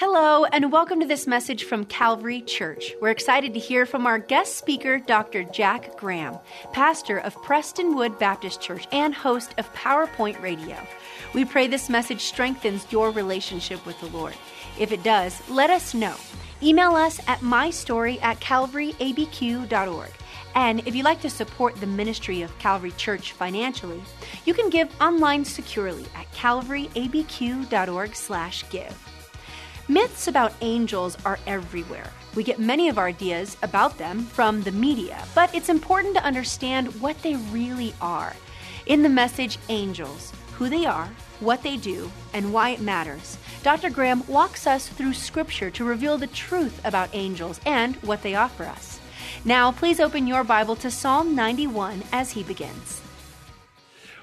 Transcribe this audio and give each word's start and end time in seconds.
Hello, 0.00 0.44
and 0.46 0.72
welcome 0.72 0.98
to 1.00 1.06
this 1.06 1.26
message 1.26 1.64
from 1.64 1.84
Calvary 1.84 2.40
Church. 2.40 2.94
We're 3.02 3.10
excited 3.10 3.52
to 3.52 3.60
hear 3.60 3.84
from 3.84 4.06
our 4.06 4.18
guest 4.18 4.56
speaker, 4.56 4.98
Dr. 4.98 5.44
Jack 5.44 5.98
Graham, 5.98 6.38
pastor 6.72 7.18
of 7.18 7.36
Prestonwood 7.42 8.18
Baptist 8.18 8.62
Church 8.62 8.88
and 8.92 9.14
host 9.14 9.54
of 9.58 9.70
PowerPoint 9.74 10.40
Radio. 10.40 10.78
We 11.34 11.44
pray 11.44 11.66
this 11.66 11.90
message 11.90 12.22
strengthens 12.22 12.90
your 12.90 13.10
relationship 13.10 13.84
with 13.84 14.00
the 14.00 14.06
Lord. 14.06 14.32
If 14.78 14.90
it 14.90 15.02
does, 15.02 15.46
let 15.50 15.68
us 15.68 15.92
know. 15.92 16.16
Email 16.62 16.92
us 16.92 17.20
at 17.28 17.40
mystory 17.40 18.22
at 18.22 18.40
calvaryabq.org. 18.40 20.12
And 20.54 20.80
if 20.88 20.96
you'd 20.96 21.04
like 21.04 21.20
to 21.20 21.28
support 21.28 21.76
the 21.76 21.86
ministry 21.86 22.40
of 22.40 22.58
Calvary 22.58 22.92
Church 22.92 23.32
financially, 23.32 24.02
you 24.46 24.54
can 24.54 24.70
give 24.70 24.88
online 24.98 25.44
securely 25.44 26.06
at 26.16 26.32
calvaryabq.org/give. 26.32 29.19
Myths 29.90 30.28
about 30.28 30.52
angels 30.60 31.16
are 31.24 31.40
everywhere. 31.48 32.12
We 32.36 32.44
get 32.44 32.60
many 32.60 32.88
of 32.88 32.96
our 32.96 33.08
ideas 33.08 33.56
about 33.60 33.98
them 33.98 34.20
from 34.20 34.62
the 34.62 34.70
media, 34.70 35.20
but 35.34 35.52
it's 35.52 35.68
important 35.68 36.14
to 36.14 36.22
understand 36.22 37.00
what 37.00 37.20
they 37.22 37.34
really 37.50 37.92
are. 38.00 38.36
In 38.86 39.02
the 39.02 39.08
message 39.08 39.58
Angels, 39.68 40.32
who 40.52 40.68
they 40.68 40.86
are, 40.86 41.08
what 41.40 41.64
they 41.64 41.76
do, 41.76 42.08
and 42.32 42.52
why 42.52 42.68
it 42.68 42.80
matters, 42.80 43.36
Dr. 43.64 43.90
Graham 43.90 44.24
walks 44.28 44.64
us 44.64 44.86
through 44.86 45.12
Scripture 45.12 45.72
to 45.72 45.84
reveal 45.84 46.16
the 46.18 46.28
truth 46.28 46.80
about 46.84 47.10
angels 47.12 47.58
and 47.66 47.96
what 47.96 48.22
they 48.22 48.36
offer 48.36 48.66
us. 48.66 49.00
Now, 49.44 49.72
please 49.72 49.98
open 49.98 50.28
your 50.28 50.44
Bible 50.44 50.76
to 50.76 50.90
Psalm 50.92 51.34
91 51.34 52.04
as 52.12 52.30
he 52.30 52.44
begins. 52.44 53.02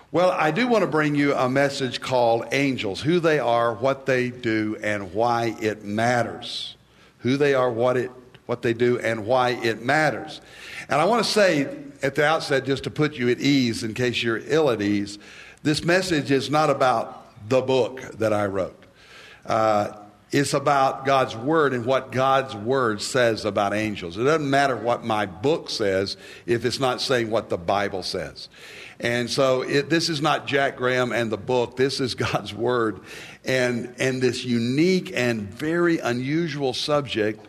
Well, 0.10 0.32
I 0.32 0.52
do 0.52 0.68
want 0.68 0.84
to 0.84 0.88
bring 0.88 1.16
you 1.16 1.36
a 1.36 1.50
message 1.50 2.00
called 2.00 2.46
Angels 2.54 3.02
who 3.02 3.20
they 3.20 3.40
are, 3.40 3.74
what 3.74 4.06
they 4.06 4.30
do, 4.30 4.78
and 4.82 5.14
why 5.14 5.58
it 5.60 5.84
matters. 5.84 6.78
Who 7.20 7.36
they 7.36 7.54
are, 7.54 7.70
what, 7.70 7.98
it, 7.98 8.12
what 8.46 8.62
they 8.62 8.74
do, 8.74 9.00
and 9.00 9.26
why 9.26 9.50
it 9.50 9.82
matters. 9.84 10.40
And 10.88 11.02
I 11.02 11.04
want 11.04 11.26
to 11.26 11.30
say 11.30 11.68
at 12.02 12.16
the 12.16 12.26
outset, 12.26 12.64
just 12.64 12.86
to 12.86 12.90
put 12.90 13.16
you 13.16 13.28
at 13.30 13.40
ease 13.42 13.84
in 13.84 13.94
case 13.94 14.24
you're 14.24 14.40
ill 14.46 14.70
at 14.70 14.82
ease, 14.82 15.20
this 15.64 15.84
message 15.84 16.32
is 16.32 16.50
not 16.50 16.70
about 16.70 17.50
the 17.50 17.60
book 17.60 18.00
that 18.14 18.32
I 18.32 18.46
wrote. 18.46 18.82
Uh, 19.46 19.92
it's 20.32 20.54
about 20.54 21.06
God's 21.06 21.36
Word 21.36 21.74
and 21.74 21.86
what 21.86 22.12
God's 22.12 22.54
Word 22.54 23.02
says 23.02 23.46
about 23.46 23.74
angels. 23.74 24.18
It 24.18 24.24
doesn't 24.24 24.50
matter 24.50 24.76
what 24.76 25.06
my 25.06 25.26
book 25.26 25.70
says 25.70 26.18
if 26.46 26.66
it's 26.66 26.80
not 26.80 27.02
saying 27.02 27.30
what 27.30 27.50
the 27.50 27.58
Bible 27.58 28.04
says. 28.04 28.50
And 29.00 29.30
so 29.30 29.62
it, 29.62 29.90
this 29.90 30.10
is 30.10 30.22
not 30.22 30.46
Jack 30.46 30.76
Graham 30.76 31.12
and 31.14 31.32
the 31.32 31.38
book. 31.38 31.78
This 31.78 32.02
is 32.02 32.14
God's 32.16 32.54
Word. 32.54 33.00
And, 33.46 33.96
and 34.00 34.22
this 34.22 34.44
unique 34.44 35.12
and 35.16 35.44
very 35.44 36.00
unusual 36.00 36.74
subject 36.74 37.46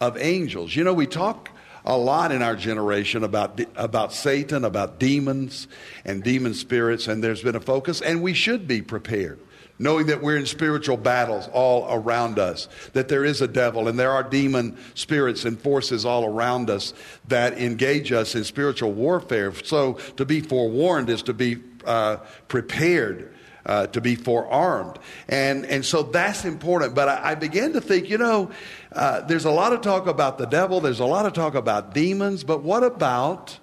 of 0.00 0.16
angels. 0.16 0.74
You 0.74 0.84
know, 0.84 0.94
we 0.94 1.06
talk 1.06 1.50
a 1.84 1.96
lot 1.96 2.32
in 2.32 2.42
our 2.42 2.56
generation 2.56 3.22
about, 3.22 3.60
about 3.76 4.14
Satan, 4.14 4.64
about 4.64 4.98
demons 4.98 5.68
and 6.04 6.22
demon 6.22 6.54
spirits, 6.54 7.08
and 7.08 7.22
there's 7.22 7.42
been 7.42 7.56
a 7.56 7.60
focus, 7.60 8.00
and 8.00 8.22
we 8.22 8.34
should 8.34 8.66
be 8.68 8.80
prepared 8.82 9.40
knowing 9.78 10.06
that 10.06 10.22
we're 10.22 10.36
in 10.36 10.46
spiritual 10.46 10.96
battles 10.96 11.48
all 11.52 11.86
around 11.92 12.38
us, 12.38 12.68
that 12.92 13.08
there 13.08 13.24
is 13.24 13.40
a 13.40 13.48
devil 13.48 13.88
and 13.88 13.98
there 13.98 14.10
are 14.10 14.22
demon 14.22 14.76
spirits 14.94 15.44
and 15.44 15.60
forces 15.60 16.04
all 16.04 16.24
around 16.24 16.70
us 16.70 16.94
that 17.28 17.58
engage 17.58 18.12
us 18.12 18.34
in 18.34 18.44
spiritual 18.44 18.92
warfare. 18.92 19.54
So 19.64 19.94
to 20.16 20.24
be 20.24 20.40
forewarned 20.40 21.10
is 21.10 21.22
to 21.24 21.32
be 21.32 21.58
uh, 21.84 22.16
prepared. 22.48 23.34
Uh, 23.66 23.86
to 23.86 24.00
be 24.00 24.14
forearmed. 24.14 24.98
And, 25.28 25.66
and 25.66 25.84
so 25.84 26.02
that's 26.02 26.46
important. 26.46 26.94
But 26.94 27.10
I, 27.10 27.32
I 27.32 27.34
began 27.34 27.74
to 27.74 27.82
think, 27.82 28.08
you 28.08 28.16
know, 28.16 28.50
uh, 28.92 29.20
there's 29.22 29.44
a 29.44 29.50
lot 29.50 29.74
of 29.74 29.82
talk 29.82 30.06
about 30.06 30.38
the 30.38 30.46
devil, 30.46 30.80
there's 30.80 31.00
a 31.00 31.04
lot 31.04 31.26
of 31.26 31.34
talk 31.34 31.54
about 31.54 31.92
demons, 31.92 32.44
but 32.44 32.62
what 32.62 32.82
about 32.82 33.58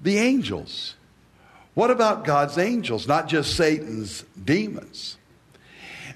the 0.00 0.16
angels? 0.16 0.94
What 1.74 1.90
about 1.90 2.24
God's 2.24 2.56
angels, 2.56 3.06
not 3.06 3.28
just 3.28 3.54
Satan's 3.54 4.24
demons? 4.42 5.18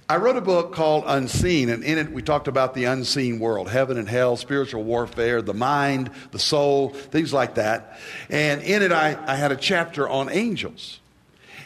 I 0.07 0.19
wrote 0.19 0.37
a 0.37 0.43
book 0.43 0.75
called 0.75 1.05
Unseen, 1.07 1.71
and 1.71 1.83
in 1.83 1.97
it 1.97 2.13
we 2.13 2.21
talked 2.21 2.47
about 2.47 2.75
the 2.75 2.85
unseen 2.85 3.39
world 3.39 3.71
heaven 3.71 3.97
and 3.97 4.07
hell, 4.07 4.37
spiritual 4.37 4.85
warfare, 4.85 5.41
the 5.41 5.55
mind, 5.55 6.11
the 6.31 6.39
soul, 6.39 6.91
things 6.91 7.33
like 7.33 7.55
that. 7.55 7.99
And 8.29 8.63
in 8.63 8.83
it, 8.83 8.93
I, 8.93 9.19
I 9.27 9.35
had 9.35 9.51
a 9.51 9.57
chapter 9.57 10.07
on 10.07 10.29
angels. 10.29 11.01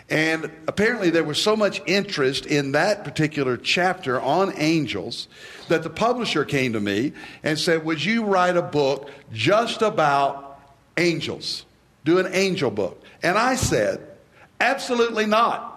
And 0.09 0.53
apparently, 0.69 1.11
there 1.11 1.25
was 1.25 1.43
so 1.43 1.57
much 1.57 1.83
interest 1.85 2.47
in 2.47 2.73
that 2.73 3.03
particular 3.03 3.57
chapter 3.57 4.21
on 4.21 4.53
angels 4.57 5.27
that 5.67 5.83
the 5.83 5.91
publisher 5.91 6.45
came 6.45 6.75
to 6.75 6.81
me 6.81 7.13
and 7.43 7.59
said, 7.59 7.85
Would 7.85 8.05
you 8.05 8.25
write 8.25 8.57
a 8.57 8.63
book 8.63 9.11
just 9.33 9.83
about 9.83 10.61
angels? 10.97 11.67
Do 12.05 12.19
an 12.19 12.29
angel 12.33 12.71
book. 12.71 13.03
And 13.21 13.37
I 13.37 13.57
said, 13.57 14.01
Absolutely 14.61 15.27
not. 15.27 15.75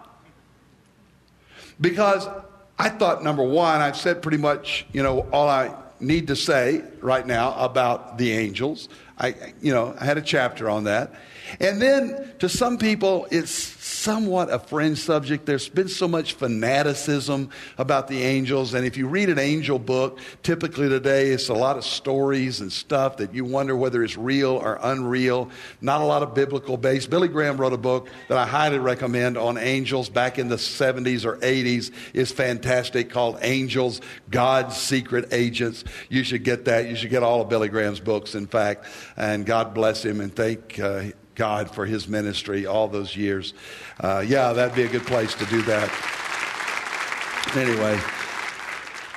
Because 1.81 2.27
I 2.81 2.89
thought, 2.89 3.23
number 3.23 3.43
one, 3.43 3.79
I've 3.79 3.95
said 3.95 4.23
pretty 4.23 4.39
much, 4.39 4.87
you 4.91 5.03
know, 5.03 5.27
all 5.31 5.47
I 5.47 5.71
need 5.99 6.25
to 6.29 6.35
say 6.35 6.81
right 6.99 7.27
now 7.27 7.53
about 7.53 8.17
the 8.17 8.31
angels. 8.31 8.89
I, 9.19 9.35
you 9.61 9.71
know, 9.71 9.95
I 9.99 10.05
had 10.05 10.17
a 10.17 10.21
chapter 10.23 10.67
on 10.67 10.85
that. 10.85 11.13
And 11.59 11.79
then 11.79 12.33
to 12.39 12.49
some 12.49 12.79
people, 12.79 13.27
it's 13.29 13.53
somewhat 13.91 14.49
a 14.49 14.59
fringe 14.59 14.97
subject. 14.97 15.45
There's 15.45 15.69
been 15.69 15.87
so 15.87 16.07
much 16.07 16.33
fanaticism 16.33 17.49
about 17.77 18.07
the 18.07 18.23
angels. 18.23 18.73
And 18.73 18.85
if 18.85 18.97
you 18.97 19.07
read 19.07 19.29
an 19.29 19.37
angel 19.37 19.77
book, 19.77 20.19
typically 20.43 20.89
today 20.89 21.29
it's 21.29 21.49
a 21.49 21.53
lot 21.53 21.77
of 21.77 21.83
stories 21.83 22.61
and 22.61 22.71
stuff 22.71 23.17
that 23.17 23.33
you 23.33 23.45
wonder 23.45 23.75
whether 23.75 24.03
it's 24.03 24.17
real 24.17 24.51
or 24.51 24.79
unreal. 24.81 25.49
Not 25.81 26.01
a 26.01 26.05
lot 26.05 26.23
of 26.23 26.33
biblical 26.33 26.77
base. 26.77 27.05
Billy 27.05 27.27
Graham 27.27 27.57
wrote 27.57 27.73
a 27.73 27.77
book 27.77 28.09
that 28.29 28.37
I 28.37 28.45
highly 28.45 28.79
recommend 28.79 29.37
on 29.37 29.57
angels 29.57 30.09
back 30.09 30.39
in 30.39 30.47
the 30.47 30.55
70s 30.55 31.25
or 31.25 31.37
80s. 31.37 31.91
It's 32.13 32.31
fantastic 32.31 33.09
called 33.09 33.37
Angels, 33.41 34.01
God's 34.29 34.77
Secret 34.77 35.29
Agents. 35.31 35.83
You 36.09 36.23
should 36.23 36.43
get 36.43 36.65
that. 36.65 36.87
You 36.87 36.95
should 36.95 37.09
get 37.09 37.23
all 37.23 37.41
of 37.41 37.49
Billy 37.49 37.69
Graham's 37.69 37.99
books, 37.99 38.35
in 38.35 38.47
fact. 38.47 38.85
And 39.17 39.45
God 39.45 39.73
bless 39.73 40.03
him 40.03 40.21
and 40.21 40.35
thank 40.35 40.79
uh, 40.79 41.03
God 41.35 41.73
for 41.73 41.85
his 41.85 42.07
ministry 42.07 42.65
all 42.65 42.87
those 42.87 43.15
years. 43.15 43.53
Uh, 43.99 44.23
yeah, 44.25 44.53
that'd 44.53 44.75
be 44.75 44.83
a 44.83 44.89
good 44.89 45.05
place 45.05 45.33
to 45.35 45.45
do 45.45 45.61
that. 45.63 45.89
Anyway. 47.55 47.99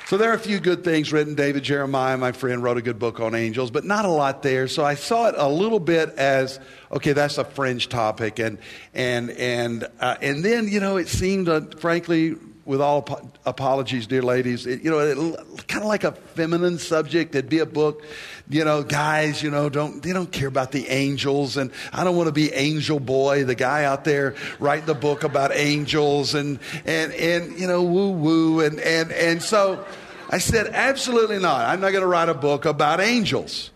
So 0.07 0.17
there 0.17 0.29
are 0.29 0.35
a 0.35 0.39
few 0.39 0.59
good 0.59 0.83
things 0.83 1.11
written. 1.11 1.33
David 1.33 1.63
Jeremiah, 1.63 2.15
my 2.15 2.31
friend, 2.31 2.61
wrote 2.61 2.77
a 2.77 2.81
good 2.83 2.99
book 2.99 3.19
on 3.19 3.33
angels, 3.33 3.71
but 3.71 3.85
not 3.85 4.05
a 4.05 4.09
lot 4.09 4.43
there. 4.43 4.67
So 4.67 4.85
I 4.85 4.93
saw 4.93 5.29
it 5.29 5.35
a 5.35 5.49
little 5.49 5.79
bit 5.79 6.09
as 6.11 6.59
okay, 6.91 7.13
that's 7.13 7.39
a 7.39 7.43
fringe 7.43 7.89
topic, 7.89 8.37
and 8.37 8.59
and 8.93 9.31
and 9.31 9.87
uh, 9.99 10.15
and 10.21 10.45
then 10.45 10.67
you 10.67 10.79
know 10.79 10.97
it 10.97 11.07
seemed, 11.07 11.49
uh, 11.49 11.61
frankly, 11.79 12.35
with 12.65 12.81
all 12.81 13.05
ap- 13.07 13.37
apologies, 13.45 14.07
dear 14.07 14.21
ladies, 14.21 14.65
it, 14.65 14.81
you 14.81 14.91
know, 14.91 15.35
kind 15.67 15.83
of 15.83 15.87
like 15.87 16.03
a 16.03 16.11
feminine 16.11 16.79
subject. 16.79 17.33
It'd 17.35 17.49
be 17.49 17.59
a 17.59 17.65
book 17.65 18.03
you 18.49 18.63
know, 18.63 18.83
guys, 18.83 19.41
you 19.41 19.49
know, 19.49 19.69
don't, 19.69 20.01
they 20.03 20.13
don't 20.13 20.31
care 20.31 20.47
about 20.47 20.71
the 20.71 20.87
angels. 20.89 21.57
And 21.57 21.71
I 21.91 22.03
don't 22.03 22.15
want 22.15 22.27
to 22.27 22.33
be 22.33 22.53
angel 22.53 22.99
boy, 22.99 23.43
the 23.43 23.55
guy 23.55 23.85
out 23.85 24.03
there 24.03 24.35
writing 24.59 24.85
the 24.85 24.93
book 24.93 25.23
about 25.23 25.51
angels 25.53 26.35
and, 26.35 26.59
and, 26.85 27.11
and, 27.13 27.59
you 27.59 27.67
know, 27.67 27.83
woo 27.83 28.11
woo. 28.11 28.59
And, 28.61 28.79
and, 28.79 29.11
and 29.11 29.41
so 29.41 29.83
I 30.29 30.37
said, 30.37 30.67
absolutely 30.67 31.39
not. 31.39 31.67
I'm 31.67 31.81
not 31.81 31.91
going 31.91 32.03
to 32.03 32.07
write 32.07 32.29
a 32.29 32.35
book 32.35 32.65
about 32.65 33.01
angels. 33.01 33.71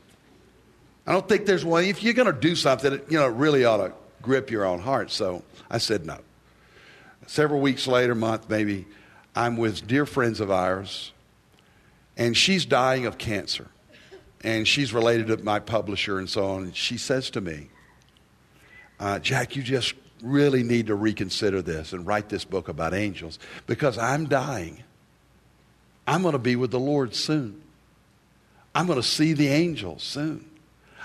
I 1.07 1.13
don't 1.13 1.27
think 1.27 1.47
there's 1.47 1.65
one. 1.65 1.85
If 1.85 2.03
you're 2.03 2.13
going 2.13 2.31
to 2.31 2.39
do 2.39 2.55
something, 2.55 3.01
you 3.09 3.17
know, 3.17 3.25
it 3.25 3.33
really 3.33 3.65
ought 3.65 3.77
to 3.77 3.93
grip 4.21 4.51
your 4.51 4.65
own 4.65 4.79
heart. 4.79 5.09
So 5.09 5.43
I 5.69 5.79
said 5.79 6.05
no. 6.05 6.19
Several 7.29 7.61
weeks 7.61 7.85
later, 7.85 8.15
month 8.15 8.49
maybe, 8.49 8.87
I'm 9.35 9.55
with 9.55 9.85
dear 9.85 10.07
friends 10.07 10.39
of 10.39 10.49
ours, 10.49 11.11
and 12.17 12.35
she's 12.35 12.65
dying 12.65 13.05
of 13.05 13.19
cancer 13.19 13.67
and 14.41 14.67
she's 14.67 14.91
related 14.93 15.27
to 15.27 15.37
my 15.37 15.59
publisher 15.59 16.17
and 16.17 16.27
so 16.27 16.43
on. 16.43 16.63
And 16.63 16.75
she 16.75 16.97
says 16.97 17.29
to 17.29 17.41
me, 17.41 17.69
uh, 18.99 19.19
Jack, 19.19 19.55
you 19.55 19.61
just 19.61 19.93
really 20.23 20.63
need 20.63 20.87
to 20.87 20.95
reconsider 20.95 21.61
this 21.61 21.93
and 21.93 22.03
write 22.07 22.29
this 22.29 22.45
book 22.45 22.67
about 22.67 22.95
angels 22.95 23.37
because 23.67 23.99
I'm 23.99 24.25
dying. 24.25 24.81
I'm 26.07 26.23
going 26.23 26.31
to 26.31 26.39
be 26.39 26.55
with 26.55 26.71
the 26.71 26.79
Lord 26.79 27.13
soon. 27.13 27.61
I'm 28.73 28.87
going 28.87 28.99
to 28.99 29.07
see 29.07 29.33
the 29.33 29.49
angels 29.49 30.01
soon. 30.01 30.49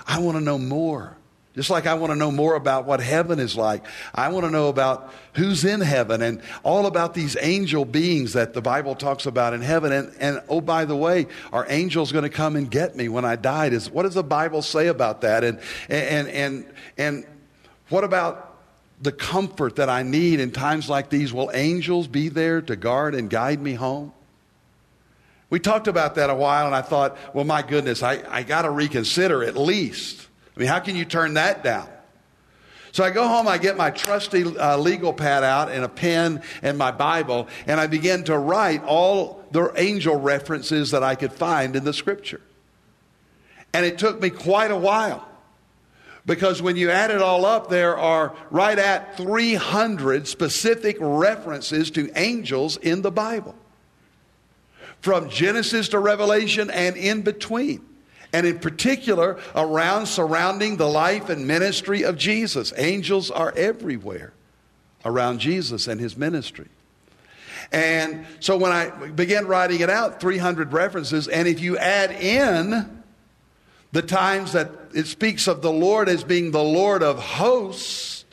I 0.07 0.17
want 0.17 0.39
to 0.39 0.43
know 0.43 0.57
more. 0.57 1.17
Just 1.55 1.69
like 1.69 1.87
I 1.87 1.93
want 1.93 2.11
to 2.11 2.17
know 2.17 2.31
more 2.31 2.55
about 2.55 2.85
what 2.85 2.99
heaven 2.99 3.39
is 3.39 3.55
like. 3.55 3.85
I 4.13 4.27
want 4.27 4.45
to 4.45 4.51
know 4.51 4.67
about 4.67 5.13
who's 5.33 5.63
in 5.63 5.79
heaven 5.79 6.21
and 6.21 6.41
all 6.63 6.85
about 6.85 7.13
these 7.13 7.37
angel 7.39 7.85
beings 7.85 8.33
that 8.33 8.53
the 8.53 8.61
Bible 8.61 8.93
talks 8.93 9.25
about 9.25 9.53
in 9.53 9.61
heaven. 9.61 9.93
And, 9.93 10.13
and 10.19 10.41
oh, 10.49 10.59
by 10.59 10.83
the 10.83 10.97
way, 10.97 11.27
are 11.53 11.65
angels 11.69 12.11
going 12.11 12.23
to 12.23 12.29
come 12.29 12.57
and 12.57 12.69
get 12.69 12.97
me 12.97 13.07
when 13.07 13.23
I 13.23 13.37
died? 13.37 13.71
Is, 13.71 13.89
what 13.89 14.03
does 14.03 14.15
the 14.15 14.23
Bible 14.23 14.61
say 14.61 14.87
about 14.87 15.21
that? 15.21 15.45
And, 15.45 15.61
and, 15.87 16.27
and, 16.27 16.73
and 16.97 17.25
what 17.87 18.03
about 18.03 18.57
the 19.01 19.13
comfort 19.13 19.77
that 19.77 19.89
I 19.89 20.03
need 20.03 20.41
in 20.41 20.51
times 20.51 20.89
like 20.89 21.09
these? 21.09 21.31
Will 21.31 21.51
angels 21.53 22.07
be 22.07 22.27
there 22.27 22.61
to 22.63 22.75
guard 22.75 23.15
and 23.15 23.29
guide 23.29 23.61
me 23.61 23.75
home? 23.75 24.11
We 25.49 25.59
talked 25.59 25.87
about 25.87 26.15
that 26.15 26.29
a 26.29 26.35
while, 26.35 26.65
and 26.65 26.75
I 26.75 26.81
thought, 26.81 27.17
well, 27.33 27.45
my 27.45 27.61
goodness, 27.61 28.03
I, 28.03 28.23
I 28.29 28.43
got 28.43 28.63
to 28.63 28.71
reconsider 28.71 29.41
at 29.41 29.55
least. 29.55 30.27
I 30.55 30.59
mean, 30.59 30.69
how 30.69 30.79
can 30.79 30.95
you 30.95 31.05
turn 31.05 31.33
that 31.33 31.63
down? 31.63 31.89
So 32.95 33.03
I 33.03 33.09
go 33.09 33.27
home, 33.27 33.45
I 33.45 33.57
get 33.57 33.75
my 33.75 33.89
trusty 33.89 34.45
uh, 34.45 34.77
legal 34.77 35.11
pad 35.11 35.43
out 35.43 35.69
and 35.69 35.83
a 35.83 35.89
pen 35.89 36.41
and 36.61 36.77
my 36.77 36.91
Bible, 36.91 37.49
and 37.67 37.77
I 37.77 37.87
begin 37.87 38.23
to 38.25 38.37
write 38.37 38.85
all 38.85 39.43
the 39.51 39.73
angel 39.75 40.15
references 40.15 40.91
that 40.91 41.03
I 41.03 41.15
could 41.15 41.33
find 41.33 41.75
in 41.75 41.83
the 41.83 41.91
scripture. 41.91 42.39
And 43.73 43.85
it 43.85 43.97
took 43.97 44.21
me 44.21 44.29
quite 44.29 44.71
a 44.71 44.77
while 44.77 45.27
because 46.25 46.61
when 46.61 46.77
you 46.77 46.89
add 46.89 47.11
it 47.11 47.21
all 47.21 47.45
up, 47.45 47.69
there 47.69 47.97
are 47.97 48.33
right 48.49 48.79
at 48.79 49.17
300 49.17 50.25
specific 50.25 50.95
references 51.01 51.91
to 51.91 52.09
angels 52.15 52.77
in 52.77 53.01
the 53.01 53.11
Bible. 53.11 53.55
From 55.01 55.29
Genesis 55.29 55.89
to 55.89 55.99
Revelation 55.99 56.71
and 56.71 56.95
in 56.95 57.23
between 57.23 57.85
and 58.35 58.45
in 58.45 58.59
particular 58.59 59.39
around 59.55 60.07
surrounding 60.07 60.75
the 60.75 60.87
life 60.87 61.29
and 61.29 61.47
ministry 61.47 62.03
of 62.03 62.17
Jesus. 62.17 62.73
Angels 62.75 63.31
are 63.31 63.53
everywhere 63.55 64.33
around 65.05 65.39
Jesus 65.39 65.87
and 65.87 66.01
his 66.01 66.17
ministry. 66.17 66.67
And 67.71 68.25
so 68.41 68.57
when 68.57 68.73
I 68.73 68.89
began 68.89 69.47
writing 69.47 69.79
it 69.79 69.89
out, 69.89 70.19
300 70.19 70.73
references, 70.73 71.29
and 71.29 71.47
if 71.47 71.61
you 71.61 71.77
add 71.77 72.11
in 72.11 73.03
the 73.93 74.01
times 74.01 74.51
that 74.51 74.69
it 74.93 75.07
speaks 75.07 75.47
of 75.47 75.61
the 75.61 75.71
Lord 75.71 76.09
as 76.09 76.25
being 76.25 76.51
the 76.51 76.61
Lord 76.61 77.03
of 77.03 77.17
hosts, 77.17 78.25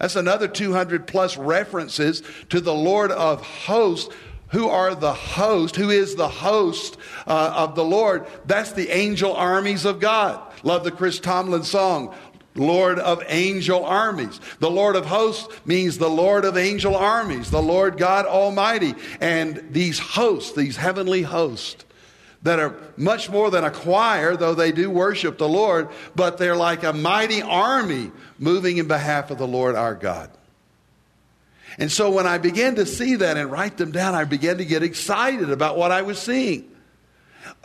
that's 0.00 0.16
another 0.16 0.48
200 0.48 1.06
plus 1.06 1.36
references 1.36 2.22
to 2.48 2.58
the 2.58 2.74
Lord 2.74 3.10
of 3.12 3.42
hosts 3.42 4.14
who 4.48 4.68
are 4.68 4.94
the 4.94 5.12
host, 5.12 5.76
who 5.76 5.90
is 5.90 6.14
the 6.14 6.28
host 6.28 6.96
uh, 7.26 7.52
of 7.56 7.74
the 7.74 7.84
Lord. 7.84 8.26
That's 8.46 8.72
the 8.72 8.90
angel 8.90 9.34
armies 9.34 9.84
of 9.84 10.00
God. 10.00 10.40
Love 10.62 10.84
the 10.84 10.90
Chris 10.90 11.18
Tomlin 11.18 11.64
song, 11.64 12.14
Lord 12.54 12.98
of 12.98 13.22
angel 13.28 13.84
armies. 13.84 14.40
The 14.60 14.70
Lord 14.70 14.96
of 14.96 15.06
hosts 15.06 15.48
means 15.66 15.98
the 15.98 16.10
Lord 16.10 16.44
of 16.44 16.56
angel 16.56 16.96
armies, 16.96 17.50
the 17.50 17.62
Lord 17.62 17.98
God 17.98 18.26
Almighty. 18.26 18.94
And 19.20 19.66
these 19.70 19.98
hosts, 19.98 20.52
these 20.52 20.76
heavenly 20.76 21.22
hosts, 21.22 21.84
that 22.42 22.60
are 22.60 22.76
much 22.96 23.28
more 23.28 23.50
than 23.50 23.64
a 23.64 23.70
choir, 23.70 24.36
though 24.36 24.54
they 24.54 24.70
do 24.70 24.88
worship 24.88 25.36
the 25.36 25.48
Lord, 25.48 25.88
but 26.14 26.38
they're 26.38 26.56
like 26.56 26.84
a 26.84 26.92
mighty 26.92 27.42
army 27.42 28.12
moving 28.38 28.76
in 28.76 28.86
behalf 28.86 29.30
of 29.32 29.38
the 29.38 29.46
Lord 29.46 29.74
our 29.74 29.94
God. 29.94 30.30
And 31.78 31.92
so 31.92 32.10
when 32.10 32.26
I 32.26 32.38
began 32.38 32.76
to 32.76 32.86
see 32.86 33.16
that 33.16 33.36
and 33.36 33.50
write 33.50 33.76
them 33.76 33.92
down, 33.92 34.14
I 34.14 34.24
began 34.24 34.58
to 34.58 34.64
get 34.64 34.82
excited 34.82 35.50
about 35.50 35.76
what 35.76 35.92
I 35.92 36.02
was 36.02 36.18
seeing. 36.18 36.70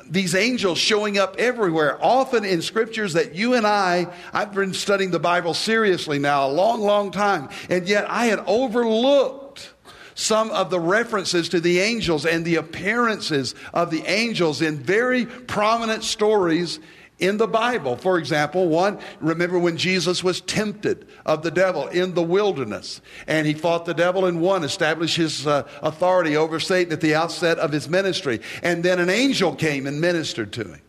These 0.05 0.35
angels 0.35 0.77
showing 0.77 1.17
up 1.17 1.37
everywhere, 1.37 1.97
often 2.03 2.43
in 2.43 2.61
scriptures 2.61 3.13
that 3.13 3.33
you 3.33 3.53
and 3.53 3.65
I, 3.65 4.07
I've 4.33 4.53
been 4.53 4.73
studying 4.73 5.11
the 5.11 5.19
Bible 5.19 5.53
seriously 5.53 6.19
now 6.19 6.47
a 6.47 6.51
long, 6.51 6.81
long 6.81 7.11
time, 7.11 7.49
and 7.69 7.87
yet 7.87 8.09
I 8.09 8.25
had 8.25 8.39
overlooked 8.39 9.73
some 10.13 10.51
of 10.51 10.69
the 10.69 10.79
references 10.79 11.49
to 11.49 11.59
the 11.59 11.79
angels 11.79 12.25
and 12.25 12.43
the 12.43 12.57
appearances 12.57 13.55
of 13.73 13.89
the 13.89 14.03
angels 14.05 14.61
in 14.61 14.77
very 14.77 15.25
prominent 15.25 16.03
stories 16.03 16.79
in 17.21 17.37
the 17.37 17.47
Bible. 17.47 17.95
For 17.95 18.17
example, 18.17 18.67
one, 18.67 18.99
remember 19.21 19.57
when 19.57 19.77
Jesus 19.77 20.23
was 20.23 20.41
tempted 20.41 21.07
of 21.25 21.43
the 21.43 21.51
devil 21.51 21.87
in 21.87 22.15
the 22.15 22.23
wilderness 22.23 22.99
and 23.27 23.47
he 23.47 23.53
fought 23.53 23.85
the 23.85 23.93
devil 23.93 24.25
and 24.25 24.41
won, 24.41 24.63
established 24.63 25.15
his 25.15 25.47
uh, 25.47 25.67
authority 25.81 26.35
over 26.35 26.59
Satan 26.59 26.91
at 26.91 26.99
the 26.99 27.15
outset 27.15 27.59
of 27.59 27.71
his 27.71 27.87
ministry. 27.87 28.41
And 28.63 28.83
then 28.83 28.99
an 28.99 29.09
angel 29.09 29.55
came 29.55 29.87
and 29.87 30.01
ministered 30.01 30.51
to 30.53 30.63
him. 30.63 30.81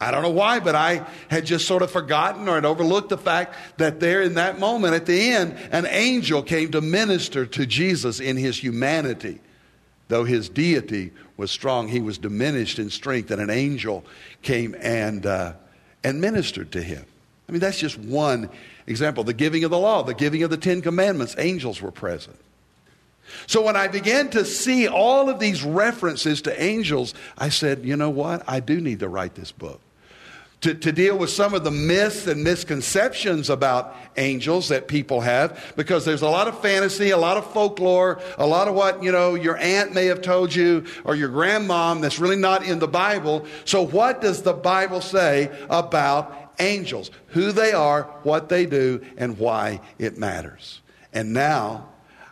I 0.00 0.10
don't 0.10 0.22
know 0.22 0.30
why, 0.30 0.60
but 0.60 0.74
I 0.74 1.06
had 1.28 1.46
just 1.46 1.66
sort 1.66 1.82
of 1.82 1.90
forgotten 1.90 2.48
or 2.48 2.54
had 2.54 2.66
overlooked 2.66 3.08
the 3.08 3.18
fact 3.18 3.54
that 3.78 3.98
there 3.98 4.22
in 4.22 4.34
that 4.34 4.58
moment 4.58 4.94
at 4.94 5.06
the 5.06 5.30
end, 5.30 5.56
an 5.72 5.86
angel 5.86 6.42
came 6.42 6.70
to 6.72 6.80
minister 6.80 7.46
to 7.46 7.66
Jesus 7.66 8.20
in 8.20 8.36
his 8.36 8.62
humanity. 8.62 9.40
Though 10.08 10.24
his 10.24 10.48
deity 10.48 11.12
was 11.36 11.50
strong, 11.50 11.88
he 11.88 12.00
was 12.00 12.18
diminished 12.18 12.78
in 12.78 12.90
strength, 12.90 13.30
and 13.30 13.40
an 13.40 13.50
angel 13.50 14.04
came 14.42 14.74
and, 14.80 15.26
uh, 15.26 15.52
and 16.02 16.20
ministered 16.20 16.72
to 16.72 16.82
him. 16.82 17.04
I 17.48 17.52
mean, 17.52 17.60
that's 17.60 17.78
just 17.78 17.98
one 17.98 18.48
example. 18.86 19.24
The 19.24 19.34
giving 19.34 19.64
of 19.64 19.70
the 19.70 19.78
law, 19.78 20.02
the 20.02 20.14
giving 20.14 20.42
of 20.42 20.50
the 20.50 20.56
Ten 20.56 20.82
Commandments, 20.82 21.34
angels 21.38 21.80
were 21.80 21.92
present. 21.92 22.36
So 23.46 23.62
when 23.62 23.76
I 23.76 23.88
began 23.88 24.30
to 24.30 24.44
see 24.44 24.88
all 24.88 25.28
of 25.28 25.38
these 25.38 25.62
references 25.62 26.42
to 26.42 26.62
angels, 26.62 27.12
I 27.36 27.48
said, 27.48 27.84
you 27.84 27.96
know 27.96 28.10
what? 28.10 28.42
I 28.48 28.60
do 28.60 28.80
need 28.80 29.00
to 29.00 29.08
write 29.08 29.34
this 29.34 29.52
book 29.52 29.80
to, 30.62 30.74
to 30.74 30.90
deal 30.90 31.16
with 31.16 31.30
some 31.30 31.54
of 31.54 31.64
the 31.64 31.70
myths 31.70 32.26
and 32.26 32.42
misconceptions 32.42 33.50
about 33.50 33.94
angels 34.16 34.68
that 34.68 34.88
people 34.88 35.20
have 35.20 35.74
because 35.76 36.04
there's 36.04 36.22
a 36.22 36.28
lot 36.28 36.48
of 36.48 36.60
fantasy, 36.60 37.10
a 37.10 37.18
lot 37.18 37.36
of 37.36 37.50
folklore, 37.52 38.20
a 38.38 38.46
lot 38.46 38.66
of 38.66 38.74
what, 38.74 39.02
you 39.02 39.12
know, 39.12 39.34
your 39.34 39.58
aunt 39.58 39.94
may 39.94 40.06
have 40.06 40.22
told 40.22 40.54
you 40.54 40.84
or 41.04 41.14
your 41.14 41.28
grandmom 41.28 42.00
that's 42.00 42.18
really 42.18 42.36
not 42.36 42.64
in 42.64 42.78
the 42.78 42.88
Bible. 42.88 43.46
So 43.64 43.82
what 43.82 44.20
does 44.20 44.42
the 44.42 44.54
Bible 44.54 45.02
say 45.02 45.50
about 45.68 46.54
angels? 46.58 47.10
Who 47.28 47.52
they 47.52 47.72
are, 47.72 48.04
what 48.22 48.48
they 48.48 48.64
do, 48.64 49.04
and 49.18 49.38
why 49.38 49.80
it 49.98 50.16
matters. 50.16 50.80
And 51.12 51.34
now, 51.34 51.88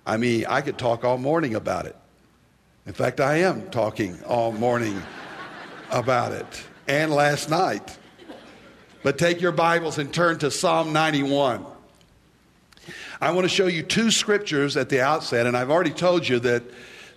I 0.06 0.16
mean, 0.16 0.46
I 0.46 0.62
could 0.62 0.78
talk 0.78 1.04
all 1.04 1.18
morning 1.18 1.54
about 1.54 1.84
it. 1.86 1.96
In 2.86 2.94
fact, 2.94 3.20
I 3.20 3.36
am 3.36 3.70
talking 3.70 4.22
all 4.24 4.50
morning 4.50 5.00
about 5.90 6.32
it 6.32 6.64
and 6.88 7.12
last 7.12 7.50
night. 7.50 7.98
But 9.04 9.18
take 9.18 9.42
your 9.42 9.52
Bibles 9.52 9.98
and 9.98 10.10
turn 10.10 10.38
to 10.38 10.50
Psalm 10.50 10.94
91. 10.94 11.62
I 13.20 13.32
want 13.32 13.44
to 13.44 13.50
show 13.50 13.66
you 13.66 13.82
two 13.82 14.10
scriptures 14.10 14.78
at 14.78 14.88
the 14.88 15.02
outset, 15.02 15.44
and 15.46 15.54
I've 15.54 15.70
already 15.70 15.90
told 15.90 16.26
you 16.26 16.38
that, 16.38 16.62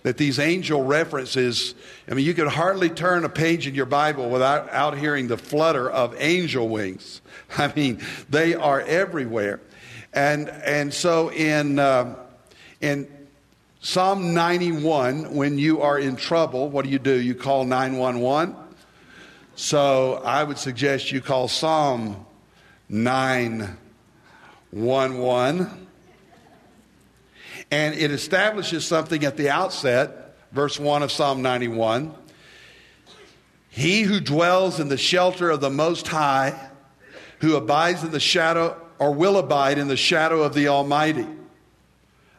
that 0.02 0.18
these 0.18 0.38
angel 0.38 0.84
references, 0.84 1.74
I 2.06 2.12
mean, 2.12 2.26
you 2.26 2.34
could 2.34 2.48
hardly 2.48 2.90
turn 2.90 3.24
a 3.24 3.30
page 3.30 3.66
in 3.66 3.74
your 3.74 3.86
Bible 3.86 4.28
without 4.28 4.70
out 4.70 4.98
hearing 4.98 5.28
the 5.28 5.38
flutter 5.38 5.90
of 5.90 6.14
angel 6.18 6.68
wings. 6.68 7.22
I 7.56 7.72
mean, 7.74 8.02
they 8.28 8.54
are 8.54 8.82
everywhere. 8.82 9.58
And, 10.12 10.50
and 10.50 10.92
so 10.92 11.30
in, 11.30 11.78
uh, 11.78 12.16
in 12.82 13.08
Psalm 13.80 14.34
91, 14.34 15.34
when 15.34 15.56
you 15.56 15.80
are 15.80 15.98
in 15.98 16.16
trouble, 16.16 16.68
what 16.68 16.84
do 16.84 16.90
you 16.90 16.98
do? 16.98 17.18
You 17.18 17.34
call 17.34 17.64
911. 17.64 18.67
So 19.58 20.22
I 20.24 20.42
would 20.44 20.56
suggest 20.56 21.10
you 21.10 21.20
call 21.20 21.48
Psalm 21.48 22.24
911. 22.88 25.88
And 27.72 27.94
it 27.96 28.12
establishes 28.12 28.86
something 28.86 29.24
at 29.24 29.36
the 29.36 29.50
outset, 29.50 30.36
verse 30.52 30.78
1 30.78 31.02
of 31.02 31.10
Psalm 31.10 31.42
91. 31.42 32.14
He 33.68 34.02
who 34.02 34.20
dwells 34.20 34.78
in 34.78 34.90
the 34.90 34.96
shelter 34.96 35.50
of 35.50 35.60
the 35.60 35.70
Most 35.70 36.06
High, 36.06 36.70
who 37.40 37.56
abides 37.56 38.04
in 38.04 38.12
the 38.12 38.20
shadow, 38.20 38.80
or 39.00 39.12
will 39.12 39.38
abide 39.38 39.78
in 39.78 39.88
the 39.88 39.96
shadow 39.96 40.42
of 40.42 40.54
the 40.54 40.68
Almighty. 40.68 41.26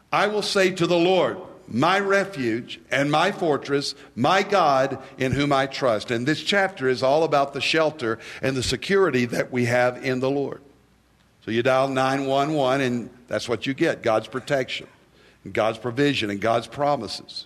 I 0.10 0.28
will 0.28 0.42
say 0.42 0.72
to 0.72 0.88
the 0.88 0.96
Lord, 0.96 1.38
my 1.72 2.00
refuge 2.00 2.80
and 2.90 3.12
my 3.12 3.32
fortress, 3.32 3.94
my 4.16 4.42
God 4.44 4.98
in 5.18 5.32
whom 5.32 5.54
I 5.54 5.68
trust. 5.68 6.12
And 6.12 6.26
this 6.26 6.42
chapter 6.42 6.90
is 6.90 7.04
all 7.04 7.24
about 7.24 7.54
the 7.54 7.62
shelter 7.62 8.18
and 8.42 8.58
the 8.58 8.64
security 8.64 9.26
that 9.26 9.52
we 9.52 9.66
have 9.66 10.04
in 10.04 10.20
the 10.20 10.32
Lord. 10.32 10.62
So 11.46 11.52
you 11.52 11.64
dial 11.64 11.88
911, 11.88 12.82
and 12.82 13.10
that's 13.28 13.48
what 13.48 13.66
you 13.66 13.74
get 13.74 14.02
God's 14.02 14.28
protection, 14.28 14.88
and 15.44 15.54
God's 15.54 15.78
provision, 15.78 16.30
and 16.30 16.42
God's 16.42 16.68
promises. 16.68 17.46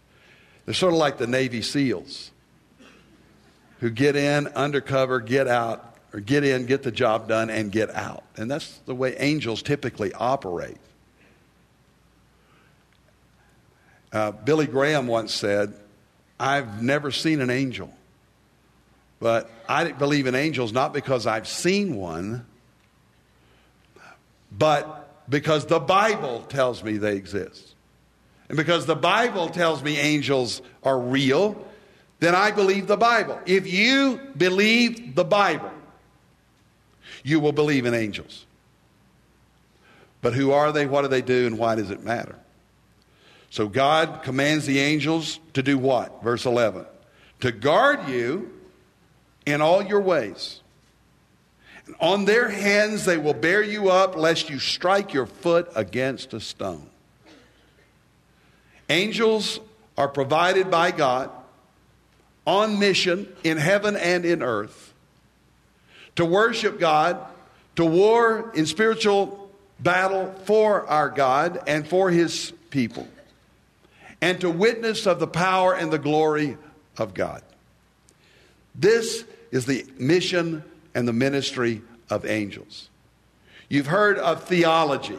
They're 0.65 0.75
sort 0.75 0.93
of 0.93 0.99
like 0.99 1.19
the 1.19 1.27
Navy 1.27 1.61
SEALs 1.61 2.31
who 3.81 3.91
get 3.91 4.17
in, 4.17 4.47
undercover, 4.49 5.21
get 5.21 5.49
out, 5.49 5.97
or 6.13 6.21
get 6.21 6.45
in, 6.45 6.65
get 6.65 6.83
the 6.83 6.93
job 6.93 7.29
done, 7.29 7.51
and 7.51 7.71
get 7.73 7.95
out. 7.95 8.23
And 8.37 8.51
that's 8.51 8.79
the 8.87 8.95
way 8.95 9.17
angels 9.19 9.63
typically 9.63 10.13
operate. 10.15 10.79
Uh, 14.15 14.31
Billy 14.31 14.69
Graham 14.69 15.09
once 15.09 15.35
said, 15.35 15.75
I've 16.39 16.81
never 16.81 17.11
seen 17.11 17.41
an 17.41 17.51
angel, 17.51 17.93
but 19.19 19.51
I 19.69 19.91
believe 19.91 20.29
in 20.29 20.37
angels 20.37 20.73
not 20.73 20.93
because 20.93 21.27
I've 21.27 21.49
seen 21.49 21.97
one, 21.97 22.47
but 24.53 25.29
because 25.29 25.67
the 25.67 25.81
Bible 25.81 26.43
tells 26.43 26.85
me 26.85 26.97
they 26.97 27.17
exist. 27.17 27.75
And 28.49 28.57
because 28.57 28.87
the 28.87 28.95
Bible 28.95 29.49
tells 29.49 29.83
me 29.83 29.99
angels 29.99 30.63
are 30.85 30.99
real, 30.99 31.57
then 32.21 32.37
I 32.37 32.53
believe 32.53 32.87
the 32.87 32.97
Bible. 32.97 33.41
If 33.47 33.67
you 33.67 34.21
believe 34.37 35.17
the 35.17 35.25
Bible, 35.25 35.73
you 37.25 37.41
will 37.41 37.53
believe 37.53 37.85
in 37.85 37.95
angels. 37.95 38.47
But 40.21 40.35
who 40.35 40.53
are 40.53 40.71
they? 40.71 40.87
What 40.87 41.03
do 41.03 41.09
they 41.09 41.23
do? 41.23 41.49
And 41.49 41.59
why 41.59 41.75
does 41.75 41.91
it 41.91 42.05
matter? 42.05 42.39
So 43.55 43.69
God 43.69 44.25
commands 44.25 44.67
the 44.67 44.81
angels 44.81 45.39
to 45.53 45.63
do 45.63 45.79
what? 45.79 46.25
Verse 46.25 46.45
11 46.45 46.87
to 47.39 47.53
guard 47.53 48.09
you 48.09 48.51
in 49.47 49.61
all 49.61 49.81
your 49.81 50.01
ways. 50.01 50.61
And 51.87 51.95
on 52.01 52.25
their 52.25 52.49
hands 52.49 53.05
they 53.05 53.17
will 53.17 53.33
bear 53.33 53.63
you 53.63 53.91
up, 53.91 54.17
lest 54.17 54.51
you 54.51 54.59
strike 54.59 55.15
your 55.15 55.27
foot 55.27 55.71
against 55.77 56.35
a 56.35 56.41
stone. 56.41 56.91
Angels 58.89 59.61
are 59.97 60.09
provided 60.09 60.69
by 60.69 60.91
God 60.91 61.31
on 62.49 62.81
mission 62.81 63.29
in 63.45 63.57
heaven 63.57 63.95
and 63.95 64.25
in 64.25 64.43
earth 64.43 64.93
to 66.17 66.25
worship 66.25 66.81
God, 66.81 67.25
to 67.77 67.85
war 67.85 68.51
in 68.57 68.67
spiritual 68.67 69.49
battle 69.79 70.35
for 70.45 70.89
our 70.89 71.09
God 71.09 71.63
and 71.69 71.87
for 71.87 72.11
his 72.11 72.53
people, 72.71 73.07
and 74.25 74.41
to 74.41 74.49
witness 74.49 75.05
of 75.05 75.21
the 75.21 75.27
power 75.27 75.75
and 75.75 75.93
the 75.93 75.99
glory 75.99 76.57
of 76.97 77.13
God. 77.13 77.43
This 78.75 79.23
is 79.51 79.67
the 79.67 79.85
mission 79.99 80.65
and 80.95 81.07
the 81.07 81.13
ministry 81.13 81.83
of 82.09 82.25
angels. 82.25 82.89
You've 83.69 83.87
heard 83.87 84.17
of 84.17 84.45
theology. 84.45 85.19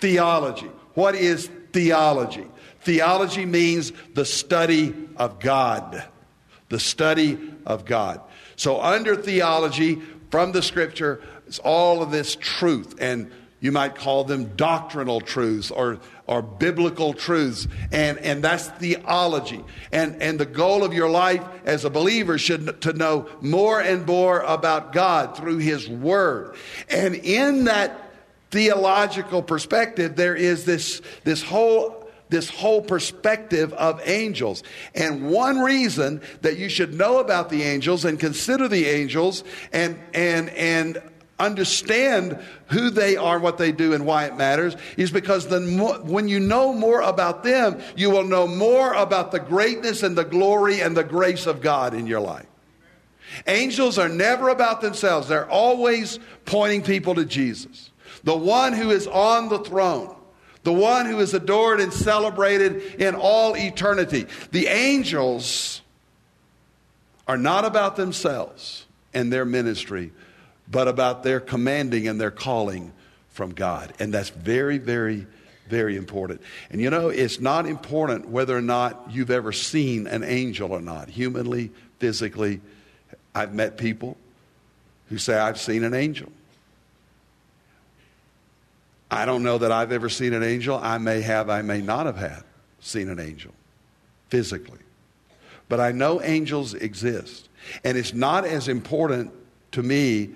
Theology. 0.00 0.66
What 0.94 1.14
is 1.14 1.48
theology? 1.72 2.46
Theology 2.80 3.46
means 3.46 3.92
the 4.12 4.24
study 4.24 4.92
of 5.16 5.38
God. 5.38 6.02
The 6.70 6.80
study 6.80 7.38
of 7.64 7.84
God. 7.84 8.20
So, 8.56 8.80
under 8.80 9.14
theology, 9.14 10.02
from 10.32 10.50
the 10.50 10.62
scripture, 10.62 11.22
it's 11.46 11.60
all 11.60 12.02
of 12.02 12.10
this 12.10 12.34
truth, 12.34 12.96
and 12.98 13.30
you 13.60 13.70
might 13.70 13.94
call 13.94 14.24
them 14.24 14.56
doctrinal 14.56 15.20
truths 15.20 15.70
or, 15.70 16.00
or 16.28 16.42
biblical 16.42 17.14
truths. 17.14 17.66
And, 17.90 18.18
and 18.18 18.44
that's 18.44 18.68
theology. 18.68 19.64
And, 19.90 20.22
and 20.22 20.38
the 20.38 20.46
goal 20.46 20.84
of 20.84 20.92
your 20.92 21.10
life 21.10 21.42
as 21.64 21.84
a 21.84 21.90
believer 21.90 22.38
should 22.38 22.80
to 22.82 22.92
know 22.92 23.28
more 23.40 23.80
and 23.80 24.06
more 24.06 24.40
about 24.40 24.92
God 24.92 25.36
through 25.36 25.58
His 25.58 25.88
Word. 25.88 26.54
And 26.88 27.16
in 27.16 27.64
that 27.64 28.12
theological 28.50 29.42
perspective, 29.42 30.14
there 30.14 30.36
is 30.36 30.64
this, 30.64 31.02
this 31.24 31.42
whole 31.42 31.96
this 32.30 32.50
whole 32.50 32.82
perspective 32.82 33.72
of 33.72 34.00
angels. 34.06 34.62
And 34.94 35.30
one 35.30 35.60
reason 35.60 36.20
that 36.42 36.58
you 36.58 36.68
should 36.68 36.92
know 36.92 37.20
about 37.20 37.48
the 37.48 37.62
angels 37.62 38.04
and 38.04 38.20
consider 38.20 38.68
the 38.68 38.84
angels 38.84 39.44
and, 39.72 39.98
and, 40.12 40.50
and 40.50 41.00
understand 41.38 42.38
who 42.66 42.90
they 42.90 43.16
are, 43.16 43.38
what 43.38 43.58
they 43.58 43.72
do, 43.72 43.92
and 43.92 44.04
why 44.04 44.26
it 44.26 44.36
matters 44.36 44.76
is 44.96 45.10
because 45.10 45.46
the 45.46 45.60
more, 45.60 45.98
when 46.00 46.28
you 46.28 46.40
know 46.40 46.72
more 46.72 47.00
about 47.00 47.42
them, 47.42 47.80
you 47.96 48.10
will 48.10 48.24
know 48.24 48.46
more 48.46 48.92
about 48.94 49.30
the 49.32 49.40
greatness 49.40 50.02
and 50.02 50.16
the 50.16 50.24
glory 50.24 50.80
and 50.80 50.96
the 50.96 51.04
grace 51.04 51.46
of 51.46 51.60
God 51.60 51.94
in 51.94 52.06
your 52.06 52.20
life. 52.20 52.46
Angels 53.46 53.98
are 53.98 54.08
never 54.08 54.48
about 54.48 54.80
themselves, 54.80 55.28
they're 55.28 55.50
always 55.50 56.18
pointing 56.44 56.82
people 56.82 57.14
to 57.14 57.24
Jesus, 57.24 57.90
the 58.24 58.36
one 58.36 58.72
who 58.72 58.90
is 58.90 59.06
on 59.06 59.48
the 59.48 59.58
throne 59.58 60.14
the 60.64 60.72
one 60.72 61.06
who 61.06 61.18
is 61.20 61.32
adored 61.32 61.80
and 61.80 61.92
celebrated 61.92 63.00
in 63.00 63.14
all 63.14 63.56
eternity. 63.56 64.26
The 64.50 64.66
angels 64.66 65.80
are 67.26 67.38
not 67.38 67.64
about 67.64 67.96
themselves 67.96 68.84
and 69.14 69.32
their 69.32 69.44
ministry, 69.44 70.12
but 70.70 70.88
about 70.88 71.22
their 71.22 71.40
commanding 71.40 72.08
and 72.08 72.20
their 72.20 72.30
calling 72.30 72.92
from 73.30 73.52
God. 73.52 73.92
And 73.98 74.12
that's 74.12 74.30
very, 74.30 74.78
very, 74.78 75.26
very 75.68 75.96
important. 75.96 76.40
And 76.70 76.80
you 76.80 76.90
know, 76.90 77.08
it's 77.08 77.40
not 77.40 77.66
important 77.66 78.28
whether 78.28 78.56
or 78.56 78.62
not 78.62 79.06
you've 79.10 79.30
ever 79.30 79.52
seen 79.52 80.06
an 80.06 80.24
angel 80.24 80.72
or 80.72 80.80
not, 80.80 81.08
humanly, 81.08 81.70
physically. 81.98 82.60
I've 83.34 83.54
met 83.54 83.78
people 83.78 84.16
who 85.08 85.18
say, 85.18 85.38
I've 85.38 85.60
seen 85.60 85.84
an 85.84 85.94
angel. 85.94 86.30
I 89.10 89.24
don't 89.24 89.42
know 89.42 89.58
that 89.58 89.72
I've 89.72 89.92
ever 89.92 90.08
seen 90.08 90.34
an 90.34 90.42
angel. 90.42 90.78
I 90.82 90.98
may 90.98 91.22
have, 91.22 91.48
I 91.48 91.62
may 91.62 91.80
not 91.80 92.06
have 92.06 92.16
had 92.16 92.42
seen 92.80 93.08
an 93.08 93.18
angel 93.18 93.52
physically. 94.28 94.80
But 95.68 95.80
I 95.80 95.92
know 95.92 96.20
angels 96.22 96.74
exist. 96.74 97.48
And 97.84 97.96
it's 97.96 98.12
not 98.12 98.44
as 98.44 98.68
important 98.68 99.32
to 99.72 99.82
me 99.82 100.30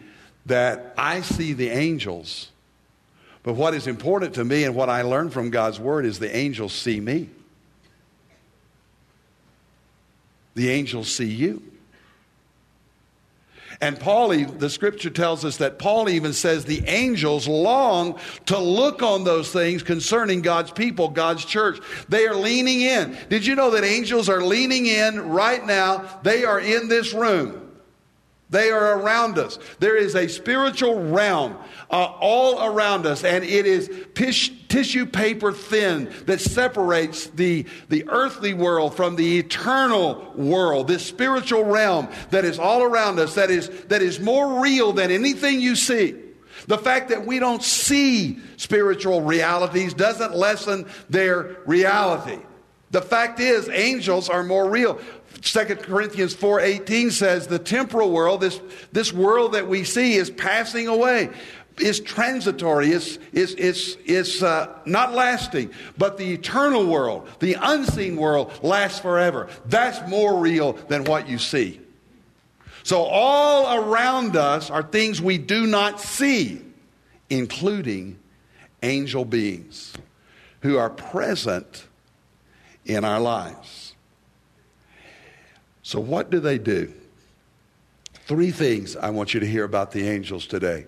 that 0.46 0.94
I 0.96 1.20
see 1.20 1.52
the 1.52 1.70
angels. 1.70 2.50
But 3.42 3.54
what 3.54 3.74
is 3.74 3.86
important 3.86 4.34
to 4.34 4.44
me 4.44 4.64
and 4.64 4.74
what 4.74 4.88
I 4.88 5.02
learn 5.02 5.30
from 5.30 5.50
God's 5.50 5.80
word 5.80 6.06
is 6.06 6.18
the 6.18 6.34
angels 6.34 6.72
see 6.72 7.00
me. 7.00 7.28
The 10.54 10.70
angels 10.70 11.10
see 11.10 11.30
you. 11.30 11.62
And 13.80 13.98
Paul, 13.98 14.28
the 14.28 14.70
scripture 14.70 15.10
tells 15.10 15.44
us 15.44 15.56
that 15.56 15.80
Paul 15.80 16.08
even 16.08 16.32
says 16.32 16.64
the 16.64 16.86
angels 16.86 17.48
long 17.48 18.16
to 18.46 18.56
look 18.56 19.02
on 19.02 19.24
those 19.24 19.50
things 19.50 19.82
concerning 19.82 20.40
God's 20.40 20.70
people, 20.70 21.08
God's 21.08 21.44
church. 21.44 21.80
They 22.08 22.28
are 22.28 22.34
leaning 22.36 22.82
in. 22.82 23.16
Did 23.28 23.44
you 23.44 23.56
know 23.56 23.70
that 23.70 23.82
angels 23.82 24.28
are 24.28 24.42
leaning 24.42 24.86
in 24.86 25.30
right 25.30 25.66
now? 25.66 26.20
They 26.22 26.44
are 26.44 26.60
in 26.60 26.88
this 26.88 27.12
room. 27.12 27.71
They 28.52 28.70
are 28.70 28.98
around 28.98 29.38
us. 29.38 29.58
There 29.78 29.96
is 29.96 30.14
a 30.14 30.28
spiritual 30.28 31.02
realm 31.02 31.56
uh, 31.90 32.04
all 32.20 32.62
around 32.62 33.06
us, 33.06 33.24
and 33.24 33.42
it 33.42 33.64
is 33.64 33.90
pish, 34.12 34.52
tissue 34.68 35.06
paper 35.06 35.52
thin 35.52 36.12
that 36.26 36.38
separates 36.38 37.28
the, 37.28 37.64
the 37.88 38.06
earthly 38.10 38.52
world 38.52 38.94
from 38.94 39.16
the 39.16 39.38
eternal 39.38 40.34
world, 40.36 40.86
this 40.86 41.04
spiritual 41.04 41.64
realm 41.64 42.08
that 42.28 42.44
is 42.44 42.58
all 42.58 42.82
around 42.82 43.18
us, 43.18 43.36
that 43.36 43.50
is, 43.50 43.70
that 43.86 44.02
is 44.02 44.20
more 44.20 44.60
real 44.62 44.92
than 44.92 45.10
anything 45.10 45.58
you 45.58 45.74
see. 45.74 46.14
The 46.66 46.76
fact 46.76 47.08
that 47.08 47.24
we 47.24 47.38
don't 47.38 47.62
see 47.62 48.38
spiritual 48.58 49.22
realities 49.22 49.94
doesn't 49.94 50.36
lessen 50.36 50.86
their 51.08 51.56
reality. 51.64 52.38
The 52.90 53.00
fact 53.00 53.40
is, 53.40 53.70
angels 53.70 54.28
are 54.28 54.42
more 54.42 54.68
real. 54.68 55.00
2 55.40 55.64
Corinthians 55.76 56.34
4:18 56.34 57.10
says 57.10 57.46
the 57.46 57.58
temporal 57.58 58.10
world, 58.10 58.40
this, 58.40 58.60
this 58.92 59.12
world 59.12 59.52
that 59.52 59.68
we 59.68 59.84
see 59.84 60.14
is 60.14 60.30
passing 60.30 60.88
away. 60.88 61.30
Is 61.78 62.00
transitory, 62.00 62.92
is 62.92 63.18
is 63.32 63.54
is 64.04 64.42
uh, 64.42 64.68
not 64.84 65.14
lasting, 65.14 65.70
but 65.96 66.18
the 66.18 66.34
eternal 66.34 66.84
world, 66.86 67.26
the 67.40 67.56
unseen 67.58 68.16
world, 68.16 68.52
lasts 68.62 69.00
forever. 69.00 69.48
That's 69.64 70.06
more 70.06 70.38
real 70.38 70.74
than 70.74 71.04
what 71.04 71.30
you 71.30 71.38
see. 71.38 71.80
So 72.82 73.02
all 73.04 73.74
around 73.74 74.36
us 74.36 74.70
are 74.70 74.82
things 74.82 75.22
we 75.22 75.38
do 75.38 75.66
not 75.66 75.98
see, 75.98 76.60
including 77.30 78.18
angel 78.82 79.24
beings 79.24 79.94
who 80.60 80.76
are 80.76 80.90
present 80.90 81.86
in 82.84 83.04
our 83.04 83.20
lives. 83.20 83.81
So, 85.92 86.00
what 86.00 86.30
do 86.30 86.40
they 86.40 86.56
do? 86.56 86.90
Three 88.14 88.50
things 88.50 88.96
I 88.96 89.10
want 89.10 89.34
you 89.34 89.40
to 89.40 89.46
hear 89.46 89.62
about 89.62 89.92
the 89.92 90.08
angels 90.08 90.46
today. 90.46 90.86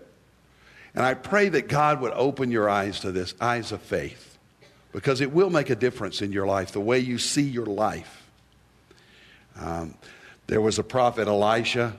And 0.94 1.04
I 1.04 1.12
pray 1.12 1.50
that 1.50 1.68
God 1.68 2.00
would 2.00 2.14
open 2.14 2.50
your 2.50 2.70
eyes 2.70 3.00
to 3.00 3.12
this 3.12 3.34
eyes 3.38 3.70
of 3.70 3.82
faith 3.82 4.38
because 4.92 5.20
it 5.20 5.30
will 5.30 5.50
make 5.50 5.68
a 5.68 5.74
difference 5.74 6.22
in 6.22 6.32
your 6.32 6.46
life, 6.46 6.72
the 6.72 6.80
way 6.80 7.00
you 7.00 7.18
see 7.18 7.42
your 7.42 7.66
life. 7.66 8.26
Um, 9.60 9.94
there 10.46 10.62
was 10.62 10.78
a 10.78 10.82
prophet 10.82 11.28
Elisha. 11.28 11.94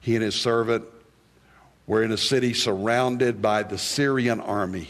He 0.00 0.14
and 0.14 0.24
his 0.24 0.34
servant 0.34 0.86
were 1.86 2.02
in 2.02 2.10
a 2.10 2.16
city 2.16 2.54
surrounded 2.54 3.42
by 3.42 3.64
the 3.64 3.76
Syrian 3.76 4.40
army. 4.40 4.88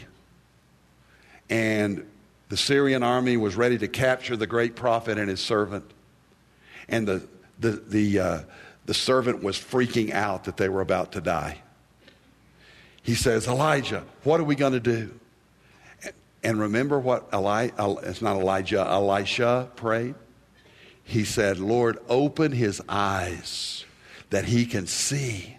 And 1.49 2.07
the 2.47 2.55
Syrian 2.55 3.03
army 3.03 3.35
was 3.35 3.57
ready 3.57 3.77
to 3.79 3.89
capture 3.89 4.37
the 4.37 4.47
great 4.47 4.77
prophet 4.77 5.17
and 5.17 5.29
his 5.29 5.41
servant. 5.41 5.83
And 6.87 7.05
the, 7.05 7.27
the, 7.59 7.71
the, 7.71 8.19
uh, 8.19 8.39
the 8.85 8.93
servant 8.93 9.43
was 9.43 9.57
freaking 9.57 10.11
out 10.11 10.45
that 10.45 10.57
they 10.57 10.69
were 10.69 10.81
about 10.81 11.13
to 11.13 11.21
die. 11.21 11.61
He 13.01 13.15
says, 13.15 13.47
Elijah, 13.47 14.03
what 14.23 14.39
are 14.39 14.43
we 14.43 14.55
going 14.55 14.73
to 14.73 14.79
do? 14.79 15.17
And 16.43 16.59
remember 16.59 16.99
what 16.99 17.27
Eli, 17.33 17.69
it's 18.03 18.21
not 18.21 18.37
Elijah, 18.37 18.81
Elisha 18.81 19.69
prayed? 19.75 20.15
He 21.03 21.23
said, 21.23 21.57
Lord, 21.57 21.99
open 22.09 22.51
his 22.51 22.81
eyes 22.87 23.85
that 24.29 24.45
he 24.45 24.65
can 24.65 24.87
see 24.87 25.57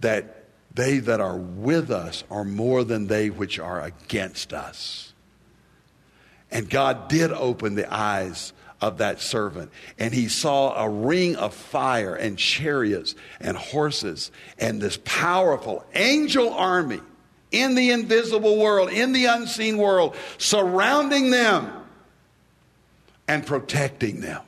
that 0.00 0.44
they 0.74 0.98
that 0.98 1.20
are 1.20 1.36
with 1.36 1.90
us 1.90 2.24
are 2.30 2.44
more 2.44 2.84
than 2.84 3.06
they 3.06 3.30
which 3.30 3.58
are 3.58 3.80
against 3.80 4.52
us. 4.52 5.14
And 6.50 6.68
God 6.68 7.08
did 7.08 7.32
open 7.32 7.74
the 7.74 7.92
eyes 7.92 8.52
of 8.80 8.98
that 8.98 9.20
servant. 9.20 9.70
And 9.98 10.12
he 10.12 10.28
saw 10.28 10.74
a 10.82 10.88
ring 10.88 11.36
of 11.36 11.54
fire 11.54 12.14
and 12.14 12.38
chariots 12.38 13.14
and 13.40 13.56
horses 13.56 14.30
and 14.58 14.80
this 14.80 14.98
powerful 15.04 15.84
angel 15.94 16.52
army 16.52 17.00
in 17.50 17.74
the 17.74 17.90
invisible 17.90 18.58
world, 18.58 18.90
in 18.90 19.12
the 19.12 19.26
unseen 19.26 19.78
world, 19.78 20.16
surrounding 20.38 21.30
them 21.30 21.72
and 23.28 23.46
protecting 23.46 24.20
them. 24.20 24.42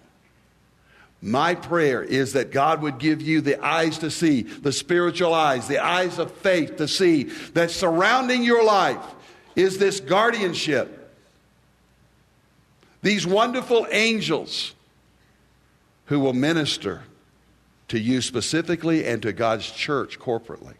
My 1.23 1.55
prayer 1.55 2.03
is 2.03 2.35
that 2.35 2.53
God 2.53 2.83
would 2.83 2.99
give 2.99 3.23
you 3.23 3.41
the 3.41 3.65
eyes 3.65 3.99
to 3.99 4.11
see, 4.11 4.43
the 4.43 4.73
spiritual 4.73 5.33
eyes, 5.33 5.67
the 5.67 5.79
eyes 5.79 6.19
of 6.19 6.31
faith 6.31 6.77
to 6.77 6.87
see 6.87 7.25
that 7.55 7.71
surrounding 7.71 8.43
your 8.43 8.65
life 8.65 9.03
is 9.55 9.79
this 9.79 9.99
guardianship. 10.01 11.06
These 13.03 13.27
wonderful 13.27 13.87
angels 13.91 14.75
who 16.07 16.21
will 16.21 16.33
minister 16.33 17.03
to 17.89 17.99
you 17.99 18.21
specifically 18.21 19.05
and 19.05 19.23
to 19.23 19.33
God's 19.33 19.71
church 19.71 20.19
corporately. 20.19 20.75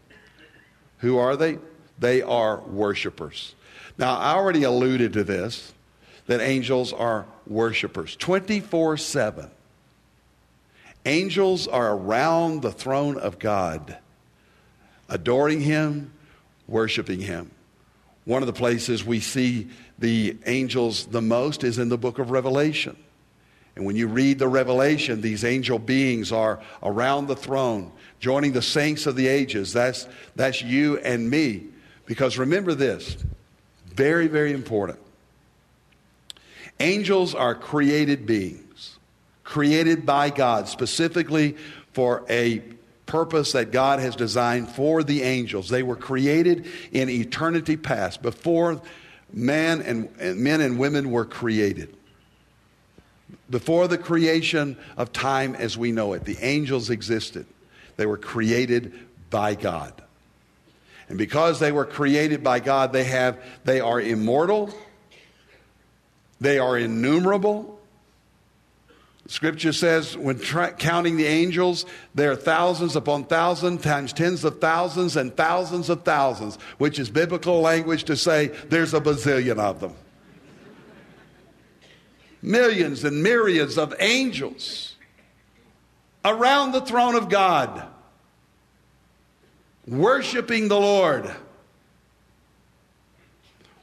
Who 0.99 1.19
are 1.19 1.37
they? 1.37 1.59
They 1.99 2.23
are 2.23 2.59
worshipers. 2.61 3.55
Now, 3.99 4.17
I 4.17 4.35
already 4.35 4.65
alluded 4.65 5.13
to 5.15 5.25
this 5.25 5.73
that 6.27 6.41
angels 6.41 6.93
are 6.93 7.27
worshipers 7.47 8.17
24 8.17 8.97
7. 8.97 9.51
Angels 11.05 11.69
are 11.69 11.93
around 11.93 12.63
the 12.63 12.73
throne 12.73 13.17
of 13.17 13.39
God, 13.39 13.97
adoring 15.09 15.61
Him, 15.61 16.13
worshiping 16.67 17.21
Him. 17.21 17.53
One 18.25 18.43
of 18.43 18.49
the 18.49 18.53
places 18.53 19.05
we 19.05 19.21
see 19.21 19.69
the 19.99 20.37
angels 20.47 21.07
the 21.07 21.23
most 21.23 21.65
is 21.65 21.79
in 21.79 21.89
the 21.89 21.99
book 21.99 22.19
of 22.19 22.31
Revelation. 22.31 22.97
And 23.75 23.85
when 23.85 23.97
you 23.97 24.09
read 24.09 24.39
the 24.39 24.49
Revelation, 24.49 25.21
these 25.21 25.45
angel 25.45 25.79
beings 25.79 26.33
are 26.33 26.61
around 26.83 27.27
the 27.27 27.37
throne, 27.37 27.93
joining 28.21 28.53
the 28.53 28.63
saints 28.63 29.07
of 29.07 29.17
the 29.17 29.27
ages. 29.27 29.73
That's, 29.73 30.09
that's 30.35 30.63
you 30.63 30.99
and 30.99 31.29
me. 31.29 31.65
Because 32.07 32.39
remember 32.39 32.75
this 32.75 33.17
very, 33.87 34.29
very 34.29 34.53
important. 34.53 34.99
Angels 36.81 37.35
are 37.35 37.55
created 37.55 38.27
beings 38.27 38.67
created 39.47 40.05
by 40.05 40.29
God 40.29 40.69
specifically 40.69 41.57
for 41.93 42.25
a 42.29 42.63
purpose 43.07 43.53
that 43.53 43.71
God 43.71 44.01
has 44.01 44.17
designed 44.17 44.69
for 44.69 45.03
the 45.05 45.23
angels. 45.23 45.69
They 45.69 45.85
were 45.85 45.97
created 45.97 46.67
in 46.91 47.09
eternity 47.09 47.77
past, 47.77 48.21
before 48.21 48.83
man 49.33 49.83
and, 49.83 50.09
and, 50.19 50.41
men 50.41 50.61
and 50.61 50.79
women 50.79 51.11
were 51.11 51.25
created. 51.25 51.95
Before 53.51 53.89
the 53.89 53.99
creation 53.99 54.77
of 54.97 55.13
time 55.13 55.55
as 55.55 55.77
we 55.77 55.93
know 55.93 56.13
it, 56.13 56.25
the 56.25 56.37
angels 56.41 56.91
existed. 56.91 57.47
They 57.97 58.07
were 58.07 58.19
created 58.19 58.93
by 59.31 59.55
God. 59.55 60.03
And 61.09 61.19
because 61.19 61.61
they 61.61 61.73
were 61.73 61.85
created 61.85 62.43
by 62.43 62.61
God, 62.61 62.93
they 62.93 63.05
have 63.05 63.43
they 63.65 63.81
are 63.81 64.01
immortal. 64.01 64.75
They 66.41 66.59
are 66.59 66.77
innumerable. 66.77 67.76
Scripture 69.29 69.73
says 69.73 70.17
when 70.17 70.39
tra- 70.39 70.73
counting 70.73 71.17
the 71.17 71.27
angels, 71.27 71.85
there 72.15 72.31
are 72.31 72.37
thousands 72.37 72.95
upon 72.95 73.25
thousands, 73.25 73.83
times 73.83 74.13
tens 74.13 74.45
of 74.45 74.61
thousands 74.61 75.17
and 75.17 75.37
thousands 75.37 75.91
of 75.91 76.05
thousands, 76.05 76.57
which 76.79 76.99
is 76.99 77.11
biblical 77.11 77.61
language 77.61 78.05
to 78.05 78.17
say 78.17 78.49
there's 78.69 78.95
a 78.95 79.01
bazillion 79.01 79.59
of 79.59 79.81
them. 79.81 79.95
Millions 82.41 83.03
and 83.03 83.23
myriads 83.23 83.77
of 83.77 83.95
angels 83.99 84.95
around 86.25 86.73
the 86.73 86.81
throne 86.81 87.17
of 87.17 87.29
God, 87.29 87.89
worshiping 89.87 90.69
the 90.69 90.79
Lord. 90.79 91.35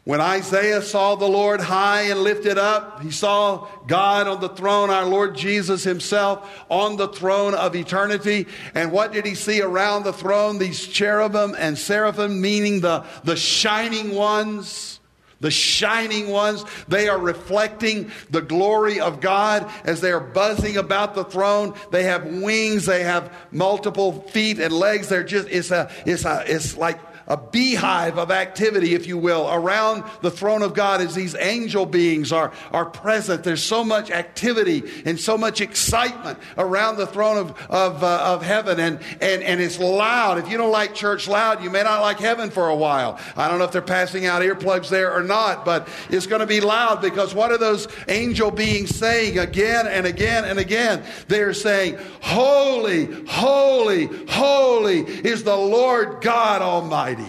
When 0.05 0.19
Isaiah 0.19 0.81
saw 0.81 1.15
the 1.15 1.29
Lord 1.29 1.61
high 1.61 2.03
and 2.03 2.19
lifted 2.19 2.57
up, 2.57 3.01
he 3.01 3.09
saw 3.09 3.69
God 3.87 4.27
on 4.27 4.41
the 4.41 4.49
throne, 4.49 4.89
our 4.89 5.05
Lord 5.05 5.33
Jesus 5.33 5.85
himself 5.85 6.65
on 6.67 6.97
the 6.97 7.07
throne 7.07 7.53
of 7.53 7.73
eternity. 7.73 8.47
And 8.75 8.91
what 8.91 9.13
did 9.13 9.25
he 9.25 9.33
see 9.33 9.61
around 9.61 10.03
the 10.03 10.11
throne? 10.11 10.57
These 10.57 10.87
cherubim 10.87 11.55
and 11.57 11.77
seraphim, 11.77 12.41
meaning 12.41 12.81
the, 12.81 13.05
the 13.23 13.37
shining 13.37 14.13
ones. 14.13 14.99
The 15.39 15.51
shining 15.51 16.29
ones, 16.29 16.63
they 16.87 17.09
are 17.09 17.19
reflecting 17.19 18.11
the 18.29 18.41
glory 18.41 19.01
of 19.01 19.19
God 19.19 19.69
as 19.83 19.99
they 19.99 20.13
are 20.13 20.21
buzzing 20.21 20.77
about 20.77 21.15
the 21.15 21.25
throne. 21.25 21.73
They 21.91 22.03
have 22.03 22.25
wings, 22.25 22.85
they 22.85 23.03
have 23.03 23.29
multiple 23.51 24.21
feet 24.29 24.59
and 24.59 24.73
legs. 24.73 25.09
They're 25.09 25.25
just, 25.25 25.49
it's 25.49 25.69
a, 25.71 25.91
it's 26.05 26.23
a, 26.23 26.45
it's 26.47 26.77
like 26.77 26.97
a 27.27 27.38
beehive 27.38 28.17
of 28.17 28.31
activity, 28.31 28.93
if 28.95 29.07
you 29.07 29.17
will, 29.17 29.49
around 29.51 30.03
the 30.21 30.31
throne 30.31 30.62
of 30.62 30.73
God 30.73 31.01
as 31.01 31.15
these 31.15 31.36
angel 31.36 31.86
beings 31.86 32.31
are, 32.31 32.51
are 32.71 32.86
present. 32.86 33.43
There's 33.43 33.63
so 33.63 33.83
much 33.83 34.12
activity 34.12 34.83
and 35.05 35.19
so 35.19 35.38
much 35.38 35.62
excitement 35.62 36.39
around 36.57 36.97
the 36.97 37.07
throne 37.07 37.38
of, 37.38 37.51
of, 37.69 38.03
uh, 38.03 38.33
of 38.33 38.43
heaven, 38.43 38.79
and, 38.79 38.99
and, 39.21 39.43
and 39.43 39.62
it's 39.62 39.79
loud. 39.79 40.38
If 40.38 40.49
you 40.49 40.57
don't 40.57 40.71
like 40.71 40.93
church 40.93 41.27
loud, 41.27 41.63
you 41.63 41.69
may 41.69 41.83
not 41.83 42.01
like 42.01 42.19
heaven 42.19 42.49
for 42.49 42.69
a 42.69 42.75
while. 42.75 43.19
I 43.36 43.47
don't 43.47 43.59
know 43.59 43.65
if 43.65 43.71
they're 43.71 43.81
passing 43.81 44.25
out 44.25 44.41
earplugs 44.41 44.89
there 44.89 45.13
or 45.13 45.23
not, 45.23 45.65
but 45.65 45.88
it's 46.09 46.27
going 46.27 46.41
to 46.41 46.47
be 46.47 46.62
loud 46.62 47.01
because 47.01 47.33
what 47.33 47.51
are 47.51 47.57
those 47.57 47.88
angel 48.07 48.51
beings 48.51 48.95
saying 48.95 49.39
again 49.39 49.88
and 49.88 50.05
again 50.05 50.45
and 50.45 50.59
again? 50.59 51.03
They're 51.27 51.53
saying, 51.53 51.97
Holy, 52.21 53.05
holy, 53.27 54.05
holy 54.29 54.99
is 54.99 55.43
the 55.43 55.55
Lord 55.55 56.21
God 56.21 56.62
Almighty. 56.62 57.22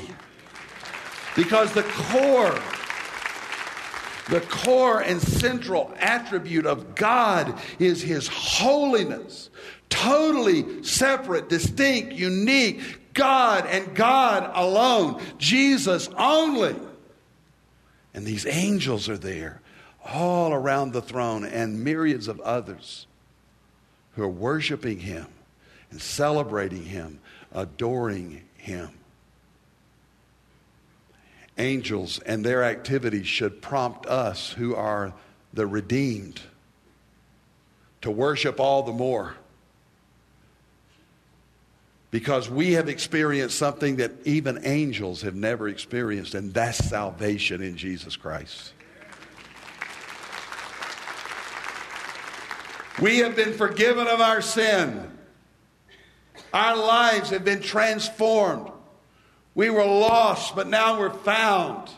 Because 1.37 1.73
the 1.73 1.83
core, 1.83 2.59
the 4.31 4.41
core 4.49 5.01
and 5.01 5.21
central 5.21 5.93
attribute 5.99 6.67
of 6.67 6.95
God 6.95 7.59
is 7.79 8.03
His 8.03 8.29
holiness. 8.29 9.51
Totally 9.89 10.83
separate, 10.85 11.49
distinct, 11.49 12.13
unique, 12.13 13.15
God 13.15 13.67
and 13.67 13.95
God 13.95 14.51
alone, 14.55 15.23
Jesus 15.39 16.09
only. 16.17 16.77
And 18.13 18.25
these 18.25 18.47
angels 18.47 19.09
are 19.09 19.19
there 19.19 19.61
all 20.05 20.53
around 20.53 20.93
the 20.93 21.03
throne 21.03 21.45
and 21.45 21.83
myriads 21.83 22.29
of 22.29 22.41
others 22.41 23.07
who 24.15 24.23
are 24.23 24.29
worshiping 24.29 25.01
Him 25.01 25.27
and 25.91 26.01
celebrating 26.01 26.85
Him, 26.85 27.21
adoring 27.53 28.43
Him 28.57 28.91
angels 31.59 32.19
and 32.21 32.45
their 32.45 32.65
activities 32.65 33.27
should 33.27 33.63
prompt 33.63 34.07
us 34.07 34.51
who 34.53 34.75
are 34.75 35.13
the 35.53 35.67
redeemed 35.67 36.41
to 38.01 38.11
worship 38.11 38.61
all 38.61 38.83
the 38.83 38.93
more. 38.93 39.35
Because 42.11 42.49
we 42.49 42.73
have 42.73 42.89
experienced 42.89 43.59
something 43.59 43.97
that 43.97 44.13
even 44.25 44.61
angels 44.65 45.23
have 45.23 45.35
never 45.35 45.69
experienced, 45.69 46.35
and 46.35 46.55
that's 46.55 46.79
salvation 46.79 47.63
in 47.63 47.77
Jesus 47.77 48.15
Christ. 48.15 48.73
We 53.01 53.19
have 53.19 53.35
been 53.35 53.53
forgiven 53.55 54.07
of 54.07 54.21
our 54.21 54.41
sin. 54.41 55.11
Our 56.53 56.77
lives 56.77 57.31
have 57.31 57.45
been 57.45 57.61
transformed. 57.61 58.71
We 59.55 59.71
were 59.71 59.85
lost, 59.85 60.57
but 60.57 60.69
now 60.69 60.99
we're 60.99 61.11
found. 61.11 61.89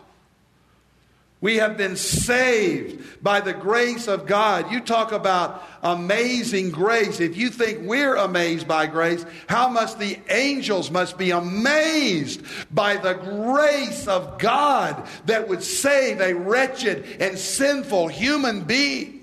We 1.40 1.56
have 1.56 1.76
been 1.76 1.96
saved 1.96 3.22
by 3.22 3.40
the 3.40 3.52
grace 3.52 4.08
of 4.08 4.26
God. 4.26 4.72
You 4.72 4.80
talk 4.80 5.12
about 5.12 5.62
amazing 5.82 6.70
grace. 6.70 7.20
If 7.20 7.36
you 7.36 7.50
think 7.50 7.80
we're 7.82 8.16
amazed 8.16 8.66
by 8.66 8.86
grace, 8.86 9.24
how 9.46 9.68
much 9.68 9.96
the 9.96 10.18
angels 10.30 10.90
must 10.90 11.18
be 11.18 11.30
amazed 11.30 12.42
by 12.74 12.96
the 12.96 13.14
grace 13.14 14.08
of 14.08 14.38
God 14.38 15.06
that 15.26 15.46
would 15.48 15.62
save 15.62 16.20
a 16.20 16.34
wretched 16.34 17.04
and 17.20 17.38
sinful 17.38 18.08
human 18.08 18.62
being. 18.62 19.16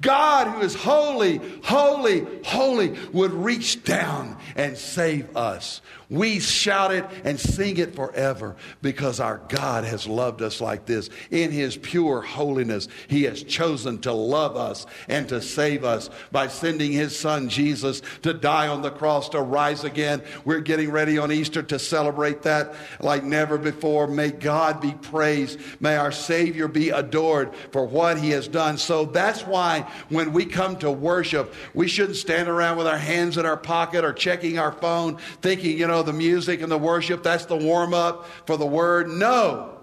God, 0.00 0.46
who 0.48 0.60
is 0.60 0.74
holy, 0.74 1.40
holy, 1.64 2.24
holy, 2.44 2.96
would 3.12 3.32
reach 3.32 3.82
down 3.82 4.36
and 4.56 4.78
save 4.78 5.36
us. 5.36 5.80
We 6.10 6.40
shout 6.40 6.94
it 6.94 7.04
and 7.24 7.38
sing 7.38 7.76
it 7.76 7.94
forever 7.94 8.56
because 8.80 9.20
our 9.20 9.42
God 9.48 9.84
has 9.84 10.06
loved 10.06 10.40
us 10.40 10.58
like 10.58 10.86
this. 10.86 11.10
In 11.30 11.50
His 11.50 11.76
pure 11.76 12.22
holiness, 12.22 12.88
He 13.08 13.24
has 13.24 13.42
chosen 13.42 13.98
to 14.00 14.12
love 14.12 14.56
us 14.56 14.86
and 15.08 15.28
to 15.28 15.42
save 15.42 15.84
us 15.84 16.08
by 16.32 16.48
sending 16.48 16.92
His 16.92 17.18
Son 17.18 17.50
Jesus 17.50 18.00
to 18.22 18.32
die 18.32 18.68
on 18.68 18.80
the 18.80 18.90
cross, 18.90 19.28
to 19.30 19.42
rise 19.42 19.84
again. 19.84 20.22
We're 20.46 20.60
getting 20.60 20.90
ready 20.90 21.18
on 21.18 21.30
Easter 21.30 21.62
to 21.64 21.78
celebrate 21.78 22.40
that 22.42 22.74
like 23.00 23.22
never 23.22 23.58
before. 23.58 24.06
May 24.06 24.30
God 24.30 24.80
be 24.80 24.92
praised. 24.92 25.60
May 25.78 25.96
our 25.96 26.12
Savior 26.12 26.68
be 26.68 26.88
adored 26.88 27.54
for 27.70 27.84
what 27.84 28.18
He 28.18 28.30
has 28.30 28.48
done. 28.48 28.78
So 28.78 29.04
that's 29.04 29.46
why 29.46 29.80
when 30.08 30.32
we 30.32 30.46
come 30.46 30.78
to 30.78 30.90
worship, 30.90 31.52
we 31.74 31.86
shouldn't 31.86 32.16
stand 32.16 32.48
around 32.48 32.78
with 32.78 32.86
our 32.86 32.96
hands 32.96 33.36
in 33.36 33.44
our 33.44 33.58
pocket 33.58 34.06
or 34.06 34.14
checking 34.14 34.58
our 34.58 34.72
phone 34.72 35.18
thinking, 35.42 35.76
you 35.76 35.86
know, 35.86 35.97
the 36.02 36.12
music 36.12 36.62
and 36.62 36.70
the 36.70 36.78
worship, 36.78 37.22
that's 37.22 37.46
the 37.46 37.56
warm 37.56 37.94
up 37.94 38.26
for 38.46 38.56
the 38.56 38.66
word. 38.66 39.08
No. 39.08 39.74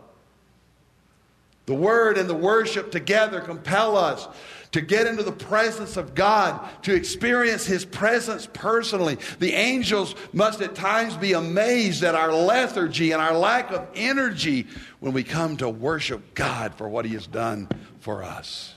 The 1.65 1.73
word 1.73 2.17
and 2.17 2.29
the 2.29 2.35
worship 2.35 2.91
together 2.91 3.41
compel 3.41 3.97
us 3.97 4.27
to 4.75 4.81
get 4.81 5.07
into 5.07 5.23
the 5.23 5.31
presence 5.31 5.95
of 5.95 6.13
God, 6.13 6.59
to 6.83 6.93
experience 6.93 7.65
His 7.65 7.85
presence 7.85 8.45
personally. 8.51 9.17
The 9.39 9.53
angels 9.53 10.15
must 10.33 10.59
at 10.61 10.75
times 10.75 11.15
be 11.15 11.31
amazed 11.31 12.03
at 12.03 12.13
our 12.13 12.33
lethargy 12.33 13.13
and 13.13 13.21
our 13.21 13.33
lack 13.33 13.71
of 13.71 13.87
energy 13.95 14.67
when 14.99 15.13
we 15.13 15.23
come 15.23 15.55
to 15.57 15.69
worship 15.69 16.35
God 16.35 16.75
for 16.75 16.89
what 16.89 17.05
He 17.05 17.13
has 17.13 17.25
done 17.25 17.69
for 18.01 18.21
us. 18.21 18.73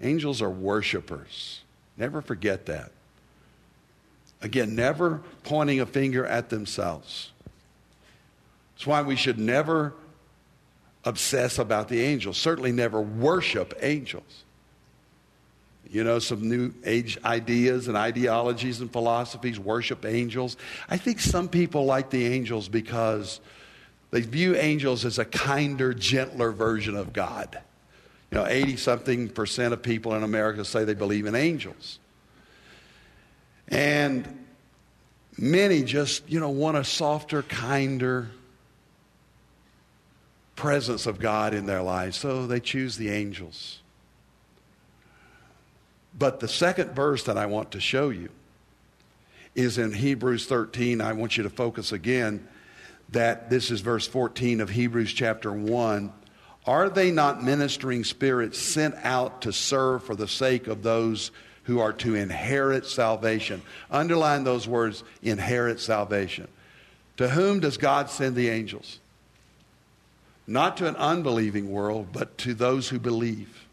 Angels 0.00 0.40
are 0.40 0.50
worshipers. 0.50 1.62
Never 1.96 2.22
forget 2.22 2.66
that. 2.66 2.92
Again, 4.44 4.74
never 4.74 5.22
pointing 5.42 5.80
a 5.80 5.86
finger 5.86 6.26
at 6.26 6.50
themselves. 6.50 7.32
That's 8.74 8.86
why 8.86 9.00
we 9.00 9.16
should 9.16 9.38
never 9.38 9.94
obsess 11.02 11.58
about 11.58 11.88
the 11.88 12.02
angels, 12.02 12.36
certainly 12.36 12.70
never 12.70 13.00
worship 13.00 13.72
angels. 13.80 14.44
You 15.90 16.04
know, 16.04 16.18
some 16.18 16.46
new 16.46 16.74
age 16.84 17.18
ideas 17.24 17.88
and 17.88 17.96
ideologies 17.96 18.80
and 18.80 18.92
philosophies 18.92 19.58
worship 19.58 20.04
angels. 20.04 20.58
I 20.90 20.98
think 20.98 21.20
some 21.20 21.48
people 21.48 21.86
like 21.86 22.10
the 22.10 22.26
angels 22.26 22.68
because 22.68 23.40
they 24.10 24.20
view 24.20 24.56
angels 24.56 25.06
as 25.06 25.18
a 25.18 25.24
kinder, 25.24 25.94
gentler 25.94 26.52
version 26.52 26.96
of 26.96 27.14
God. 27.14 27.58
You 28.30 28.38
know, 28.38 28.46
80 28.46 28.76
something 28.76 29.28
percent 29.30 29.72
of 29.72 29.82
people 29.82 30.14
in 30.14 30.22
America 30.22 30.66
say 30.66 30.84
they 30.84 30.94
believe 30.94 31.24
in 31.24 31.34
angels. 31.34 31.98
And 33.68 34.46
many 35.36 35.82
just, 35.82 36.28
you 36.28 36.40
know, 36.40 36.50
want 36.50 36.76
a 36.76 36.84
softer, 36.84 37.42
kinder 37.42 38.30
presence 40.56 41.06
of 41.06 41.18
God 41.18 41.54
in 41.54 41.66
their 41.66 41.82
lives, 41.82 42.16
so 42.16 42.46
they 42.46 42.60
choose 42.60 42.96
the 42.96 43.10
angels. 43.10 43.80
But 46.16 46.40
the 46.40 46.48
second 46.48 46.92
verse 46.92 47.24
that 47.24 47.36
I 47.36 47.46
want 47.46 47.72
to 47.72 47.80
show 47.80 48.10
you 48.10 48.28
is 49.54 49.78
in 49.78 49.92
Hebrews 49.92 50.46
13. 50.46 51.00
I 51.00 51.12
want 51.12 51.36
you 51.36 51.42
to 51.42 51.50
focus 51.50 51.92
again 51.92 52.46
that 53.10 53.50
this 53.50 53.70
is 53.70 53.80
verse 53.80 54.06
14 54.06 54.60
of 54.60 54.70
Hebrews 54.70 55.12
chapter 55.12 55.52
1. 55.52 56.12
Are 56.66 56.88
they 56.88 57.10
not 57.10 57.42
ministering 57.42 58.04
spirits 58.04 58.58
sent 58.58 58.94
out 59.02 59.42
to 59.42 59.52
serve 59.52 60.04
for 60.04 60.14
the 60.14 60.28
sake 60.28 60.66
of 60.66 60.82
those 60.82 61.30
who 61.64 61.80
are 61.80 61.92
to 61.92 62.14
inherit 62.14 62.86
salvation. 62.86 63.62
Underline 63.90 64.44
those 64.44 64.68
words 64.68 65.02
inherit 65.22 65.80
salvation. 65.80 66.48
To 67.16 67.28
whom 67.28 67.60
does 67.60 67.76
God 67.76 68.10
send 68.10 68.36
the 68.36 68.48
angels? 68.48 69.00
Not 70.46 70.76
to 70.78 70.86
an 70.86 70.96
unbelieving 70.96 71.70
world, 71.70 72.08
but 72.12 72.36
to 72.38 72.54
those 72.54 72.88
who 72.88 72.98
believe, 72.98 73.66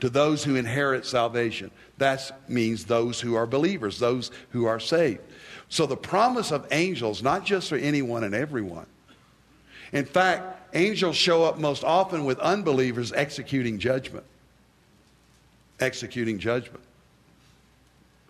to 0.00 0.08
those 0.08 0.42
who 0.42 0.56
inherit 0.56 1.06
salvation. 1.06 1.70
That 1.98 2.32
means 2.48 2.86
those 2.86 3.20
who 3.20 3.36
are 3.36 3.46
believers, 3.46 4.00
those 4.00 4.32
who 4.50 4.64
are 4.64 4.80
saved. 4.80 5.20
So 5.68 5.86
the 5.86 5.96
promise 5.96 6.50
of 6.50 6.66
angels, 6.72 7.22
not 7.22 7.44
just 7.44 7.68
for 7.68 7.76
anyone 7.76 8.24
and 8.24 8.34
everyone. 8.34 8.86
In 9.92 10.04
fact, 10.04 10.74
angels 10.74 11.14
show 11.14 11.44
up 11.44 11.58
most 11.58 11.84
often 11.84 12.24
with 12.24 12.40
unbelievers 12.40 13.12
executing 13.12 13.78
judgment. 13.78 14.26
Executing 15.78 16.40
judgment 16.40 16.82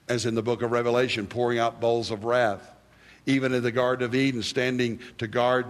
as 0.08 0.26
in 0.26 0.34
the 0.34 0.42
book 0.42 0.62
of 0.62 0.70
Revelation, 0.70 1.26
pouring 1.26 1.58
out 1.58 1.80
bowls 1.80 2.10
of 2.10 2.24
wrath. 2.24 2.70
Even 3.26 3.54
in 3.54 3.62
the 3.62 3.72
Garden 3.72 4.04
of 4.04 4.14
Eden, 4.14 4.42
standing 4.42 5.00
to 5.18 5.26
guard 5.26 5.66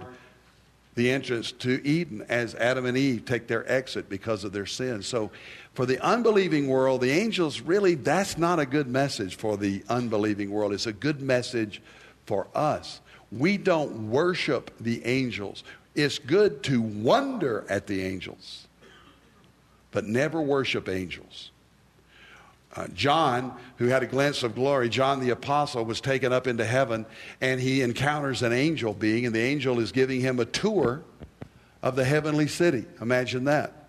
the 0.94 1.10
entrance 1.10 1.52
to 1.52 1.84
Eden 1.86 2.24
as 2.28 2.54
Adam 2.54 2.86
and 2.86 2.96
Eve 2.96 3.24
take 3.24 3.46
their 3.46 3.70
exit 3.70 4.08
because 4.08 4.44
of 4.44 4.52
their 4.52 4.66
sin. 4.66 5.02
So, 5.02 5.30
for 5.74 5.86
the 5.86 6.00
unbelieving 6.00 6.68
world, 6.68 7.00
the 7.00 7.10
angels 7.10 7.60
really, 7.60 7.96
that's 7.96 8.38
not 8.38 8.60
a 8.60 8.66
good 8.66 8.86
message 8.86 9.36
for 9.36 9.56
the 9.56 9.82
unbelieving 9.88 10.50
world. 10.50 10.72
It's 10.72 10.86
a 10.86 10.92
good 10.92 11.20
message 11.20 11.82
for 12.26 12.46
us. 12.54 13.00
We 13.32 13.56
don't 13.56 14.10
worship 14.10 14.70
the 14.78 15.04
angels. 15.04 15.64
It's 15.96 16.18
good 16.18 16.62
to 16.64 16.80
wonder 16.80 17.64
at 17.68 17.88
the 17.88 18.02
angels, 18.02 18.68
but 19.90 20.06
never 20.06 20.40
worship 20.40 20.88
angels. 20.88 21.50
Uh, 22.76 22.88
John, 22.88 23.56
who 23.76 23.86
had 23.86 24.02
a 24.02 24.06
glimpse 24.06 24.42
of 24.42 24.54
glory, 24.54 24.88
John 24.88 25.20
the 25.20 25.30
apostle, 25.30 25.84
was 25.84 26.00
taken 26.00 26.32
up 26.32 26.46
into 26.46 26.64
heaven 26.64 27.06
and 27.40 27.60
he 27.60 27.82
encounters 27.82 28.42
an 28.42 28.52
angel 28.52 28.94
being, 28.94 29.26
and 29.26 29.34
the 29.34 29.40
angel 29.40 29.78
is 29.78 29.92
giving 29.92 30.20
him 30.20 30.40
a 30.40 30.44
tour 30.44 31.04
of 31.82 31.94
the 31.94 32.04
heavenly 32.04 32.48
city. 32.48 32.84
Imagine 33.00 33.44
that 33.44 33.83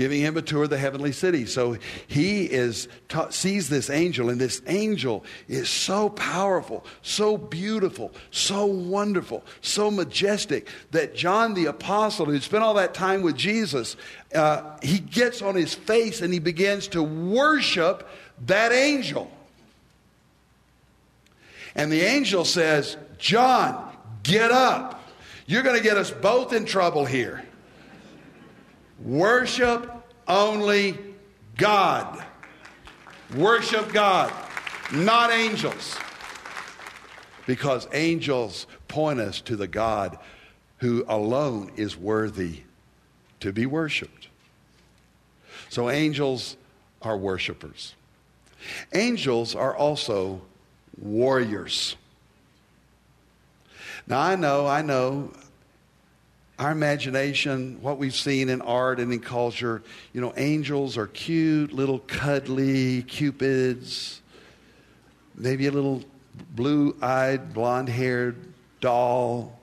giving 0.00 0.22
him 0.22 0.34
a 0.38 0.40
tour 0.40 0.62
of 0.62 0.70
the 0.70 0.78
heavenly 0.78 1.12
city. 1.12 1.44
So 1.44 1.76
he 2.06 2.46
is 2.46 2.88
ta- 3.10 3.28
sees 3.28 3.68
this 3.68 3.90
angel, 3.90 4.30
and 4.30 4.40
this 4.40 4.62
angel 4.66 5.26
is 5.46 5.68
so 5.68 6.08
powerful, 6.08 6.86
so 7.02 7.36
beautiful, 7.36 8.10
so 8.30 8.64
wonderful, 8.64 9.44
so 9.60 9.90
majestic 9.90 10.68
that 10.92 11.14
John 11.14 11.52
the 11.52 11.66
apostle, 11.66 12.24
who 12.24 12.40
spent 12.40 12.64
all 12.64 12.72
that 12.74 12.94
time 12.94 13.20
with 13.20 13.36
Jesus, 13.36 13.98
uh, 14.34 14.78
he 14.82 15.00
gets 15.00 15.42
on 15.42 15.54
his 15.54 15.74
face 15.74 16.22
and 16.22 16.32
he 16.32 16.38
begins 16.38 16.88
to 16.88 17.02
worship 17.02 18.08
that 18.46 18.72
angel. 18.72 19.30
And 21.74 21.92
the 21.92 22.00
angel 22.00 22.46
says, 22.46 22.96
John, 23.18 23.94
get 24.22 24.50
up. 24.50 25.06
You're 25.44 25.62
going 25.62 25.76
to 25.76 25.82
get 25.82 25.98
us 25.98 26.10
both 26.10 26.54
in 26.54 26.64
trouble 26.64 27.04
here. 27.04 27.44
Worship 29.04 29.90
only 30.28 30.98
God. 31.56 32.24
Worship 33.34 33.92
God, 33.92 34.32
not 34.92 35.30
angels. 35.30 35.96
Because 37.46 37.88
angels 37.92 38.66
point 38.88 39.20
us 39.20 39.40
to 39.42 39.56
the 39.56 39.66
God 39.66 40.18
who 40.78 41.04
alone 41.08 41.72
is 41.76 41.96
worthy 41.96 42.60
to 43.40 43.52
be 43.52 43.66
worshiped. 43.66 44.28
So 45.68 45.88
angels 45.88 46.56
are 47.02 47.16
worshipers. 47.16 47.94
Angels 48.92 49.54
are 49.54 49.74
also 49.74 50.42
warriors. 51.00 51.96
Now, 54.06 54.20
I 54.20 54.36
know, 54.36 54.66
I 54.66 54.82
know 54.82 55.32
our 56.60 56.72
imagination, 56.72 57.78
what 57.80 57.96
we've 57.96 58.14
seen 58.14 58.50
in 58.50 58.60
art 58.60 59.00
and 59.00 59.10
in 59.10 59.18
culture, 59.18 59.82
you 60.12 60.20
know, 60.20 60.34
angels 60.36 60.98
are 60.98 61.06
cute, 61.06 61.72
little 61.72 62.00
cuddly 62.00 63.02
cupids, 63.04 64.20
maybe 65.34 65.66
a 65.68 65.72
little 65.72 66.04
blue 66.54 66.94
eyed, 67.00 67.54
blonde 67.54 67.88
haired 67.88 68.36
doll. 68.82 69.58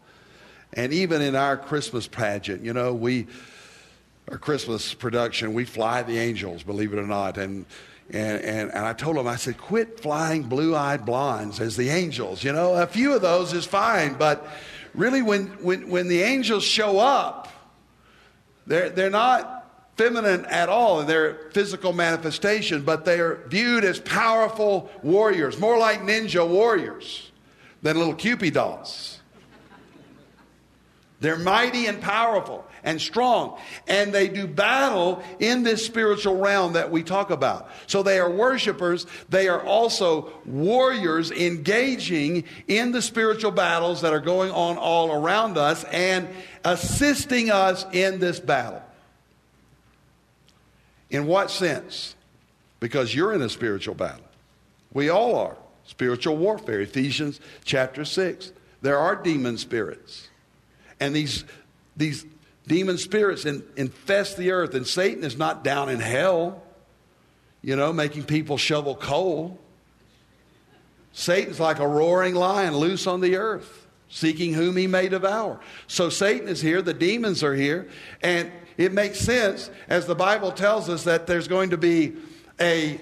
And 0.73 0.91
even 0.91 1.21
in 1.21 1.35
our 1.35 1.55
Christmas 1.55 2.07
pageant, 2.07 2.63
you 2.63 2.73
know, 2.73 2.95
we, 2.95 3.27
our 4.31 4.39
Christmas 4.39 4.95
production, 4.95 5.53
we 5.53 5.65
fly 5.65 6.01
the 6.01 6.17
angels, 6.17 6.63
believe 6.63 6.93
it 6.93 6.97
or 6.97 7.05
not. 7.05 7.37
And, 7.37 7.67
and, 8.09 8.41
and, 8.41 8.71
and 8.71 8.85
I 8.85 8.93
told 8.93 9.17
them, 9.17 9.27
I 9.27 9.35
said, 9.35 9.59
quit 9.59 9.99
flying 9.99 10.43
blue 10.43 10.75
eyed 10.75 11.05
blondes 11.05 11.59
as 11.59 11.77
the 11.77 11.89
angels. 11.89 12.43
You 12.43 12.53
know, 12.53 12.73
a 12.73 12.87
few 12.87 13.13
of 13.13 13.21
those 13.21 13.53
is 13.53 13.67
fine, 13.67 14.15
but 14.15 14.47
really, 14.97 15.21
when, 15.21 15.47
when, 15.63 15.87
when 15.89 16.09
the 16.09 16.23
angels 16.23 16.65
show 16.65 16.99
up, 16.99 17.47
They're, 18.67 18.89
they're 18.89 19.09
not 19.09 19.63
feminine 19.95 20.43
at 20.45 20.67
all 20.67 20.99
in 20.99 21.07
their 21.07 21.49
physical 21.53 21.93
manifestation, 21.93 22.83
but 22.83 23.05
they 23.05 23.19
are 23.21 23.39
viewed 23.47 23.85
as 23.85 23.97
powerful 23.97 24.91
warriors, 25.01 25.57
more 25.57 25.77
like 25.79 26.01
ninja 26.01 26.45
warriors 26.45 27.31
than 27.81 27.97
little 27.97 28.13
Cupid 28.13 28.53
dolls. 28.53 29.21
They're 31.21 31.39
mighty 31.39 31.87
and 31.87 32.01
powerful 32.01 32.67
and 32.87 33.01
strong. 33.01 33.59
And 33.85 34.13
they 34.13 34.29
do 34.29 34.47
battle 34.47 35.21
in 35.39 35.63
this 35.63 35.85
spiritual 35.85 36.37
realm 36.37 36.73
that 36.73 36.89
we 36.89 37.03
talk 37.03 37.31
about. 37.31 37.69
So 37.85 38.01
they 38.01 38.17
are 38.17 38.31
worshipers. 38.31 39.05
They 39.27 39.49
are 39.49 39.61
also 39.61 40.31
warriors 40.45 41.29
engaging 41.29 42.45
in 42.69 42.93
the 42.93 43.01
spiritual 43.01 43.51
battles 43.51 44.01
that 44.01 44.13
are 44.13 44.21
going 44.21 44.51
on 44.51 44.77
all 44.77 45.11
around 45.11 45.57
us 45.57 45.83
and 45.83 46.29
assisting 46.63 47.51
us 47.51 47.85
in 47.91 48.19
this 48.19 48.39
battle. 48.39 48.81
In 51.09 51.27
what 51.27 51.51
sense? 51.51 52.15
Because 52.79 53.13
you're 53.13 53.33
in 53.33 53.41
a 53.41 53.49
spiritual 53.49 53.95
battle. 53.95 54.23
We 54.93 55.09
all 55.09 55.35
are. 55.35 55.57
Spiritual 55.83 56.37
warfare. 56.37 56.79
Ephesians 56.79 57.41
chapter 57.65 58.05
6. 58.05 58.53
There 58.81 58.97
are 58.97 59.17
demon 59.17 59.57
spirits. 59.57 60.29
And 61.01 61.13
these, 61.13 61.43
these 61.97 62.25
demon 62.67 62.97
spirits 62.97 63.45
in, 63.45 63.63
infest 63.75 64.37
the 64.37 64.51
earth, 64.51 64.75
and 64.75 64.85
Satan 64.85 65.23
is 65.23 65.37
not 65.37 65.63
down 65.63 65.89
in 65.89 65.99
hell, 65.99 66.61
you 67.61 67.75
know, 67.75 67.91
making 67.91 68.23
people 68.23 68.57
shovel 68.57 68.95
coal. 68.95 69.59
Satan's 71.13 71.59
like 71.59 71.79
a 71.79 71.87
roaring 71.87 72.35
lion 72.35 72.75
loose 72.75 73.07
on 73.07 73.21
the 73.21 73.37
earth, 73.37 73.87
seeking 74.09 74.53
whom 74.53 74.77
he 74.77 74.85
may 74.85 75.09
devour. 75.09 75.59
So 75.87 76.09
Satan 76.09 76.47
is 76.47 76.61
here, 76.61 76.81
the 76.81 76.93
demons 76.93 77.43
are 77.43 77.55
here, 77.55 77.87
and 78.21 78.51
it 78.77 78.93
makes 78.93 79.19
sense 79.19 79.71
as 79.87 80.05
the 80.05 80.15
Bible 80.15 80.51
tells 80.51 80.89
us 80.89 81.05
that 81.05 81.25
there's 81.25 81.47
going 81.47 81.71
to 81.71 81.77
be 81.77 82.15
a 82.59 82.99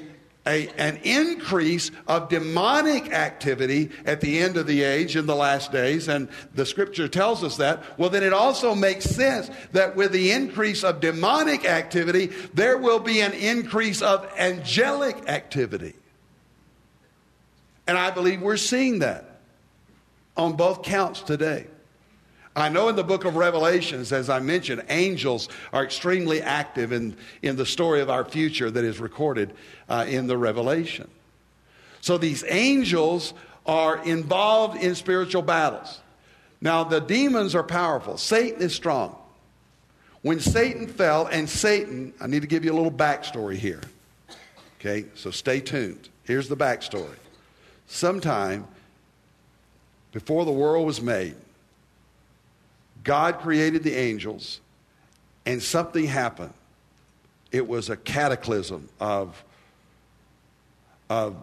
a, 0.47 0.67
an 0.77 0.97
increase 1.03 1.91
of 2.07 2.29
demonic 2.29 3.11
activity 3.11 3.89
at 4.05 4.21
the 4.21 4.39
end 4.39 4.57
of 4.57 4.67
the 4.67 4.83
age 4.83 5.15
in 5.15 5.25
the 5.25 5.35
last 5.35 5.71
days, 5.71 6.07
and 6.07 6.29
the 6.53 6.65
scripture 6.65 7.07
tells 7.07 7.43
us 7.43 7.57
that, 7.57 7.83
well, 7.97 8.09
then 8.09 8.23
it 8.23 8.33
also 8.33 8.75
makes 8.75 9.05
sense 9.05 9.49
that 9.71 9.95
with 9.95 10.11
the 10.11 10.31
increase 10.31 10.83
of 10.83 10.99
demonic 10.99 11.65
activity, 11.65 12.27
there 12.53 12.77
will 12.77 12.99
be 12.99 13.21
an 13.21 13.33
increase 13.33 14.01
of 14.01 14.31
angelic 14.37 15.27
activity. 15.27 15.95
And 17.87 17.97
I 17.97 18.11
believe 18.11 18.41
we're 18.41 18.57
seeing 18.57 18.99
that 18.99 19.39
on 20.37 20.53
both 20.53 20.83
counts 20.83 21.21
today. 21.21 21.67
I 22.55 22.69
know 22.69 22.87
in 22.87 22.95
the 22.95 23.03
book 23.03 23.25
of 23.25 23.35
Revelations, 23.35 24.13
as 24.13 24.29
I 24.29 24.39
mentioned, 24.39 24.85
angels 24.87 25.49
are 25.73 25.83
extremely 25.83 26.41
active 26.41 26.93
in, 26.93 27.17
in 27.41 27.57
the 27.57 27.65
story 27.65 27.99
of 27.99 28.09
our 28.09 28.23
future 28.23 28.71
that 28.71 28.83
is 28.83 28.99
recorded 28.99 29.53
uh, 29.89 30.05
in 30.07 30.27
the 30.27 30.37
Revelation. 30.37 31.09
So 31.99 32.17
these 32.17 32.45
angels 32.47 33.33
are 33.65 34.01
involved 34.05 34.81
in 34.81 34.95
spiritual 34.95 35.41
battles. 35.41 35.99
Now, 36.61 36.85
the 36.85 37.01
demons 37.01 37.55
are 37.55 37.63
powerful, 37.63 38.17
Satan 38.17 38.61
is 38.61 38.73
strong. 38.73 39.17
When 40.21 40.39
Satan 40.39 40.87
fell, 40.87 41.27
and 41.27 41.47
Satan, 41.47 42.13
I 42.19 42.27
need 42.27 42.41
to 42.41 42.47
give 42.47 42.65
you 42.65 42.73
a 42.73 42.77
little 42.77 42.91
backstory 42.91 43.57
here. 43.57 43.81
Okay, 44.79 45.05
so 45.13 45.29
stay 45.29 45.59
tuned. 45.59 46.09
Here's 46.23 46.47
the 46.47 46.57
backstory. 46.57 47.17
Sometime 47.87 48.67
before 50.11 50.45
the 50.45 50.51
world 50.51 50.87
was 50.87 51.01
made, 51.01 51.35
God 53.05 53.39
created 53.39 53.83
the 53.83 53.95
angels, 53.95 54.59
and 55.45 55.63
something 55.63 56.05
happened. 56.05 56.53
It 57.51 57.65
was 57.65 57.89
a 57.89 57.95
cataclysm 57.95 58.89
of, 58.99 59.41
of 61.09 61.35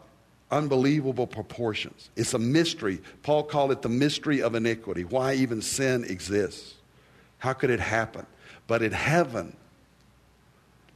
unbelievable 0.50 1.26
proportions. 1.26 2.10
It's 2.16 2.34
a 2.34 2.38
mystery. 2.38 3.00
Paul 3.22 3.44
called 3.44 3.70
it 3.72 3.80
the 3.80 3.88
mystery 3.88 4.42
of 4.42 4.54
iniquity. 4.54 5.04
Why 5.04 5.34
even 5.34 5.62
sin 5.62 6.04
exists? 6.04 6.74
How 7.38 7.54
could 7.54 7.70
it 7.70 7.80
happen? 7.80 8.26
But 8.66 8.82
in 8.82 8.92
heaven, 8.92 9.56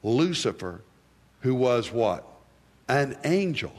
Lucifer, 0.03 0.83
who 1.41 1.55
was 1.55 1.93
what? 1.93 2.27
An 2.89 3.17
angel. 3.25 3.73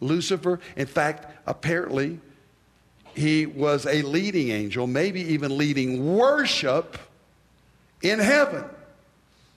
Lucifer, 0.00 0.60
in 0.76 0.86
fact, 0.86 1.26
apparently 1.46 2.20
he 3.18 3.46
was 3.46 3.86
a 3.86 4.02
leading 4.02 4.50
angel, 4.50 4.86
maybe 4.86 5.20
even 5.32 5.56
leading 5.56 6.16
worship 6.16 6.96
in 8.02 8.18
heaven. 8.18 8.64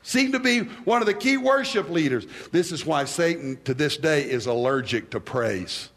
Seemed 0.04 0.34
to 0.34 0.40
be 0.40 0.62
one 0.62 1.02
of 1.02 1.06
the 1.06 1.14
key 1.14 1.38
worship 1.38 1.90
leaders. 1.90 2.26
This 2.52 2.72
is 2.72 2.86
why 2.86 3.06
Satan 3.06 3.60
to 3.66 3.74
this 3.74 3.98
day 3.98 4.24
is 4.24 4.48
allergic 4.48 5.12
to 5.12 5.20
praise. 5.20 5.90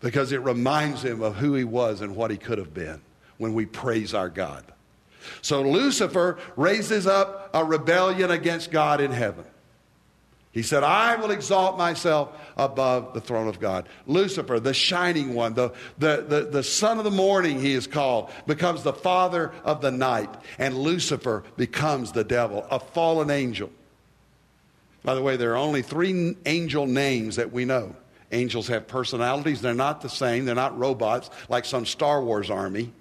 Because 0.00 0.30
it 0.30 0.42
reminds 0.42 1.02
him 1.02 1.20
of 1.20 1.36
who 1.36 1.54
he 1.54 1.64
was 1.64 2.00
and 2.00 2.14
what 2.14 2.30
he 2.30 2.36
could 2.36 2.58
have 2.58 2.72
been 2.72 3.00
when 3.38 3.54
we 3.54 3.66
praise 3.66 4.14
our 4.14 4.28
God. 4.28 4.64
So 5.42 5.62
Lucifer 5.62 6.38
raises 6.54 7.06
up 7.06 7.50
a 7.52 7.64
rebellion 7.64 8.30
against 8.30 8.70
God 8.70 9.00
in 9.00 9.10
heaven. 9.10 9.44
He 10.56 10.62
said, 10.62 10.84
I 10.84 11.16
will 11.16 11.32
exalt 11.32 11.76
myself 11.76 12.34
above 12.56 13.12
the 13.12 13.20
throne 13.20 13.46
of 13.46 13.60
God. 13.60 13.86
Lucifer, 14.06 14.58
the 14.58 14.72
shining 14.72 15.34
one, 15.34 15.52
the, 15.52 15.74
the, 15.98 16.24
the, 16.26 16.48
the, 16.50 16.62
son 16.62 16.96
of 16.96 17.04
the 17.04 17.10
morning, 17.10 17.60
he 17.60 17.74
is 17.74 17.86
called, 17.86 18.30
becomes 18.46 18.82
the 18.82 18.94
father 18.94 19.52
of 19.64 19.82
the 19.82 19.90
night. 19.90 20.34
And 20.56 20.78
Lucifer 20.78 21.44
becomes 21.58 22.12
the 22.12 22.24
devil, 22.24 22.66
a 22.70 22.80
fallen 22.80 23.28
angel. 23.28 23.70
By 25.04 25.14
the 25.14 25.20
way, 25.20 25.36
there 25.36 25.52
are 25.52 25.58
only 25.58 25.82
three 25.82 26.38
angel 26.46 26.86
names 26.86 27.36
that 27.36 27.52
we 27.52 27.66
know. 27.66 27.94
Angels 28.32 28.68
have 28.68 28.88
personalities. 28.88 29.60
They're 29.60 29.74
not 29.74 30.00
the 30.00 30.08
same. 30.08 30.46
They're 30.46 30.54
not 30.54 30.78
robots 30.78 31.28
like 31.50 31.66
some 31.66 31.84
Star 31.84 32.24
Wars 32.24 32.48
army. 32.48 32.94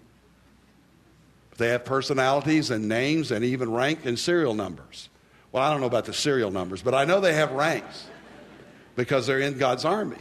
They 1.57 1.69
have 1.69 1.85
personalities 1.85 2.69
and 2.69 2.89
names 2.89 3.31
and 3.31 3.45
even 3.45 3.71
rank 3.71 4.03
and 4.03 4.19
serial 4.19 4.55
numbers. 4.55 5.07
Well, 5.55 5.63
I 5.63 5.71
don't 5.71 5.79
know 5.79 5.87
about 5.87 6.03
the 6.03 6.11
serial 6.11 6.51
numbers, 6.51 6.81
but 6.81 6.93
I 6.93 7.05
know 7.05 7.21
they 7.21 7.31
have 7.31 7.51
ranks 7.51 8.07
because 8.97 9.25
they're 9.25 9.39
in 9.39 9.57
God's 9.57 9.85
army. 9.85 10.17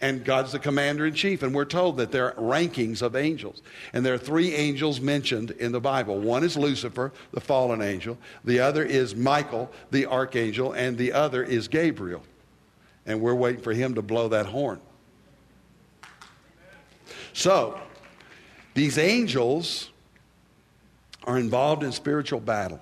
And 0.00 0.24
God's 0.24 0.52
the 0.52 0.58
commander 0.58 1.04
in 1.04 1.12
chief. 1.12 1.42
And 1.42 1.54
we're 1.54 1.66
told 1.66 1.98
that 1.98 2.10
there 2.10 2.34
are 2.34 2.42
rankings 2.42 3.02
of 3.02 3.14
angels. 3.14 3.60
And 3.92 4.06
there 4.06 4.14
are 4.14 4.18
three 4.18 4.54
angels 4.54 4.98
mentioned 4.98 5.50
in 5.50 5.72
the 5.72 5.80
Bible 5.80 6.18
one 6.18 6.42
is 6.42 6.56
Lucifer, 6.56 7.12
the 7.32 7.40
fallen 7.40 7.82
angel, 7.82 8.16
the 8.46 8.60
other 8.60 8.82
is 8.82 9.14
Michael, 9.14 9.70
the 9.90 10.06
archangel, 10.06 10.72
and 10.72 10.96
the 10.96 11.12
other 11.12 11.44
is 11.44 11.68
Gabriel. 11.68 12.22
And 13.04 13.20
we're 13.20 13.34
waiting 13.34 13.60
for 13.60 13.74
him 13.74 13.94
to 13.96 14.00
blow 14.00 14.28
that 14.28 14.46
horn. 14.46 14.80
So, 17.34 17.78
these 18.72 18.96
angels 18.96 19.90
are 21.24 21.36
involved 21.36 21.82
in 21.82 21.92
spiritual 21.92 22.40
battle. 22.40 22.80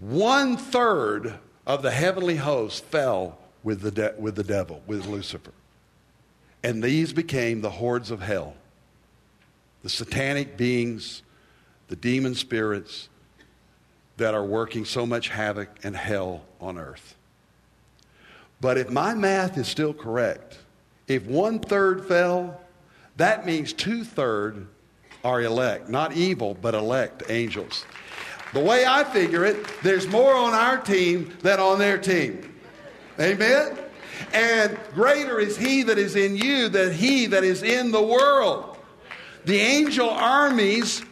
One 0.00 0.56
third 0.56 1.38
of 1.66 1.82
the 1.82 1.90
heavenly 1.90 2.36
host 2.36 2.84
fell 2.84 3.38
with 3.62 3.80
the, 3.80 3.90
de- 3.90 4.14
with 4.18 4.36
the 4.36 4.44
devil, 4.44 4.82
with 4.86 5.06
Lucifer. 5.06 5.52
And 6.62 6.82
these 6.82 7.12
became 7.12 7.60
the 7.60 7.70
hordes 7.70 8.10
of 8.10 8.20
hell. 8.20 8.54
The 9.82 9.88
satanic 9.88 10.56
beings, 10.56 11.22
the 11.88 11.96
demon 11.96 12.34
spirits 12.34 13.08
that 14.16 14.34
are 14.34 14.44
working 14.44 14.84
so 14.84 15.06
much 15.06 15.28
havoc 15.28 15.68
and 15.82 15.96
hell 15.96 16.42
on 16.60 16.78
earth. 16.78 17.14
But 18.60 18.78
if 18.78 18.90
my 18.90 19.14
math 19.14 19.58
is 19.58 19.68
still 19.68 19.92
correct, 19.92 20.58
if 21.06 21.24
one 21.26 21.58
third 21.58 22.06
fell, 22.06 22.60
that 23.16 23.46
means 23.46 23.72
two 23.72 24.04
third 24.04 24.66
are 25.24 25.42
elect, 25.42 25.88
not 25.88 26.12
evil, 26.12 26.54
but 26.54 26.74
elect 26.74 27.24
angels. 27.28 27.84
The 28.52 28.60
way 28.60 28.86
I 28.86 29.04
figure 29.04 29.44
it, 29.44 29.66
there's 29.82 30.06
more 30.06 30.34
on 30.34 30.54
our 30.54 30.78
team 30.78 31.36
than 31.42 31.60
on 31.60 31.78
their 31.78 31.98
team. 31.98 32.54
Amen? 33.20 33.78
And 34.32 34.78
greater 34.94 35.38
is 35.38 35.56
he 35.56 35.82
that 35.84 35.98
is 35.98 36.16
in 36.16 36.36
you 36.36 36.68
than 36.68 36.92
he 36.92 37.26
that 37.26 37.44
is 37.44 37.62
in 37.62 37.90
the 37.90 38.02
world. 38.02 38.76
The 39.44 39.58
angel 39.58 40.10
armies 40.10 41.02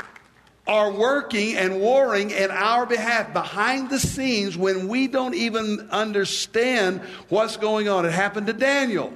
are 0.67 0.91
working 0.91 1.57
and 1.57 1.81
warring 1.81 2.31
in 2.31 2.51
our 2.51 2.87
behalf 2.87 3.33
behind 3.33 3.91
the 3.91 3.99
scenes 3.99 4.57
when 4.57 4.89
we 4.89 5.07
don't 5.07 5.35
even 5.35 5.89
understand 5.91 7.01
what's 7.29 7.57
going 7.57 7.89
on. 7.89 8.07
It 8.07 8.13
happened 8.13 8.47
to 8.47 8.53
Daniel. 8.53 9.13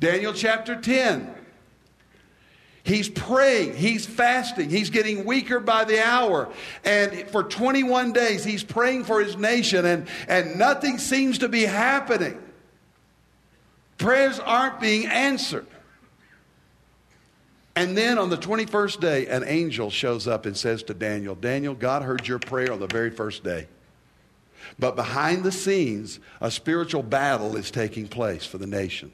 Daniel 0.00 0.32
chapter 0.32 0.74
10. 0.80 1.33
He's 2.84 3.08
praying, 3.08 3.76
he's 3.76 4.04
fasting, 4.04 4.68
he's 4.68 4.90
getting 4.90 5.24
weaker 5.24 5.58
by 5.58 5.84
the 5.84 6.04
hour. 6.04 6.50
And 6.84 7.26
for 7.30 7.42
21 7.42 8.12
days, 8.12 8.44
he's 8.44 8.62
praying 8.62 9.04
for 9.04 9.22
his 9.22 9.38
nation, 9.38 9.86
and, 9.86 10.06
and 10.28 10.58
nothing 10.58 10.98
seems 10.98 11.38
to 11.38 11.48
be 11.48 11.62
happening. 11.62 12.38
Prayers 13.96 14.38
aren't 14.38 14.80
being 14.80 15.06
answered. 15.06 15.66
And 17.74 17.96
then 17.96 18.18
on 18.18 18.28
the 18.28 18.36
21st 18.36 19.00
day, 19.00 19.26
an 19.28 19.44
angel 19.44 19.88
shows 19.88 20.28
up 20.28 20.44
and 20.44 20.54
says 20.54 20.82
to 20.84 20.94
Daniel, 20.94 21.34
Daniel, 21.34 21.74
God 21.74 22.02
heard 22.02 22.28
your 22.28 22.38
prayer 22.38 22.70
on 22.70 22.80
the 22.80 22.86
very 22.86 23.10
first 23.10 23.42
day. 23.42 23.66
But 24.78 24.94
behind 24.94 25.42
the 25.42 25.52
scenes, 25.52 26.20
a 26.40 26.50
spiritual 26.50 27.02
battle 27.02 27.56
is 27.56 27.70
taking 27.70 28.08
place 28.08 28.44
for 28.44 28.58
the 28.58 28.66
nation. 28.66 29.10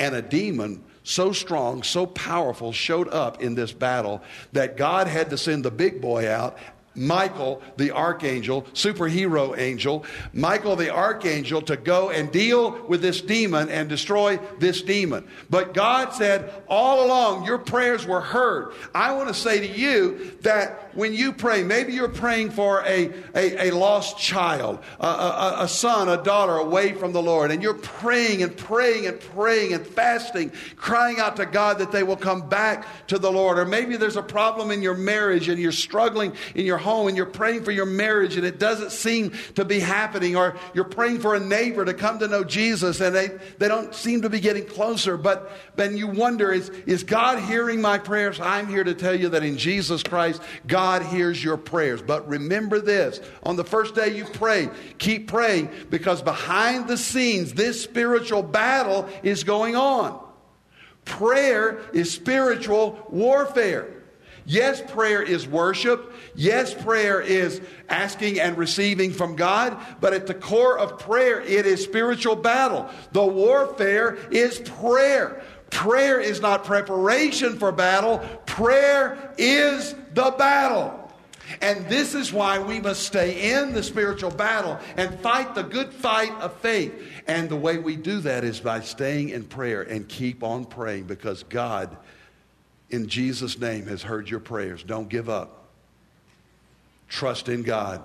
And 0.00 0.16
a 0.16 0.22
demon 0.22 0.82
so 1.04 1.32
strong, 1.32 1.82
so 1.82 2.06
powerful, 2.06 2.72
showed 2.72 3.08
up 3.08 3.42
in 3.42 3.54
this 3.54 3.72
battle 3.72 4.22
that 4.52 4.76
God 4.76 5.06
had 5.06 5.30
to 5.30 5.38
send 5.38 5.64
the 5.64 5.70
big 5.70 6.00
boy 6.00 6.30
out 6.30 6.56
Michael, 6.94 7.62
the 7.76 7.90
archangel, 7.92 8.62
superhero 8.74 9.56
angel, 9.58 10.04
Michael, 10.32 10.76
the 10.76 10.90
archangel, 10.90 11.62
to 11.62 11.76
go 11.76 12.10
and 12.10 12.30
deal 12.30 12.86
with 12.86 13.00
this 13.00 13.20
demon 13.20 13.68
and 13.70 13.88
destroy 13.88 14.38
this 14.58 14.82
demon. 14.82 15.26
But 15.48 15.74
God 15.74 16.12
said, 16.12 16.52
all 16.68 17.06
along, 17.06 17.46
your 17.46 17.58
prayers 17.58 18.06
were 18.06 18.20
heard. 18.20 18.74
I 18.94 19.12
want 19.14 19.28
to 19.28 19.34
say 19.34 19.60
to 19.60 19.66
you 19.66 20.36
that 20.42 20.81
when 20.94 21.14
you 21.14 21.32
pray, 21.32 21.62
maybe 21.62 21.92
you're 21.92 22.08
praying 22.08 22.50
for 22.50 22.82
a, 22.86 23.12
a, 23.34 23.68
a 23.68 23.70
lost 23.70 24.18
child, 24.18 24.78
a, 25.00 25.06
a, 25.06 25.56
a 25.60 25.68
son, 25.68 26.08
a 26.08 26.22
daughter 26.22 26.56
away 26.56 26.92
from 26.92 27.12
the 27.12 27.22
Lord, 27.22 27.50
and 27.50 27.62
you're 27.62 27.74
praying 27.74 28.42
and 28.42 28.56
praying 28.56 29.06
and 29.06 29.18
praying 29.18 29.72
and 29.72 29.86
fasting, 29.86 30.52
crying 30.76 31.18
out 31.18 31.36
to 31.36 31.46
God 31.46 31.78
that 31.78 31.92
they 31.92 32.02
will 32.02 32.16
come 32.16 32.48
back 32.48 32.86
to 33.08 33.18
the 33.18 33.30
Lord. 33.30 33.58
Or 33.58 33.64
maybe 33.64 33.96
there's 33.96 34.16
a 34.16 34.22
problem 34.22 34.70
in 34.70 34.82
your 34.82 34.94
marriage 34.94 35.48
and 35.48 35.58
you're 35.58 35.72
struggling 35.72 36.34
in 36.54 36.66
your 36.66 36.78
home 36.78 37.08
and 37.08 37.16
you're 37.16 37.26
praying 37.26 37.64
for 37.64 37.70
your 37.70 37.86
marriage 37.86 38.36
and 38.36 38.44
it 38.44 38.58
doesn't 38.58 38.92
seem 38.92 39.32
to 39.54 39.64
be 39.64 39.80
happening, 39.80 40.36
or 40.36 40.56
you're 40.74 40.84
praying 40.84 41.20
for 41.20 41.34
a 41.34 41.40
neighbor 41.40 41.84
to 41.84 41.94
come 41.94 42.18
to 42.18 42.28
know 42.28 42.44
Jesus 42.44 43.00
and 43.00 43.14
they, 43.14 43.28
they 43.58 43.68
don't 43.68 43.94
seem 43.94 44.22
to 44.22 44.28
be 44.28 44.40
getting 44.40 44.66
closer, 44.66 45.16
but 45.16 45.50
then 45.76 45.96
you 45.96 46.08
wonder, 46.08 46.52
is, 46.52 46.68
is 46.86 47.02
God 47.02 47.38
hearing 47.38 47.80
my 47.80 47.98
prayers? 47.98 48.40
I'm 48.40 48.66
here 48.66 48.84
to 48.84 48.94
tell 48.94 49.14
you 49.14 49.30
that 49.30 49.42
in 49.42 49.56
Jesus 49.56 50.02
Christ, 50.02 50.42
God 50.66 50.81
hears 51.02 51.42
your 51.42 51.56
prayers. 51.56 52.02
But 52.02 52.28
remember 52.28 52.80
this 52.80 53.20
on 53.42 53.56
the 53.56 53.64
first 53.64 53.94
day 53.94 54.16
you 54.16 54.24
pray, 54.24 54.68
keep 54.98 55.28
praying 55.28 55.70
because 55.90 56.22
behind 56.22 56.88
the 56.88 56.96
scenes, 56.96 57.54
this 57.54 57.82
spiritual 57.82 58.42
battle 58.42 59.08
is 59.22 59.44
going 59.44 59.76
on. 59.76 60.20
Prayer 61.04 61.80
is 61.92 62.12
spiritual 62.12 63.06
warfare. 63.10 63.88
Yes, 64.44 64.82
prayer 64.92 65.22
is 65.22 65.46
worship. 65.46 66.12
Yes, 66.34 66.74
prayer 66.74 67.20
is 67.20 67.60
asking 67.88 68.40
and 68.40 68.58
receiving 68.58 69.12
from 69.12 69.36
God. 69.36 69.78
But 70.00 70.14
at 70.14 70.26
the 70.26 70.34
core 70.34 70.78
of 70.78 70.98
prayer, 70.98 71.40
it 71.40 71.64
is 71.64 71.84
spiritual 71.84 72.36
battle. 72.36 72.88
The 73.12 73.24
warfare 73.24 74.18
is 74.30 74.58
prayer. 74.58 75.42
Prayer 75.72 76.20
is 76.20 76.42
not 76.42 76.64
preparation 76.64 77.58
for 77.58 77.72
battle, 77.72 78.18
prayer 78.44 79.32
is 79.38 79.94
the 80.12 80.32
battle. 80.36 80.98
And 81.62 81.88
this 81.88 82.14
is 82.14 82.30
why 82.30 82.58
we 82.58 82.78
must 82.78 83.04
stay 83.04 83.54
in 83.54 83.72
the 83.72 83.82
spiritual 83.82 84.30
battle 84.30 84.78
and 84.98 85.18
fight 85.20 85.54
the 85.54 85.62
good 85.62 85.90
fight 85.92 86.30
of 86.40 86.52
faith. 86.58 86.92
And 87.26 87.48
the 87.48 87.56
way 87.56 87.78
we 87.78 87.96
do 87.96 88.20
that 88.20 88.44
is 88.44 88.60
by 88.60 88.80
staying 88.80 89.30
in 89.30 89.44
prayer 89.44 89.80
and 89.80 90.06
keep 90.06 90.42
on 90.42 90.66
praying 90.66 91.04
because 91.04 91.42
God 91.44 91.96
in 92.90 93.08
Jesus' 93.08 93.58
name 93.58 93.86
has 93.86 94.02
heard 94.02 94.28
your 94.28 94.40
prayers. 94.40 94.82
Don't 94.82 95.08
give 95.08 95.30
up. 95.30 95.68
Trust 97.08 97.48
in 97.48 97.62
God. 97.62 98.02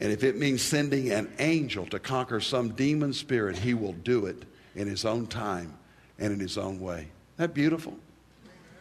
And 0.00 0.10
if 0.10 0.24
it 0.24 0.36
means 0.36 0.62
sending 0.62 1.12
an 1.12 1.32
angel 1.38 1.86
to 1.86 2.00
conquer 2.00 2.40
some 2.40 2.70
demon 2.70 3.12
spirit, 3.12 3.56
he 3.56 3.72
will 3.72 3.92
do 3.92 4.26
it 4.26 4.44
in 4.74 4.88
his 4.88 5.04
own 5.04 5.28
time 5.28 5.77
and 6.18 6.32
in 6.32 6.40
his 6.40 6.58
own 6.58 6.80
way. 6.80 6.98
Isn't 7.00 7.10
that 7.36 7.54
beautiful? 7.54 7.96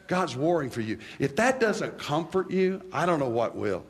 God's 0.08 0.36
warring 0.36 0.70
for 0.70 0.82
you. 0.82 1.00
If 1.20 1.36
that 1.36 1.60
doesn't 1.60 2.00
comfort 2.00 2.50
you, 2.50 2.82
I 2.92 3.06
don't 3.06 3.20
know 3.20 3.30
what 3.30 3.56
will. 3.56 3.84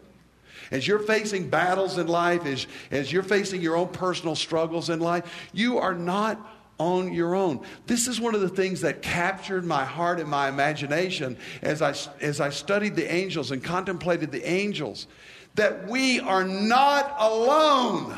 As 0.72 0.88
you're 0.88 1.00
facing 1.00 1.50
battles 1.50 1.98
in 1.98 2.08
life, 2.08 2.46
as, 2.46 2.68
as 2.92 3.12
you're 3.12 3.24
facing 3.24 3.62
your 3.62 3.76
own 3.76 3.90
personal 3.90 4.36
struggles 4.36 4.90
in 4.90 5.00
life, 5.00 5.50
you 5.54 5.78
are 5.78 5.94
not 5.94 6.40
on 6.80 7.14
your 7.14 7.36
own. 7.36 7.62
This 7.86 8.08
is 8.08 8.20
one 8.20 8.36
of 8.36 8.42
the 8.42 8.50
things 8.50 8.82
that 8.82 9.02
captured 9.02 9.66
my 9.66 9.86
heart 9.86 10.20
and 10.20 10.30
my 10.30 10.50
imagination 10.50 11.38
as 11.62 11.82
I, 11.82 11.96
as 12.22 12.40
I 12.40 12.50
studied 12.50 12.96
the 12.96 13.12
angels 13.12 13.52
and 13.52 13.64
contemplated 13.64 14.32
the 14.32 14.48
angels 14.48 15.08
that 15.56 15.88
we 15.88 16.20
are 16.20 16.44
not 16.44 17.16
alone. 17.20 18.18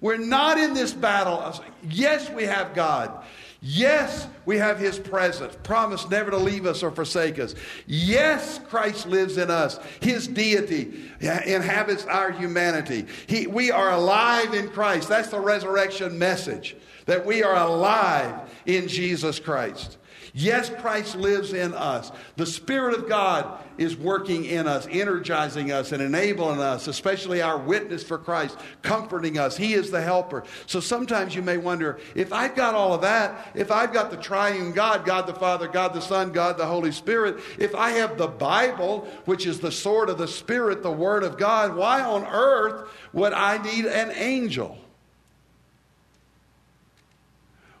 We're 0.00 0.16
not 0.16 0.58
in 0.58 0.74
this 0.74 0.92
battle. 0.92 1.60
Yes, 1.88 2.30
we 2.30 2.44
have 2.44 2.72
God. 2.74 3.24
Yes, 3.60 4.28
we 4.46 4.56
have 4.58 4.78
his 4.78 5.00
presence, 5.00 5.56
promise 5.64 6.08
never 6.08 6.30
to 6.30 6.36
leave 6.36 6.64
us 6.64 6.82
or 6.82 6.92
forsake 6.92 7.40
us. 7.40 7.56
Yes, 7.86 8.60
Christ 8.68 9.06
lives 9.06 9.36
in 9.36 9.50
us. 9.50 9.80
His 10.00 10.28
deity 10.28 11.10
inhabits 11.20 12.04
our 12.06 12.30
humanity. 12.30 13.06
He, 13.26 13.48
we 13.48 13.72
are 13.72 13.90
alive 13.90 14.54
in 14.54 14.68
Christ. 14.68 15.08
That's 15.08 15.30
the 15.30 15.40
resurrection 15.40 16.16
message 16.16 16.76
that 17.06 17.26
we 17.26 17.42
are 17.42 17.56
alive 17.56 18.48
in 18.66 18.86
Jesus 18.86 19.40
Christ. 19.40 19.97
Yes, 20.34 20.70
Christ 20.70 21.16
lives 21.16 21.52
in 21.52 21.74
us. 21.74 22.12
The 22.36 22.46
Spirit 22.46 22.94
of 22.96 23.08
God 23.08 23.62
is 23.78 23.96
working 23.96 24.44
in 24.44 24.66
us, 24.66 24.86
energizing 24.90 25.70
us, 25.72 25.92
and 25.92 26.02
enabling 26.02 26.60
us, 26.60 26.88
especially 26.88 27.40
our 27.40 27.56
witness 27.56 28.02
for 28.02 28.18
Christ, 28.18 28.58
comforting 28.82 29.38
us. 29.38 29.56
He 29.56 29.74
is 29.74 29.90
the 29.90 30.02
helper. 30.02 30.44
So 30.66 30.80
sometimes 30.80 31.34
you 31.34 31.42
may 31.42 31.56
wonder 31.56 31.98
if 32.14 32.32
I've 32.32 32.56
got 32.56 32.74
all 32.74 32.92
of 32.92 33.02
that, 33.02 33.52
if 33.54 33.70
I've 33.70 33.92
got 33.92 34.10
the 34.10 34.16
triune 34.16 34.72
God, 34.72 35.06
God 35.06 35.26
the 35.26 35.34
Father, 35.34 35.68
God 35.68 35.94
the 35.94 36.00
Son, 36.00 36.32
God 36.32 36.58
the 36.58 36.66
Holy 36.66 36.92
Spirit, 36.92 37.38
if 37.58 37.74
I 37.74 37.90
have 37.90 38.18
the 38.18 38.28
Bible, 38.28 39.08
which 39.24 39.46
is 39.46 39.60
the 39.60 39.72
sword 39.72 40.10
of 40.10 40.18
the 40.18 40.28
Spirit, 40.28 40.82
the 40.82 40.90
Word 40.90 41.22
of 41.22 41.38
God, 41.38 41.76
why 41.76 42.02
on 42.02 42.24
earth 42.26 42.90
would 43.12 43.32
I 43.32 43.62
need 43.62 43.86
an 43.86 44.10
angel? 44.10 44.78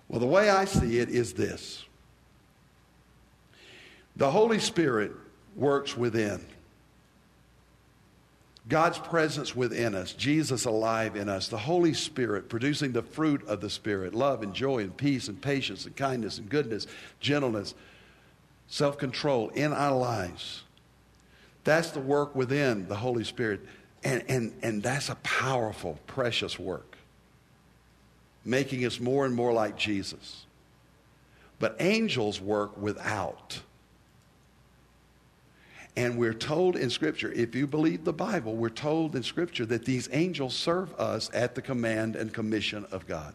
Well, 0.08 0.20
the 0.20 0.26
way 0.26 0.48
I 0.48 0.64
see 0.64 0.98
it 0.98 1.10
is 1.10 1.34
this 1.34 1.84
the 4.18 4.30
Holy 4.30 4.58
Spirit 4.58 5.12
works 5.56 5.96
within. 5.96 6.44
God's 8.68 8.98
presence 8.98 9.56
within 9.56 9.94
us, 9.94 10.12
Jesus 10.12 10.66
alive 10.66 11.16
in 11.16 11.30
us, 11.30 11.48
the 11.48 11.56
Holy 11.56 11.94
Spirit 11.94 12.50
producing 12.50 12.92
the 12.92 13.02
fruit 13.02 13.46
of 13.48 13.62
the 13.62 13.70
Spirit 13.70 14.14
love 14.14 14.42
and 14.42 14.52
joy 14.52 14.80
and 14.80 14.94
peace 14.94 15.28
and 15.28 15.40
patience 15.40 15.86
and 15.86 15.96
kindness 15.96 16.36
and 16.36 16.50
goodness, 16.50 16.86
gentleness, 17.18 17.74
self 18.66 18.98
control 18.98 19.48
in 19.50 19.72
our 19.72 19.96
lives. 19.96 20.64
That's 21.64 21.92
the 21.92 22.00
work 22.00 22.36
within 22.36 22.88
the 22.88 22.96
Holy 22.96 23.24
Spirit. 23.24 23.60
And, 24.04 24.22
and, 24.28 24.52
and 24.62 24.82
that's 24.82 25.08
a 25.08 25.16
powerful, 25.16 25.98
precious 26.06 26.58
work 26.58 26.98
making 28.44 28.84
us 28.86 28.98
more 28.98 29.26
and 29.26 29.34
more 29.34 29.52
like 29.52 29.76
Jesus. 29.76 30.46
But 31.58 31.76
angels 31.80 32.40
work 32.40 32.80
without. 32.80 33.60
And 35.98 36.16
we're 36.16 36.32
told 36.32 36.76
in 36.76 36.90
Scripture, 36.90 37.32
if 37.32 37.56
you 37.56 37.66
believe 37.66 38.04
the 38.04 38.12
Bible, 38.12 38.54
we're 38.54 38.68
told 38.68 39.16
in 39.16 39.24
Scripture 39.24 39.66
that 39.66 39.84
these 39.84 40.08
angels 40.12 40.54
serve 40.54 40.94
us 40.94 41.28
at 41.34 41.56
the 41.56 41.60
command 41.60 42.14
and 42.14 42.32
commission 42.32 42.86
of 42.92 43.08
God. 43.08 43.34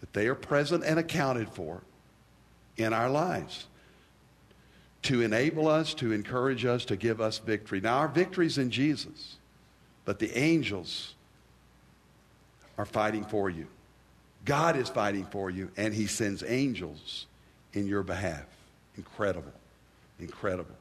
That 0.00 0.12
they 0.12 0.26
are 0.26 0.34
present 0.34 0.84
and 0.84 0.98
accounted 0.98 1.48
for 1.48 1.80
in 2.76 2.92
our 2.92 3.08
lives 3.08 3.68
to 5.04 5.22
enable 5.22 5.66
us, 5.66 5.94
to 5.94 6.12
encourage 6.12 6.66
us, 6.66 6.84
to 6.84 6.96
give 6.96 7.22
us 7.22 7.38
victory. 7.38 7.80
Now, 7.80 7.96
our 8.00 8.08
victory's 8.08 8.58
in 8.58 8.70
Jesus, 8.70 9.36
but 10.04 10.18
the 10.18 10.36
angels 10.36 11.14
are 12.76 12.84
fighting 12.84 13.24
for 13.24 13.48
you. 13.48 13.66
God 14.44 14.76
is 14.76 14.90
fighting 14.90 15.24
for 15.24 15.48
you, 15.48 15.70
and 15.78 15.94
He 15.94 16.06
sends 16.06 16.42
angels 16.42 17.24
in 17.72 17.86
your 17.86 18.02
behalf. 18.02 18.44
Incredible. 18.98 19.54
Incredible. 20.20 20.77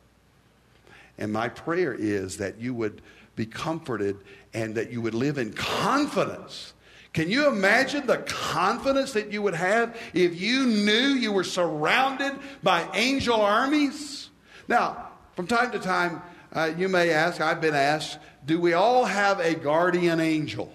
And 1.17 1.33
my 1.33 1.49
prayer 1.49 1.93
is 1.93 2.37
that 2.37 2.59
you 2.59 2.73
would 2.73 3.01
be 3.35 3.45
comforted 3.45 4.17
and 4.53 4.75
that 4.75 4.91
you 4.91 5.01
would 5.01 5.13
live 5.13 5.37
in 5.37 5.53
confidence. 5.53 6.73
Can 7.13 7.29
you 7.31 7.47
imagine 7.47 8.05
the 8.05 8.17
confidence 8.17 9.13
that 9.13 9.31
you 9.31 9.41
would 9.41 9.55
have 9.55 9.97
if 10.13 10.39
you 10.39 10.65
knew 10.65 11.09
you 11.15 11.31
were 11.31 11.43
surrounded 11.43 12.33
by 12.61 12.87
angel 12.93 13.41
armies? 13.41 14.29
Now, 14.67 15.07
from 15.35 15.47
time 15.47 15.71
to 15.71 15.79
time, 15.79 16.21
uh, 16.53 16.71
you 16.77 16.89
may 16.89 17.11
ask, 17.11 17.41
I've 17.41 17.61
been 17.61 17.75
asked, 17.75 18.19
do 18.45 18.59
we 18.59 18.73
all 18.73 19.05
have 19.05 19.39
a 19.39 19.55
guardian 19.55 20.19
angel? 20.19 20.71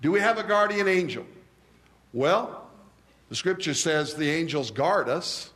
Do 0.00 0.12
we 0.12 0.20
have 0.20 0.38
a 0.38 0.44
guardian 0.44 0.88
angel? 0.88 1.26
Well, 2.12 2.68
the 3.28 3.36
scripture 3.36 3.74
says 3.74 4.14
the 4.14 4.30
angels 4.30 4.70
guard 4.70 5.08
us. 5.08 5.50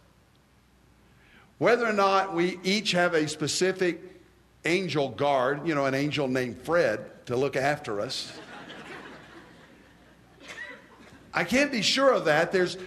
Whether 1.63 1.87
or 1.87 1.93
not 1.93 2.35
we 2.35 2.59
each 2.65 2.91
have 2.91 3.15
a 3.15 3.29
specific 3.29 4.03
angel 4.65 5.11
guard, 5.11 5.65
you 5.65 5.77
know, 5.77 5.87
an 5.87 5.95
angel 5.95 6.27
named 6.27 6.59
Fred 6.59 7.25
to 7.27 7.37
look 7.37 7.55
after 7.55 8.01
us. 8.01 8.33
I 11.33 11.45
can't 11.45 11.71
be 11.71 11.81
sure 11.81 12.13
of 12.13 12.25
that. 12.25 12.51
There's 12.51 12.79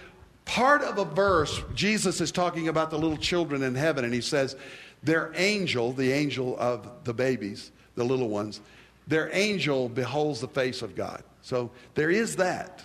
part 0.44 0.82
of 0.82 0.98
a 0.98 1.06
verse, 1.06 1.62
Jesus 1.74 2.20
is 2.20 2.30
talking 2.30 2.68
about 2.68 2.90
the 2.90 2.98
little 2.98 3.16
children 3.16 3.62
in 3.62 3.74
heaven, 3.74 4.04
and 4.04 4.12
he 4.12 4.20
says, 4.20 4.56
Their 5.02 5.32
angel, 5.36 5.94
the 5.94 6.12
angel 6.12 6.54
of 6.58 6.86
the 7.04 7.14
babies, 7.14 7.72
the 7.94 8.04
little 8.04 8.28
ones, 8.28 8.60
their 9.06 9.34
angel 9.34 9.88
beholds 9.88 10.42
the 10.42 10.48
face 10.48 10.82
of 10.82 10.94
God. 10.94 11.22
So 11.40 11.70
there 11.94 12.10
is 12.10 12.36
that. 12.36 12.82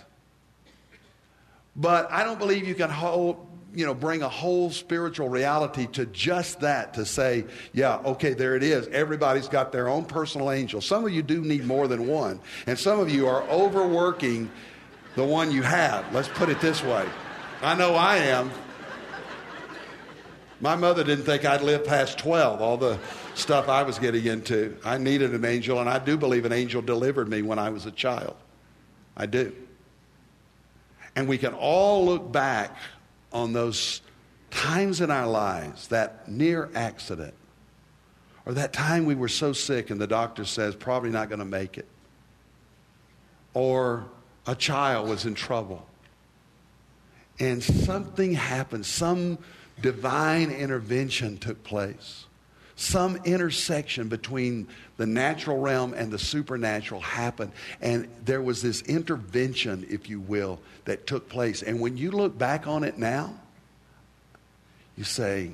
But 1.76 2.10
I 2.10 2.24
don't 2.24 2.38
believe 2.38 2.66
you 2.66 2.74
can 2.74 2.88
hold, 2.88 3.46
you 3.74 3.86
know, 3.86 3.94
bring 3.94 4.22
a 4.22 4.28
whole 4.28 4.70
spiritual 4.70 5.28
reality 5.28 5.86
to 5.92 6.06
just 6.06 6.60
that 6.60 6.94
to 6.94 7.06
say, 7.06 7.44
yeah, 7.72 7.96
okay, 8.04 8.34
there 8.34 8.54
it 8.54 8.62
is. 8.62 8.86
Everybody's 8.88 9.48
got 9.48 9.72
their 9.72 9.88
own 9.88 10.04
personal 10.04 10.50
angel. 10.50 10.80
Some 10.80 11.04
of 11.04 11.12
you 11.12 11.22
do 11.22 11.40
need 11.40 11.64
more 11.64 11.88
than 11.88 12.06
one, 12.06 12.40
and 12.66 12.78
some 12.78 13.00
of 13.00 13.10
you 13.10 13.28
are 13.28 13.42
overworking 13.44 14.50
the 15.14 15.24
one 15.24 15.50
you 15.50 15.62
have. 15.62 16.12
Let's 16.12 16.28
put 16.28 16.48
it 16.48 16.60
this 16.60 16.82
way. 16.82 17.08
I 17.62 17.74
know 17.74 17.94
I 17.94 18.16
am. 18.16 18.50
My 20.60 20.76
mother 20.76 21.02
didn't 21.02 21.24
think 21.24 21.44
I'd 21.44 21.62
live 21.62 21.84
past 21.84 22.18
12, 22.18 22.60
all 22.60 22.76
the 22.76 22.98
stuff 23.34 23.68
I 23.68 23.82
was 23.82 23.98
getting 23.98 24.26
into. 24.26 24.76
I 24.84 24.98
needed 24.98 25.34
an 25.34 25.44
angel, 25.44 25.80
and 25.80 25.88
I 25.88 25.98
do 25.98 26.16
believe 26.16 26.44
an 26.44 26.52
angel 26.52 26.82
delivered 26.82 27.28
me 27.28 27.42
when 27.42 27.58
I 27.58 27.70
was 27.70 27.86
a 27.86 27.90
child. 27.90 28.36
I 29.16 29.26
do. 29.26 29.52
And 31.14 31.28
we 31.28 31.36
can 31.38 31.52
all 31.52 32.06
look 32.06 32.32
back 32.32 32.76
on 33.32 33.52
those 33.52 34.00
times 34.50 35.00
in 35.00 35.10
our 35.10 35.26
lives, 35.26 35.88
that 35.88 36.28
near 36.28 36.70
accident, 36.74 37.34
or 38.44 38.52
that 38.52 38.72
time 38.72 39.06
we 39.06 39.14
were 39.14 39.28
so 39.28 39.52
sick 39.52 39.90
and 39.90 40.00
the 40.00 40.06
doctor 40.06 40.44
says, 40.44 40.74
probably 40.74 41.10
not 41.10 41.28
going 41.28 41.38
to 41.38 41.44
make 41.44 41.78
it, 41.78 41.86
or 43.54 44.04
a 44.46 44.54
child 44.54 45.08
was 45.08 45.24
in 45.24 45.34
trouble, 45.34 45.86
and 47.38 47.62
something 47.62 48.34
happened, 48.34 48.84
some 48.84 49.38
divine 49.80 50.50
intervention 50.50 51.38
took 51.38 51.62
place. 51.64 52.26
Some 52.82 53.14
intersection 53.24 54.08
between 54.08 54.66
the 54.96 55.06
natural 55.06 55.60
realm 55.60 55.94
and 55.94 56.10
the 56.10 56.18
supernatural 56.18 57.00
happened. 57.00 57.52
And 57.80 58.08
there 58.24 58.42
was 58.42 58.60
this 58.60 58.82
intervention, 58.82 59.86
if 59.88 60.10
you 60.10 60.18
will, 60.18 60.58
that 60.84 61.06
took 61.06 61.28
place. 61.28 61.62
And 61.62 61.78
when 61.78 61.96
you 61.96 62.10
look 62.10 62.36
back 62.36 62.66
on 62.66 62.82
it 62.82 62.98
now, 62.98 63.34
you 64.96 65.04
say, 65.04 65.52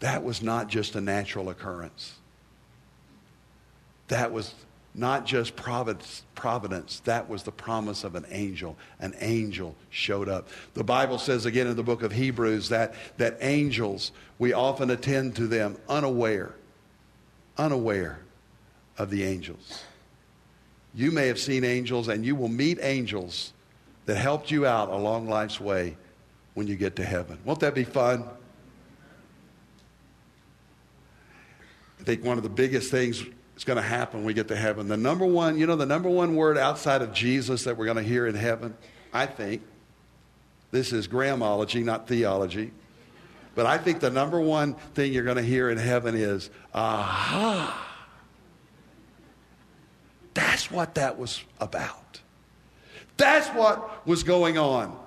that 0.00 0.22
was 0.22 0.42
not 0.42 0.68
just 0.68 0.94
a 0.94 1.00
natural 1.00 1.48
occurrence. 1.48 2.16
That 4.08 4.30
was 4.30 4.52
not 4.94 5.24
just 5.24 5.56
providence, 5.56 6.22
providence, 6.34 7.00
that 7.00 7.28
was 7.28 7.42
the 7.42 7.52
promise 7.52 8.04
of 8.04 8.14
an 8.14 8.26
angel. 8.30 8.76
An 9.00 9.14
angel 9.20 9.74
showed 9.90 10.28
up. 10.28 10.48
The 10.74 10.84
Bible 10.84 11.18
says 11.18 11.46
again 11.46 11.66
in 11.66 11.76
the 11.76 11.82
book 11.82 12.02
of 12.02 12.12
Hebrews 12.12 12.68
that, 12.68 12.94
that 13.16 13.38
angels, 13.40 14.12
we 14.38 14.52
often 14.52 14.90
attend 14.90 15.36
to 15.36 15.46
them 15.46 15.78
unaware, 15.88 16.54
unaware 17.56 18.20
of 18.98 19.08
the 19.08 19.24
angels. 19.24 19.82
You 20.94 21.10
may 21.10 21.26
have 21.28 21.38
seen 21.38 21.64
angels, 21.64 22.08
and 22.08 22.24
you 22.24 22.36
will 22.36 22.48
meet 22.48 22.78
angels 22.82 23.54
that 24.04 24.16
helped 24.16 24.50
you 24.50 24.66
out 24.66 24.90
along 24.90 25.26
life's 25.26 25.58
way 25.58 25.96
when 26.52 26.66
you 26.66 26.76
get 26.76 26.96
to 26.96 27.04
heaven. 27.04 27.38
Won't 27.44 27.60
that 27.60 27.74
be 27.74 27.84
fun? 27.84 28.24
I 31.98 32.04
think 32.04 32.24
one 32.24 32.36
of 32.36 32.42
the 32.42 32.50
biggest 32.50 32.90
things 32.90 33.24
is 33.62 33.64
going 33.64 33.76
to 33.76 33.82
happen 33.82 34.18
when 34.18 34.26
we 34.26 34.34
get 34.34 34.48
to 34.48 34.56
heaven. 34.56 34.88
The 34.88 34.96
number 34.96 35.24
one, 35.24 35.56
you 35.56 35.68
know, 35.68 35.76
the 35.76 35.86
number 35.86 36.08
one 36.08 36.34
word 36.34 36.58
outside 36.58 37.00
of 37.00 37.12
Jesus 37.12 37.62
that 37.62 37.76
we're 37.76 37.84
going 37.84 37.96
to 37.96 38.02
hear 38.02 38.26
in 38.26 38.34
heaven, 38.34 38.76
I 39.12 39.26
think, 39.26 39.62
this 40.72 40.92
is 40.92 41.06
Grahamology, 41.06 41.84
not 41.84 42.08
theology. 42.08 42.72
But 43.54 43.66
I 43.66 43.78
think 43.78 44.00
the 44.00 44.10
number 44.10 44.40
one 44.40 44.74
thing 44.94 45.12
you're 45.12 45.22
going 45.22 45.36
to 45.36 45.44
hear 45.44 45.70
in 45.70 45.78
heaven 45.78 46.16
is, 46.16 46.50
aha. 46.74 47.88
That's 50.34 50.68
what 50.68 50.96
that 50.96 51.16
was 51.16 51.44
about. 51.60 52.20
That's 53.16 53.46
what 53.50 54.04
was 54.08 54.24
going 54.24 54.58
on. 54.58 54.98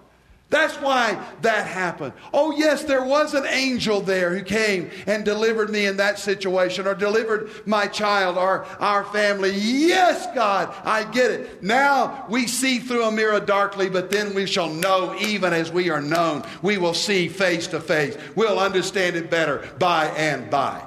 That's 0.51 0.75
why 0.75 1.19
that 1.41 1.65
happened. 1.65 2.13
Oh, 2.31 2.51
yes, 2.55 2.83
there 2.83 3.03
was 3.03 3.33
an 3.33 3.45
angel 3.47 3.99
there 3.99 4.35
who 4.35 4.43
came 4.43 4.91
and 5.07 5.25
delivered 5.25 5.71
me 5.71 5.87
in 5.87 5.97
that 5.97 6.19
situation 6.19 6.85
or 6.85 6.93
delivered 6.93 7.49
my 7.65 7.87
child 7.87 8.37
or 8.37 8.63
our 8.79 9.03
family. 9.05 9.51
Yes, 9.55 10.27
God, 10.35 10.73
I 10.83 11.03
get 11.11 11.31
it. 11.31 11.63
Now 11.63 12.25
we 12.29 12.45
see 12.45 12.77
through 12.77 13.05
a 13.05 13.11
mirror 13.11 13.39
darkly, 13.39 13.89
but 13.89 14.11
then 14.11 14.35
we 14.35 14.45
shall 14.45 14.69
know 14.69 15.15
even 15.19 15.51
as 15.51 15.71
we 15.71 15.89
are 15.89 16.01
known. 16.01 16.43
We 16.61 16.77
will 16.77 16.93
see 16.93 17.27
face 17.27 17.65
to 17.67 17.81
face. 17.81 18.15
We'll 18.35 18.59
understand 18.59 19.15
it 19.15 19.31
better 19.31 19.67
by 19.79 20.05
and 20.09 20.49
by. 20.51 20.85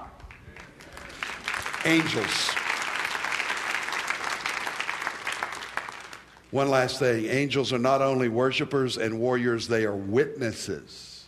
Angels. 1.85 2.58
One 6.51 6.71
last 6.71 6.99
thing 6.99 7.27
angels 7.27 7.73
are 7.73 7.79
not 7.79 8.01
only 8.01 8.29
worshipers 8.29 8.97
and 8.97 9.21
warriors, 9.21 9.69
they 9.69 9.85
are 9.85 9.95
witnesses. 9.95 11.27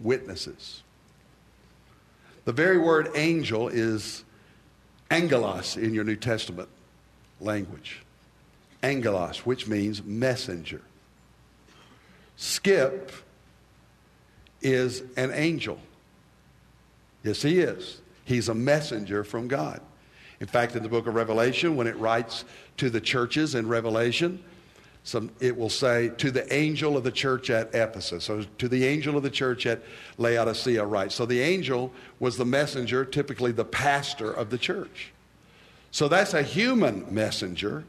Witnesses. 0.00 0.82
The 2.46 2.52
very 2.52 2.78
word 2.78 3.10
angel 3.14 3.68
is 3.68 4.24
angelos 5.10 5.76
in 5.76 5.92
your 5.92 6.04
New 6.04 6.16
Testament 6.16 6.68
language. 7.40 8.02
Angelos, 8.82 9.44
which 9.44 9.68
means 9.68 10.02
messenger. 10.02 10.80
Skip 12.36 13.12
is 14.62 15.02
an 15.16 15.30
angel. 15.32 15.78
Yes, 17.22 17.42
he 17.42 17.60
is. 17.60 18.00
He's 18.24 18.48
a 18.48 18.54
messenger 18.54 19.24
from 19.24 19.48
God. 19.48 19.82
In 20.40 20.46
fact, 20.46 20.74
in 20.74 20.82
the 20.82 20.88
book 20.88 21.06
of 21.06 21.14
Revelation, 21.14 21.76
when 21.76 21.86
it 21.86 21.96
writes 21.96 22.46
to 22.80 22.88
the 22.88 23.00
churches 23.00 23.54
in 23.54 23.68
Revelation, 23.68 24.42
some, 25.04 25.30
it 25.38 25.54
will 25.54 25.68
say, 25.68 26.08
to 26.16 26.30
the 26.30 26.50
angel 26.50 26.96
of 26.96 27.04
the 27.04 27.12
church 27.12 27.50
at 27.50 27.74
Ephesus. 27.74 28.24
So, 28.24 28.46
to 28.56 28.68
the 28.68 28.86
angel 28.86 29.18
of 29.18 29.22
the 29.22 29.30
church 29.30 29.66
at 29.66 29.82
Laodicea, 30.16 30.82
right? 30.82 31.12
So, 31.12 31.26
the 31.26 31.40
angel 31.40 31.92
was 32.20 32.38
the 32.38 32.46
messenger, 32.46 33.04
typically 33.04 33.52
the 33.52 33.66
pastor 33.66 34.32
of 34.32 34.48
the 34.48 34.56
church. 34.56 35.12
So, 35.90 36.08
that's 36.08 36.32
a 36.32 36.42
human 36.42 37.04
messenger. 37.14 37.84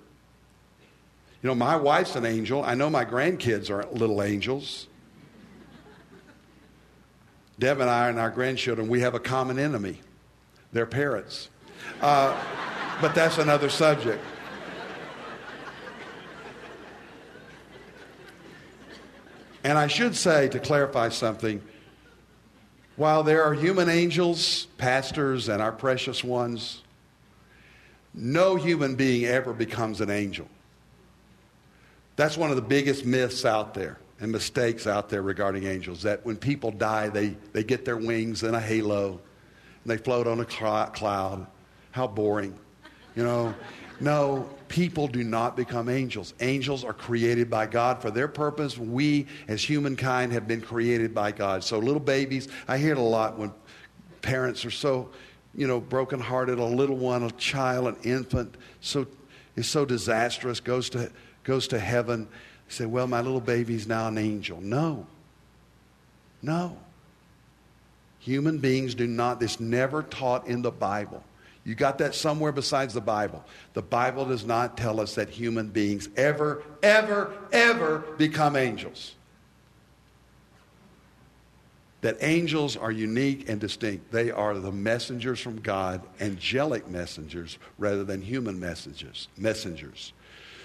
You 1.42 1.48
know, 1.48 1.56
my 1.56 1.78
wife's 1.78 2.18
an 2.18 2.26
angel. 2.26 2.62
I 2.62 2.76
know 2.76 2.90
my 2.90 3.06
grandkids 3.06 3.70
are 3.70 3.90
little 3.94 4.22
angels. 4.22 4.88
Deb 7.60 7.80
and 7.80 7.90
I 7.90 8.10
and 8.10 8.20
our 8.20 8.30
grandchildren, 8.30 8.90
we 8.90 9.00
have 9.00 9.16
a 9.16 9.22
common 9.22 9.58
enemy 9.58 10.02
their 10.74 10.86
parents. 10.86 11.48
Uh, 12.02 12.38
but 13.00 13.16
that's 13.16 13.38
another 13.38 13.70
subject. 13.70 14.22
And 19.64 19.78
I 19.78 19.88
should 19.88 20.16
say, 20.16 20.50
to 20.50 20.60
clarify 20.60 21.10
something, 21.10 21.62
while 22.96 23.24
there 23.24 23.44
are 23.44 23.54
human 23.54 23.90
angels, 23.90 24.68
pastors, 24.78 25.50
and 25.50 25.62
our 25.62 25.72
precious 25.72 26.24
ones, 26.24 26.82
no 28.14 28.56
human 28.56 28.96
being 28.96 29.26
ever 29.26 29.54
becomes 29.54 30.02
an 30.02 30.10
angel. 30.10 30.48
That's 32.16 32.38
one 32.38 32.50
of 32.50 32.56
the 32.56 32.62
biggest 32.62 33.06
myths 33.06 33.46
out 33.46 33.74
there 33.74 33.98
and 34.20 34.32
mistakes 34.32 34.86
out 34.86 35.10
there 35.10 35.22
regarding 35.22 35.66
angels 35.66 36.04
that 36.04 36.24
when 36.26 36.36
people 36.38 36.72
die, 36.72 37.10
they, 37.10 37.36
they 37.54 37.64
get 37.64 37.86
their 37.86 37.98
wings 37.98 38.44
in 38.44 38.54
a 38.54 38.60
halo 38.60 39.20
and 39.84 39.92
they 39.92 39.98
float 39.98 40.28
on 40.28 40.40
a 40.40 40.46
cloud. 40.46 41.48
How 41.92 42.08
boring. 42.08 42.58
You 43.16 43.24
know, 43.24 43.54
no, 44.02 44.50
people 44.68 45.08
do 45.08 45.24
not 45.24 45.56
become 45.56 45.88
angels. 45.88 46.34
Angels 46.40 46.84
are 46.84 46.94
created 46.94 47.50
by 47.50 47.68
God 47.68 48.02
for 48.02 48.10
their 48.10 48.28
purpose. 48.28 48.78
We, 48.78 49.28
as 49.48 49.64
humankind, 49.64 50.34
have 50.34 50.48
been 50.48 50.62
created 50.62 51.14
by 51.14 51.32
God. 51.32 51.64
So, 51.64 51.78
little 51.78 52.00
babies, 52.00 52.48
I 52.68 52.78
hear 52.78 52.94
it 52.94 52.98
a 52.98 53.02
lot 53.02 53.38
when 53.38 53.52
parents 54.22 54.66
are 54.66 54.72
so, 54.72 55.10
you 55.54 55.68
know, 55.68 55.80
brokenhearted. 55.80 56.58
A 56.58 56.64
little 56.64 56.98
one, 56.98 57.24
a 57.24 57.32
child, 57.32 57.88
an 57.88 57.98
infant, 58.04 58.56
so 58.80 59.06
is 59.56 59.68
so 59.68 59.86
disastrous, 59.86 60.60
goes 60.60 60.90
to 60.92 61.12
goes 61.44 61.68
to 61.68 61.80
heaven. 61.80 62.28
They 62.68 62.74
say, 62.74 62.86
"Well, 62.86 63.08
my 63.08 63.22
little 63.22 63.42
baby's 63.42 63.88
now 63.88 64.08
an 64.08 64.18
angel." 64.18 64.60
No, 64.62 65.06
no. 66.42 66.78
Human 68.20 68.60
beings 68.60 68.96
do 68.96 69.08
not. 69.08 69.40
This 69.40 69.60
never 69.60 70.04
taught 70.04 70.48
in 70.48 70.62
the 70.62 70.72
Bible. 70.72 71.24
You 71.64 71.76
got 71.76 72.00
that 72.00 72.16
somewhere 72.16 72.52
besides 72.52 72.94
the 72.94 73.02
Bible. 73.02 73.44
The 73.74 73.84
Bible 73.84 74.26
does 74.26 74.46
not 74.46 74.78
tell 74.78 75.00
us 75.00 75.16
that 75.16 75.30
human 75.30 75.68
beings 75.68 76.10
ever, 76.18 76.64
ever, 76.82 77.32
ever 77.52 78.00
become 78.18 78.56
angels. 78.56 79.16
That 82.02 82.18
angels 82.22 82.76
are 82.76 82.92
unique 82.92 83.48
and 83.48 83.62
distinct. 83.62 84.12
They 84.12 84.32
are 84.32 84.56
the 84.56 84.72
messengers 84.72 85.40
from 85.40 85.62
God, 85.62 86.02
angelic 86.20 86.88
messengers 86.88 87.60
rather 87.78 88.04
than 88.04 88.24
human 88.24 88.60
messengers. 88.60 89.28
Messengers. 89.38 90.14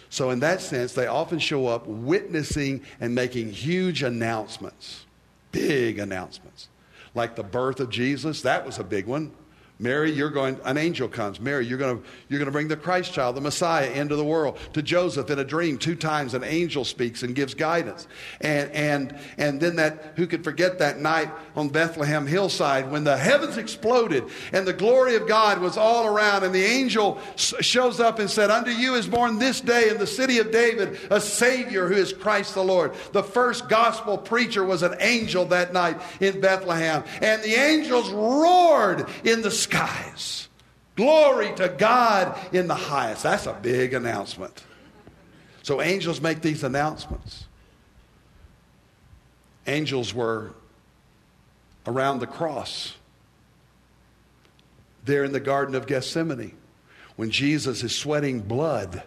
So, 0.09 0.31
in 0.31 0.41
that 0.41 0.63
sense, 0.63 0.95
they 0.95 1.09
often 1.09 1.39
show 1.39 1.67
up 1.67 1.87
witnessing 1.87 2.83
and 3.01 3.15
making 3.15 3.51
huge 3.51 4.03
announcements, 4.03 5.05
big 5.53 5.99
announcements. 5.99 6.69
Like 7.15 7.37
the 7.37 7.43
birth 7.43 7.81
of 7.81 7.91
Jesus, 7.91 8.41
that 8.43 8.65
was 8.65 8.79
a 8.79 8.85
big 8.85 9.07
one. 9.07 9.33
Mary, 9.79 10.11
you're 10.11 10.31
going, 10.31 10.59
an 10.65 10.79
angel 10.79 11.07
comes. 11.07 11.39
Mary, 11.39 11.67
you're 11.67 11.77
going 11.77 11.99
to, 11.99 12.05
you're 12.29 12.39
going 12.39 12.47
to 12.47 12.53
bring 12.53 12.69
the 12.69 12.77
Christ 12.77 13.13
child, 13.13 13.37
the 13.37 13.43
Messiah, 13.43 13.91
into 13.91 14.17
the 14.17 14.25
world. 14.25 14.59
To 14.73 14.81
Joseph 14.81 15.29
in 15.29 15.39
a 15.39 15.45
dream, 15.45 15.77
two 15.77 15.95
times 15.95 16.33
an 16.33 16.45
angel 16.45 16.83
speaks 16.83 17.23
and 17.23 17.35
gives 17.35 17.53
guidance. 17.53 18.09
And, 18.41 18.71
and, 18.71 19.19
and 19.37 19.61
then 19.61 19.77
that, 19.77 20.15
who 20.17 20.27
could 20.27 20.45
forget 20.45 20.79
that 20.79 20.99
night 20.99 21.31
on 21.55 21.69
Bethlehem 21.69 22.27
hillside 22.27 22.91
when 22.91 23.05
the 23.05 23.19
heavens 23.19 23.59
exploded 23.59 24.25
and 24.53 24.67
the 24.67 24.73
glory 24.73 25.15
of 25.15 25.29
God 25.29 25.61
was 25.61 25.77
all 25.77 26.07
around 26.07 26.45
and 26.45 26.55
the 26.55 26.65
angel 26.65 27.21
shows 27.37 28.01
up 28.01 28.19
and 28.19 28.31
said, 28.31 28.51
Unto 28.51 28.71
you 28.71 28.95
is 28.95 29.07
born 29.07 29.39
this 29.39 29.61
day 29.61 29.91
in 29.91 29.99
the 29.99 30.07
city 30.07 30.39
of 30.39 30.51
David 30.51 30.99
a 31.11 31.21
Savior 31.21 31.87
who 31.87 31.95
is 31.95 32.15
Christ 32.15 32.55
the 32.55 32.65
Lord. 32.65 32.95
The 33.13 33.23
first 33.23 33.69
gospel 33.69 34.17
preacher 34.17 34.65
was 34.65 34.83
an 34.83 34.95
angel 35.01 35.45
that 35.47 35.75
night 35.75 36.01
in 36.21 36.41
Bethlehem. 36.41 37.05
And 37.21 37.43
the 37.43 37.55
angels 37.55 38.11
roared 38.11 39.07
in 39.23 39.43
the 39.43 39.51
skies. 39.67 40.49
Glory 40.95 41.53
to 41.57 41.69
God 41.69 42.39
in 42.55 42.69
the 42.69 42.75
highest. 42.75 43.23
That's 43.25 43.47
a 43.47 43.53
big 43.53 43.95
announcement. 43.95 44.65
So 45.63 45.83
angels 45.83 46.21
make 46.21 46.41
these 46.41 46.63
announcements. 46.63 47.47
Angels 49.67 50.15
were 50.15 50.53
around 51.87 52.21
the 52.21 52.27
cross 52.27 52.95
there 55.05 55.25
in 55.25 55.33
the 55.33 55.41
Garden 55.41 55.75
of 55.75 55.87
Gethsemane 55.87 56.57
when 57.17 57.31
Jesus 57.31 57.83
is 57.83 57.95
sweating 57.95 58.41
blood 58.41 59.03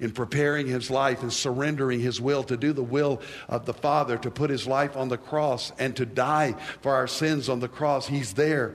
in 0.00 0.10
preparing 0.10 0.66
his 0.66 0.90
life 0.90 1.22
and 1.22 1.32
surrendering 1.32 2.00
his 2.00 2.20
will 2.20 2.42
to 2.44 2.56
do 2.56 2.72
the 2.72 2.82
will 2.82 3.22
of 3.48 3.64
the 3.64 3.74
Father, 3.74 4.18
to 4.18 4.30
put 4.30 4.50
his 4.50 4.66
life 4.66 4.96
on 4.96 5.08
the 5.08 5.16
cross 5.16 5.72
and 5.78 5.94
to 5.96 6.04
die 6.04 6.54
for 6.82 6.92
our 6.92 7.06
sins 7.06 7.48
on 7.48 7.60
the 7.60 7.68
cross. 7.68 8.08
He's 8.08 8.32
there 8.34 8.74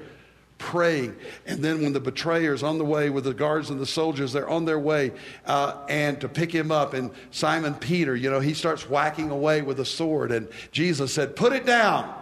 praying. 0.60 1.16
And 1.48 1.64
then 1.64 1.82
when 1.82 1.94
the 1.94 2.00
betrayer's 2.00 2.62
on 2.62 2.78
the 2.78 2.86
way 2.86 3.10
with 3.10 3.24
the 3.24 3.34
guards 3.34 3.72
and 3.72 3.80
the 3.80 3.86
soldiers, 3.88 4.32
they're 4.32 4.48
on 4.48 4.66
their 4.66 4.78
way 4.78 5.14
uh, 5.48 5.84
and 5.90 6.22
to 6.22 6.30
pick 6.30 6.54
him 6.54 6.72
up. 6.72 6.94
And 6.94 7.10
Simon 7.32 7.74
Peter, 7.74 8.16
you 8.16 8.30
know, 8.30 8.40
he 8.40 8.54
starts 8.54 8.88
whacking 8.88 9.32
away 9.32 9.64
with 9.64 9.80
a 9.80 9.86
sword. 9.86 10.32
And 10.32 10.48
Jesus 10.72 11.12
said, 11.12 11.36
Put 11.36 11.54
it 11.54 11.66
down. 11.66 12.14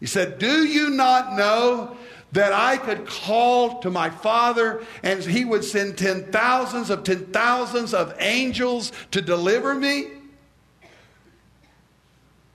He 0.00 0.06
said, 0.06 0.38
Do 0.38 0.64
you 0.64 0.90
not 0.90 1.36
know 1.36 1.96
that 2.32 2.52
I 2.52 2.76
could 2.76 3.06
call 3.06 3.80
to 3.80 3.90
my 3.90 4.10
Father 4.10 4.84
and 5.02 5.22
he 5.22 5.44
would 5.44 5.64
send 5.64 5.98
ten 5.98 6.30
thousands 6.30 6.88
of 6.88 7.02
ten 7.04 7.26
thousands 7.26 7.92
of 7.92 8.14
angels 8.18 8.92
to 9.10 9.20
deliver 9.20 9.74
me? 9.74 10.06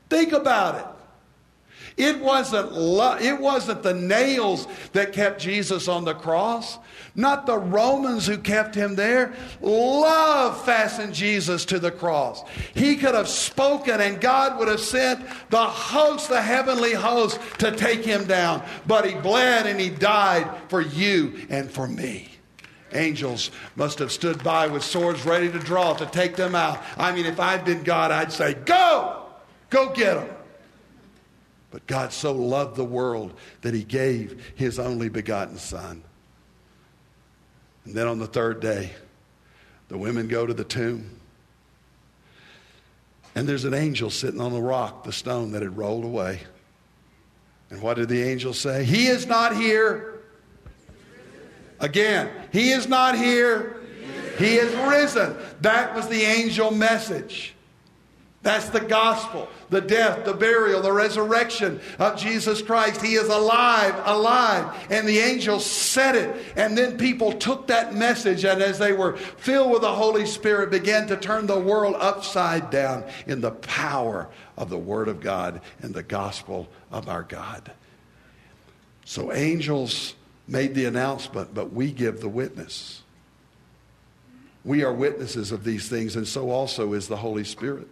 Think 0.09 0.31
about 0.31 0.75
it. 0.75 0.92
It 1.95 2.19
wasn't, 2.19 2.71
lo- 2.73 3.17
it 3.19 3.39
wasn't 3.39 3.83
the 3.83 3.93
nails 3.93 4.67
that 4.93 5.13
kept 5.13 5.39
Jesus 5.39 5.87
on 5.87 6.05
the 6.05 6.15
cross, 6.15 6.79
not 7.15 7.45
the 7.45 7.57
Romans 7.57 8.25
who 8.25 8.37
kept 8.37 8.73
him 8.73 8.95
there. 8.95 9.33
Love 9.61 10.63
fastened 10.65 11.13
Jesus 11.13 11.65
to 11.65 11.77
the 11.77 11.91
cross. 11.91 12.43
He 12.73 12.95
could 12.95 13.13
have 13.13 13.27
spoken 13.27 14.01
and 14.01 14.19
God 14.19 14.57
would 14.57 14.67
have 14.67 14.79
sent 14.79 15.23
the 15.49 15.63
host, 15.63 16.29
the 16.29 16.41
heavenly 16.41 16.93
host, 16.93 17.39
to 17.59 17.71
take 17.71 18.03
him 18.03 18.25
down. 18.25 18.63
But 18.87 19.05
he 19.05 19.13
bled 19.13 19.67
and 19.67 19.79
he 19.79 19.89
died 19.89 20.49
for 20.69 20.81
you 20.81 21.45
and 21.49 21.69
for 21.69 21.87
me. 21.87 22.29
Angels 22.93 23.51
must 23.75 23.99
have 23.99 24.11
stood 24.11 24.43
by 24.43 24.67
with 24.67 24.83
swords 24.83 25.25
ready 25.25 25.51
to 25.51 25.59
draw 25.59 25.93
to 25.95 26.05
take 26.07 26.35
them 26.35 26.55
out. 26.55 26.81
I 26.97 27.11
mean, 27.11 27.25
if 27.25 27.39
I'd 27.39 27.65
been 27.65 27.83
God, 27.83 28.11
I'd 28.11 28.31
say, 28.31 28.53
Go! 28.53 29.19
Go 29.69 29.91
get 29.91 30.15
them. 30.15 30.29
But 31.73 31.87
God 31.87 32.13
so 32.13 32.33
loved 32.33 32.75
the 32.75 32.85
world 32.85 33.33
that 33.61 33.73
he 33.73 33.83
gave 33.83 34.53
his 34.53 34.77
only 34.77 35.09
begotten 35.09 35.57
Son. 35.57 36.03
And 37.83 37.95
then 37.95 38.05
on 38.05 38.19
the 38.19 38.27
third 38.27 38.59
day, 38.59 38.91
the 39.87 39.97
women 39.97 40.27
go 40.27 40.45
to 40.45 40.53
the 40.53 40.63
tomb. 40.63 41.19
And 43.33 43.49
there's 43.49 43.65
an 43.65 43.73
angel 43.73 44.11
sitting 44.11 44.39
on 44.39 44.53
the 44.53 44.61
rock, 44.61 45.03
the 45.03 45.11
stone 45.11 45.51
that 45.53 45.63
had 45.63 45.75
rolled 45.75 46.05
away. 46.05 46.41
And 47.71 47.81
what 47.81 47.95
did 47.95 48.07
the 48.07 48.21
angel 48.21 48.53
say? 48.53 48.83
He 48.83 49.07
is 49.07 49.25
not 49.25 49.55
here. 49.55 50.19
Again, 51.79 52.29
he 52.51 52.69
is 52.69 52.87
not 52.87 53.17
here. 53.17 53.77
He 54.37 54.57
is 54.57 54.71
risen. 54.75 55.35
That 55.61 55.95
was 55.95 56.07
the 56.07 56.21
angel 56.21 56.69
message. 56.69 57.55
That's 58.43 58.69
the 58.69 58.81
gospel 58.81 59.47
the 59.73 59.81
death, 59.81 60.23
the 60.23 60.33
burial, 60.33 60.81
the 60.81 60.91
resurrection 60.91 61.81
of 61.99 62.17
Jesus 62.17 62.61
Christ. 62.61 63.01
He 63.01 63.15
is 63.15 63.27
alive, 63.27 63.95
alive. 64.05 64.87
And 64.89 65.07
the 65.07 65.19
angels 65.19 65.65
said 65.65 66.15
it. 66.15 66.35
And 66.55 66.77
then 66.77 66.97
people 66.97 67.33
took 67.33 67.67
that 67.67 67.93
message 67.93 68.45
and 68.45 68.61
as 68.61 68.79
they 68.79 68.93
were 68.93 69.17
filled 69.17 69.71
with 69.71 69.81
the 69.81 69.93
Holy 69.93 70.25
Spirit, 70.25 70.71
began 70.71 71.07
to 71.07 71.17
turn 71.17 71.47
the 71.47 71.59
world 71.59 71.95
upside 71.99 72.69
down 72.69 73.03
in 73.27 73.41
the 73.41 73.51
power 73.51 74.29
of 74.57 74.69
the 74.69 74.77
Word 74.77 75.07
of 75.07 75.19
God 75.19 75.61
and 75.81 75.93
the 75.93 76.03
gospel 76.03 76.69
of 76.91 77.09
our 77.09 77.23
God. 77.23 77.71
So 79.05 79.33
angels 79.33 80.15
made 80.47 80.75
the 80.75 80.85
announcement, 80.85 81.53
but 81.53 81.73
we 81.73 81.91
give 81.91 82.21
the 82.21 82.29
witness. 82.29 83.01
We 84.63 84.83
are 84.83 84.93
witnesses 84.93 85.51
of 85.51 85.63
these 85.63 85.89
things, 85.89 86.15
and 86.15 86.27
so 86.27 86.49
also 86.49 86.93
is 86.93 87.07
the 87.07 87.17
Holy 87.17 87.43
Spirit. 87.43 87.87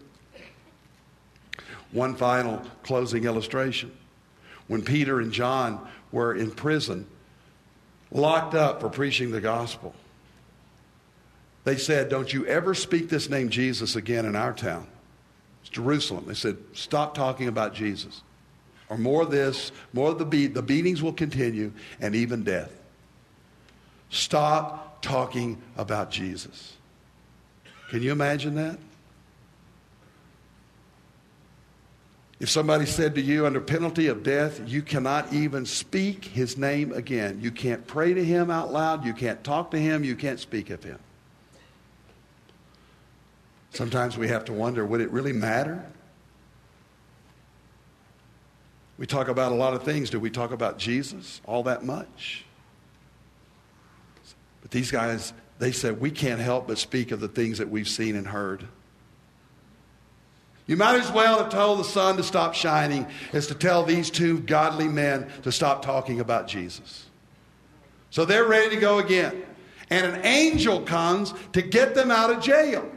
One 1.92 2.16
final 2.16 2.62
closing 2.84 3.26
illustration. 3.26 3.92
When 4.68 4.82
Peter 4.82 5.20
and 5.20 5.32
John 5.32 5.88
were 6.12 6.34
in 6.34 6.52
prison, 6.52 7.06
locked 8.12 8.56
up 8.56 8.82
for 8.82 8.89
preaching 8.89 9.32
the 9.32 9.42
gospel, 9.42 9.94
they 11.64 11.78
said, 11.78 12.10
Don't 12.10 12.34
you 12.34 12.46
ever 12.46 12.74
speak 12.74 13.10
this 13.10 13.30
name 13.30 13.50
Jesus 13.50 13.96
again 13.96 14.26
in 14.26 14.36
our 14.36 14.54
town. 14.54 14.88
It's 15.62 15.70
Jerusalem. 15.70 16.26
They 16.28 16.34
said, 16.34 16.58
Stop 16.74 17.14
talking 17.14 17.48
about 17.48 17.74
Jesus. 17.74 18.22
Or 18.89 18.98
more 18.98 19.22
of 19.22 19.32
this, 19.32 19.72
more 19.94 20.10
of 20.10 20.18
the 20.18 20.48
the 20.48 20.62
beatings 20.62 21.02
will 21.02 21.14
continue, 21.14 21.72
and 22.00 22.14
even 22.16 22.44
death. 22.44 22.72
Stop 24.10 25.02
talking 25.02 25.62
about 25.78 26.12
Jesus. 26.12 26.74
Can 27.89 28.02
you 28.02 28.12
imagine 28.12 28.56
that? 28.56 28.78
If 32.42 32.50
somebody 32.50 32.88
said 32.88 33.14
to 33.16 33.22
you 33.22 33.46
under 33.46 33.62
penalty 33.62 34.08
of 34.08 34.24
death, 34.24 34.68
you 34.68 34.82
cannot 34.82 35.32
even 35.32 35.64
speak 35.64 36.26
his 36.26 36.58
name 36.58 36.92
again. 36.92 37.39
You 37.39 37.52
can't 37.52 37.86
pray 37.86 38.16
to 38.16 38.26
him 38.26 38.50
out 38.50 38.74
loud. 38.74 39.06
You 39.06 39.14
can't 39.14 39.44
talk 39.44 39.70
to 39.72 39.78
him. 39.78 40.04
You 40.04 40.16
can't 40.16 40.39
speak 40.39 40.72
of 40.72 40.84
him. 40.84 40.98
Sometimes 43.70 44.18
we 44.18 44.28
have 44.30 44.44
to 44.46 44.54
wonder 44.54 44.84
would 44.84 45.02
it 45.02 45.12
really 45.12 45.34
matter? 45.34 45.86
We 48.98 49.06
talk 49.06 49.28
about 49.28 49.52
a 49.52 49.56
lot 49.56 49.76
of 49.76 49.84
things. 49.84 50.10
Do 50.10 50.20
we 50.20 50.32
talk 50.32 50.52
about 50.52 50.80
Jesus 50.80 51.42
all 51.46 51.62
that 51.64 51.86
much? 51.86 52.44
But 54.64 54.72
these 54.72 54.89
guys, 54.89 55.32
they 55.60 55.72
said, 55.72 56.02
we 56.02 56.10
can't 56.10 56.42
help 56.42 56.68
but 56.68 56.80
speak 56.80 57.12
of 57.12 57.20
the 57.20 57.28
things 57.28 57.60
that 57.60 57.70
we've 57.70 57.88
seen 57.88 58.16
and 58.16 58.26
heard. 58.26 58.68
You 60.72 60.78
might 60.78 61.02
as 61.02 61.12
well 61.12 61.40
have 61.40 61.50
told 61.50 61.80
the 61.80 61.84
sun 61.84 62.16
to 62.16 62.24
stop 62.24 62.54
shining 62.54 63.06
as 63.34 63.48
to 63.48 63.56
tell 63.56 63.84
these 63.84 64.10
two 64.10 64.40
godly 64.40 64.88
men 64.88 65.30
to 65.42 65.52
stop 65.52 65.84
talking 65.84 66.22
about 66.22 66.48
Jesus. 66.48 67.08
So 68.10 68.24
they're 68.24 68.46
ready 68.46 68.76
to 68.76 68.80
go 68.80 69.00
again. 69.00 69.44
And 69.90 70.06
an 70.06 70.26
angel 70.26 70.80
comes 70.80 71.34
to 71.52 71.62
get 71.62 71.94
them 71.94 72.10
out 72.10 72.30
of 72.30 72.42
jail. 72.42 72.90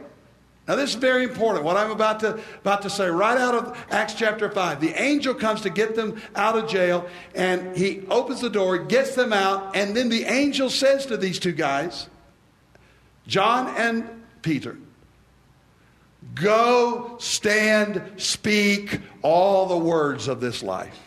Now, 0.69 0.75
this 0.75 0.91
is 0.91 0.95
very 0.95 1.25
important. 1.25 1.65
What 1.65 1.75
I'm 1.75 1.91
about 1.91 2.21
to, 2.21 2.39
about 2.61 2.83
to 2.83 2.89
say 2.89 3.09
right 3.09 3.37
out 3.37 3.55
of 3.55 3.85
Acts 3.91 4.13
chapter 4.13 4.49
5. 4.49 4.79
The 4.79 4.93
angel 4.93 5.33
comes 5.33 5.59
to 5.63 5.69
get 5.69 5.95
them 5.95 6.21
out 6.33 6.57
of 6.57 6.69
jail, 6.69 7.05
and 7.35 7.75
he 7.75 8.05
opens 8.09 8.39
the 8.39 8.49
door, 8.49 8.77
gets 8.77 9.15
them 9.15 9.33
out, 9.33 9.75
and 9.75 9.93
then 9.97 10.07
the 10.07 10.23
angel 10.23 10.69
says 10.69 11.07
to 11.07 11.17
these 11.17 11.39
two 11.39 11.51
guys, 11.51 12.07
John 13.27 13.67
and 13.75 14.23
Peter, 14.43 14.77
Go, 16.33 17.15
stand, 17.19 18.01
speak 18.17 18.99
all 19.21 19.67
the 19.67 19.77
words 19.77 20.27
of 20.27 20.41
this 20.41 20.63
life. 20.63 20.99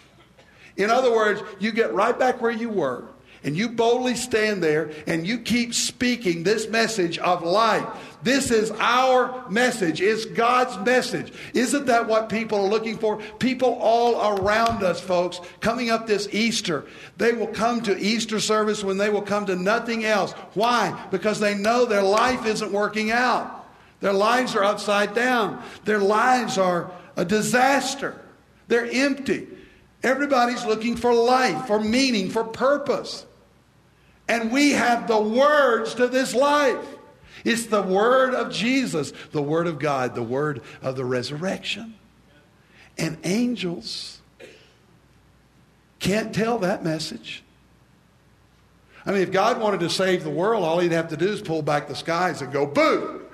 In 0.77 0.91
other 0.91 1.13
words, 1.13 1.43
you 1.59 1.73
get 1.73 1.93
right 1.93 2.17
back 2.19 2.41
where 2.41 2.53
you 2.53 2.71
were 2.71 3.05
and 3.45 3.57
you 3.57 3.69
boldly 3.69 4.15
stand 4.15 4.63
there 4.63 4.91
and 5.07 5.27
you 5.27 5.39
keep 5.39 5.75
speaking 5.75 6.43
this 6.43 6.69
message 6.69 7.19
of 7.19 7.43
life. 7.43 7.87
This 8.23 8.51
is 8.51 8.71
our 8.79 9.49
message. 9.49 10.01
It's 10.01 10.25
God's 10.25 10.77
message. 10.85 11.33
Isn't 11.55 11.87
that 11.87 12.09
what 12.09 12.29
people 12.29 12.65
are 12.65 12.69
looking 12.69 12.97
for? 12.97 13.19
People 13.39 13.79
all 13.81 14.39
around 14.39 14.83
us, 14.83 15.01
folks, 15.01 15.41
coming 15.61 15.91
up 15.91 16.07
this 16.07 16.29
Easter, 16.33 16.87
they 17.17 17.33
will 17.33 17.47
come 17.47 17.81
to 17.83 17.97
Easter 17.99 18.41
service 18.41 18.83
when 18.83 18.99
they 18.99 19.11
will 19.11 19.23
come 19.23 19.47
to 19.47 19.57
nothing 19.57 20.05
else. 20.05 20.33
Why? 20.55 21.07
Because 21.11 21.39
they 21.39 21.55
know 21.55 21.85
their 21.85 22.03
life 22.03 22.45
isn't 22.45 22.73
working 22.73 23.11
out. 23.11 23.58
Their 24.01 24.13
lives 24.13 24.55
are 24.55 24.65
upside 24.65 25.15
down. 25.15 25.63
Their 25.85 25.99
lives 25.99 26.57
are 26.59 26.91
a 27.17 27.25
disaster. 27.25 28.21
They're 28.69 28.89
empty. 28.91 29.49
Everybody's 30.03 30.65
looking 30.65 30.97
for 30.97 31.13
life, 31.13 31.67
for 31.67 31.81
meaning, 31.81 32.31
for 32.31 32.45
purpose. 32.45 33.27
And 34.29 34.53
we 34.53 34.73
have 34.73 35.09
the 35.09 35.21
words 35.21 35.95
to 35.95 36.07
this 36.07 36.35
life. 36.35 36.85
It's 37.45 37.67
the 37.67 37.83
word 37.83 38.35
of 38.35 38.53
Jesus, 38.53 39.13
the 39.33 39.43
word 39.43 39.67
of 39.67 39.79
God, 39.79 40.15
the 40.15 40.23
word 40.23 40.63
of 40.83 40.97
the 40.97 41.05
resurrection. 41.05 41.95
And 42.97 43.17
angels 43.25 44.21
can't 45.99 46.35
tell 46.35 46.59
that 46.59 46.85
message. 46.85 47.43
I 49.07 49.13
mean, 49.13 49.23
if 49.23 49.33
God 49.33 49.61
wanted 49.61 49.81
to 49.81 49.91
save 49.91 50.23
the 50.23 50.31
world, 50.31 50.65
all 50.65 50.79
he'd 50.81 50.93
have 50.93 51.09
to 51.09 51.17
do 51.17 51.29
is 51.29 51.41
pull 51.41 51.63
back 51.63 51.89
the 51.89 51.97
skies 51.97 52.43
and 52.43 52.53
go, 52.53 52.67
boo! 52.67 53.28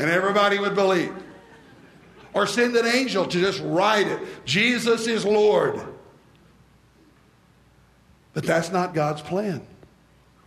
And 0.00 0.08
everybody 0.08 0.58
would 0.58 0.74
believe. 0.74 1.14
Or 2.32 2.46
send 2.46 2.74
an 2.74 2.86
angel 2.86 3.26
to 3.26 3.40
just 3.40 3.60
write 3.62 4.06
it 4.06 4.20
Jesus 4.46 5.06
is 5.06 5.26
Lord. 5.26 5.80
But 8.32 8.44
that's 8.44 8.72
not 8.72 8.94
God's 8.94 9.20
plan. 9.20 9.60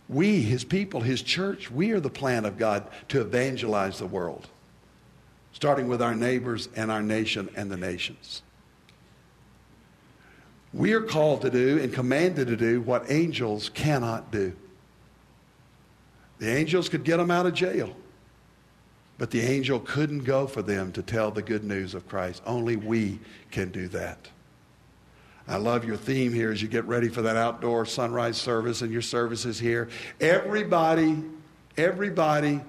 We, 0.08 0.42
his 0.42 0.64
people, 0.64 1.00
his 1.00 1.22
church, 1.22 1.70
we 1.70 1.92
are 1.92 2.00
the 2.00 2.10
plan 2.10 2.44
of 2.44 2.58
God 2.58 2.88
to 3.08 3.20
evangelize 3.20 3.98
the 3.98 4.06
world, 4.06 4.48
starting 5.52 5.86
with 5.86 6.02
our 6.02 6.14
neighbors 6.14 6.68
and 6.74 6.90
our 6.90 7.02
nation 7.02 7.48
and 7.54 7.70
the 7.70 7.76
nations. 7.76 8.42
We 10.72 10.94
are 10.94 11.02
called 11.02 11.42
to 11.42 11.50
do 11.50 11.78
and 11.80 11.92
commanded 11.92 12.48
to 12.48 12.56
do 12.56 12.80
what 12.80 13.08
angels 13.08 13.68
cannot 13.68 14.32
do. 14.32 14.54
The 16.38 16.50
angels 16.50 16.88
could 16.88 17.04
get 17.04 17.18
them 17.18 17.30
out 17.30 17.46
of 17.46 17.54
jail, 17.54 17.94
but 19.18 19.30
the 19.30 19.40
angel 19.40 19.80
couldn't 19.80 20.24
go 20.24 20.46
for 20.46 20.62
them 20.62 20.92
to 20.92 21.02
tell 21.02 21.30
the 21.30 21.42
good 21.42 21.64
news 21.64 21.94
of 21.94 22.08
Christ. 22.08 22.42
Only 22.46 22.76
we 22.76 23.20
can 23.50 23.70
do 23.70 23.88
that. 23.88 24.28
I 25.46 25.56
love 25.56 25.84
your 25.84 25.96
theme 25.96 26.32
here 26.32 26.50
as 26.50 26.62
you 26.62 26.68
get 26.68 26.84
ready 26.86 27.08
for 27.08 27.22
that 27.22 27.36
outdoor 27.36 27.84
sunrise 27.84 28.36
service 28.38 28.80
and 28.80 28.90
your 28.90 29.02
services 29.02 29.58
here. 29.58 29.88
Everybody, 30.20 31.22
everybody 31.76 32.60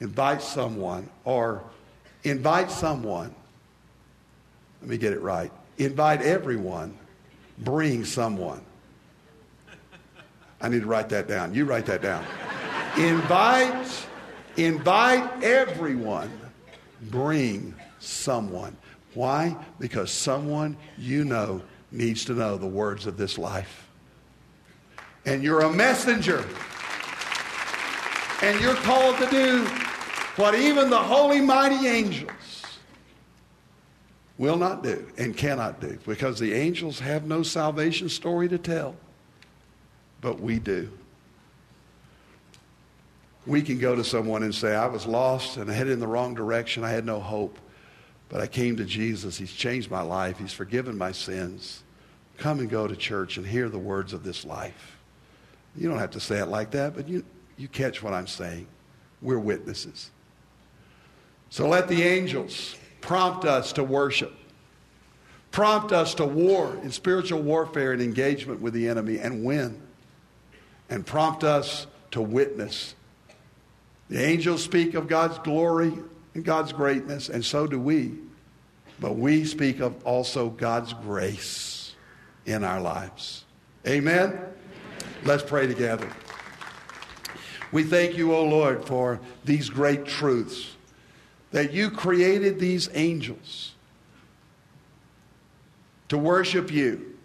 invite 0.00 0.42
someone 0.42 1.08
or 1.24 1.64
invite 2.22 2.70
someone. 2.70 3.34
Let 4.80 4.90
me 4.90 4.98
get 4.98 5.12
it 5.12 5.20
right. 5.20 5.50
Invite 5.78 6.22
everyone, 6.22 6.96
bring 7.58 8.04
someone. 8.04 8.62
I 10.60 10.68
need 10.68 10.82
to 10.82 10.86
write 10.86 11.08
that 11.10 11.28
down. 11.28 11.54
You 11.54 11.64
write 11.64 11.86
that 11.86 12.02
down. 12.02 12.24
invite, 12.96 14.05
invite 14.56 15.42
everyone, 15.42 16.30
bring 17.02 17.74
someone. 17.98 18.76
Why? 19.14 19.56
Because 19.78 20.10
someone 20.10 20.76
you 20.98 21.24
know 21.24 21.62
needs 21.90 22.24
to 22.26 22.34
know 22.34 22.56
the 22.56 22.66
words 22.66 23.06
of 23.06 23.16
this 23.16 23.38
life. 23.38 23.88
And 25.24 25.42
you're 25.42 25.62
a 25.62 25.72
messenger. 25.72 26.44
And 28.42 28.60
you're 28.60 28.74
called 28.74 29.16
to 29.18 29.26
do 29.30 29.64
what 30.36 30.54
even 30.54 30.90
the 30.90 30.98
holy, 30.98 31.40
mighty 31.40 31.86
angels 31.86 32.30
will 34.38 34.56
not 34.56 34.82
do 34.82 35.06
and 35.16 35.34
cannot 35.36 35.80
do 35.80 35.98
because 36.06 36.38
the 36.38 36.52
angels 36.52 36.98
have 37.00 37.26
no 37.26 37.42
salvation 37.42 38.08
story 38.08 38.48
to 38.48 38.58
tell, 38.58 38.94
but 40.20 40.40
we 40.40 40.58
do. 40.58 40.90
We 43.46 43.62
can 43.62 43.78
go 43.78 43.94
to 43.94 44.02
someone 44.02 44.42
and 44.42 44.54
say, 44.54 44.74
I 44.74 44.86
was 44.86 45.06
lost 45.06 45.56
and 45.56 45.70
headed 45.70 45.92
in 45.92 46.00
the 46.00 46.06
wrong 46.06 46.34
direction. 46.34 46.82
I 46.82 46.90
had 46.90 47.04
no 47.04 47.20
hope. 47.20 47.58
But 48.28 48.40
I 48.40 48.48
came 48.48 48.76
to 48.76 48.84
Jesus. 48.84 49.38
He's 49.38 49.52
changed 49.52 49.90
my 49.90 50.02
life. 50.02 50.38
He's 50.38 50.52
forgiven 50.52 50.98
my 50.98 51.12
sins. 51.12 51.84
Come 52.38 52.58
and 52.58 52.68
go 52.68 52.88
to 52.88 52.96
church 52.96 53.36
and 53.36 53.46
hear 53.46 53.68
the 53.68 53.78
words 53.78 54.12
of 54.12 54.24
this 54.24 54.44
life. 54.44 54.96
You 55.76 55.88
don't 55.88 55.98
have 55.98 56.10
to 56.12 56.20
say 56.20 56.38
it 56.38 56.46
like 56.46 56.72
that, 56.72 56.94
but 56.94 57.08
you, 57.08 57.24
you 57.56 57.68
catch 57.68 58.02
what 58.02 58.12
I'm 58.12 58.26
saying. 58.26 58.66
We're 59.22 59.38
witnesses. 59.38 60.10
So 61.50 61.68
let 61.68 61.86
the 61.86 62.02
angels 62.02 62.76
prompt 63.00 63.44
us 63.44 63.72
to 63.74 63.84
worship, 63.84 64.34
prompt 65.52 65.92
us 65.92 66.14
to 66.14 66.24
war 66.24 66.76
in 66.82 66.90
spiritual 66.90 67.40
warfare 67.40 67.92
and 67.92 68.02
engagement 68.02 68.60
with 68.60 68.74
the 68.74 68.88
enemy 68.88 69.18
and 69.18 69.44
win, 69.44 69.80
and 70.90 71.06
prompt 71.06 71.44
us 71.44 71.86
to 72.10 72.20
witness. 72.20 72.95
The 74.08 74.22
angels 74.22 74.62
speak 74.62 74.94
of 74.94 75.08
God's 75.08 75.38
glory 75.38 75.92
and 76.34 76.44
God's 76.44 76.72
greatness, 76.72 77.28
and 77.28 77.44
so 77.44 77.66
do 77.66 77.80
we. 77.80 78.12
But 79.00 79.16
we 79.16 79.44
speak 79.44 79.80
of 79.80 80.04
also 80.04 80.48
God's 80.48 80.92
grace 80.92 81.94
in 82.46 82.64
our 82.64 82.80
lives. 82.80 83.44
Amen? 83.86 84.38
Let's 85.24 85.42
pray 85.42 85.66
together. 85.66 86.08
We 87.72 87.82
thank 87.82 88.16
you, 88.16 88.32
O 88.32 88.44
Lord, 88.44 88.86
for 88.86 89.20
these 89.44 89.68
great 89.68 90.06
truths 90.06 90.76
that 91.50 91.72
you 91.72 91.90
created 91.90 92.58
these 92.60 92.88
angels 92.94 93.74
to 96.08 96.16
worship 96.16 96.70
you, 96.70 97.15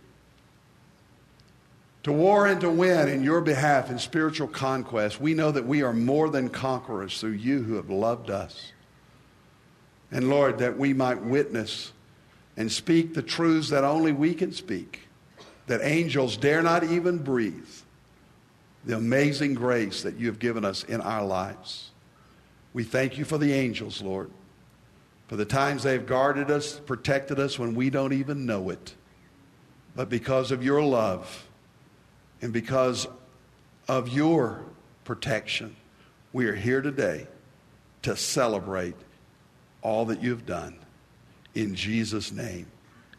to 2.03 2.11
war 2.11 2.47
and 2.47 2.59
to 2.61 2.69
win 2.69 3.07
in 3.09 3.23
your 3.23 3.41
behalf 3.41 3.91
in 3.91 3.99
spiritual 3.99 4.47
conquest. 4.47 5.21
We 5.21 5.33
know 5.33 5.51
that 5.51 5.65
we 5.65 5.83
are 5.83 5.93
more 5.93 6.29
than 6.29 6.49
conquerors 6.49 7.19
through 7.19 7.31
you 7.31 7.63
who 7.63 7.75
have 7.75 7.89
loved 7.89 8.29
us. 8.29 8.71
And 10.11 10.29
Lord, 10.29 10.57
that 10.59 10.77
we 10.77 10.93
might 10.93 11.21
witness 11.21 11.93
and 12.57 12.71
speak 12.71 13.13
the 13.13 13.21
truths 13.21 13.69
that 13.69 13.83
only 13.83 14.11
we 14.11 14.33
can 14.33 14.51
speak, 14.51 15.07
that 15.67 15.81
angels 15.83 16.37
dare 16.37 16.61
not 16.61 16.83
even 16.83 17.19
breathe, 17.19 17.69
the 18.83 18.97
amazing 18.97 19.53
grace 19.53 20.01
that 20.01 20.17
you 20.17 20.27
have 20.27 20.39
given 20.39 20.65
us 20.65 20.83
in 20.83 21.01
our 21.01 21.23
lives. 21.23 21.91
We 22.73 22.83
thank 22.83 23.17
you 23.17 23.25
for 23.25 23.37
the 23.37 23.53
angels, 23.53 24.01
Lord, 24.01 24.31
for 25.27 25.35
the 25.35 25.45
times 25.45 25.83
they've 25.83 26.05
guarded 26.05 26.49
us, 26.49 26.79
protected 26.79 27.39
us 27.39 27.59
when 27.59 27.75
we 27.75 27.89
don't 27.89 28.13
even 28.13 28.45
know 28.45 28.69
it. 28.69 28.95
But 29.95 30.09
because 30.09 30.51
of 30.51 30.63
your 30.63 30.81
love 30.81 31.47
and 32.41 32.51
because 32.51 33.07
of 33.87 34.09
your 34.09 34.63
protection, 35.03 35.75
we 36.33 36.45
are 36.45 36.55
here 36.55 36.81
today 36.81 37.27
to 38.03 38.15
celebrate 38.15 38.95
all 39.81 40.05
that 40.05 40.21
you've 40.21 40.45
done. 40.45 40.75
In 41.53 41.75
Jesus' 41.75 42.31
name, 42.31 42.67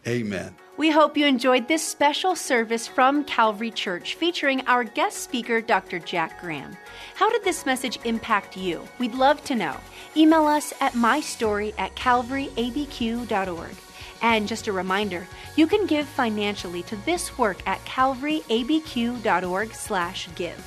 amen. 0.07 0.55
We 0.79 0.91
hope 0.91 1.19
you 1.19 1.27
enjoyed 1.27 1.69
this 1.69 1.87
special 1.87 2.35
service 2.35 2.87
from 2.87 3.25
Calvary 3.25 3.71
Church 3.71 4.15
featuring 4.15 4.67
our 4.67 4.85
guest 4.85 5.19
speaker, 5.19 5.61
Dr. 5.61 5.99
Jack 5.99 6.41
Graham. 6.41 6.77
How 7.15 7.31
did 7.31 7.45
this 7.45 7.67
message 7.67 7.99
impact 8.05 8.57
you? 8.57 8.83
We'd 8.99 9.15
love 9.15 9.45
to 9.45 9.55
know. 9.55 9.77
Email 10.17 10.47
us 10.47 10.73
at 10.81 10.95
mystory 10.95 11.75
at 11.79 11.95
calvaryabq.org. 11.95 13.77
And 14.23 14.49
just 14.49 14.69
a 14.69 14.73
reminder, 14.73 15.27
you 15.57 15.67
can 15.67 15.87
give 15.87 16.07
financially 16.07 16.83
to 16.85 16.97
this 17.05 17.37
work 17.37 17.59
at 17.67 17.85
calvaryabq.org 17.85 19.75
slash 19.75 20.29
give. 20.37 20.65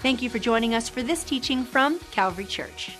Thank 0.00 0.22
you 0.22 0.30
for 0.30 0.38
joining 0.38 0.74
us 0.74 0.88
for 0.88 1.02
this 1.02 1.24
teaching 1.24 1.64
from 1.64 1.98
Calvary 2.12 2.44
Church. 2.44 2.92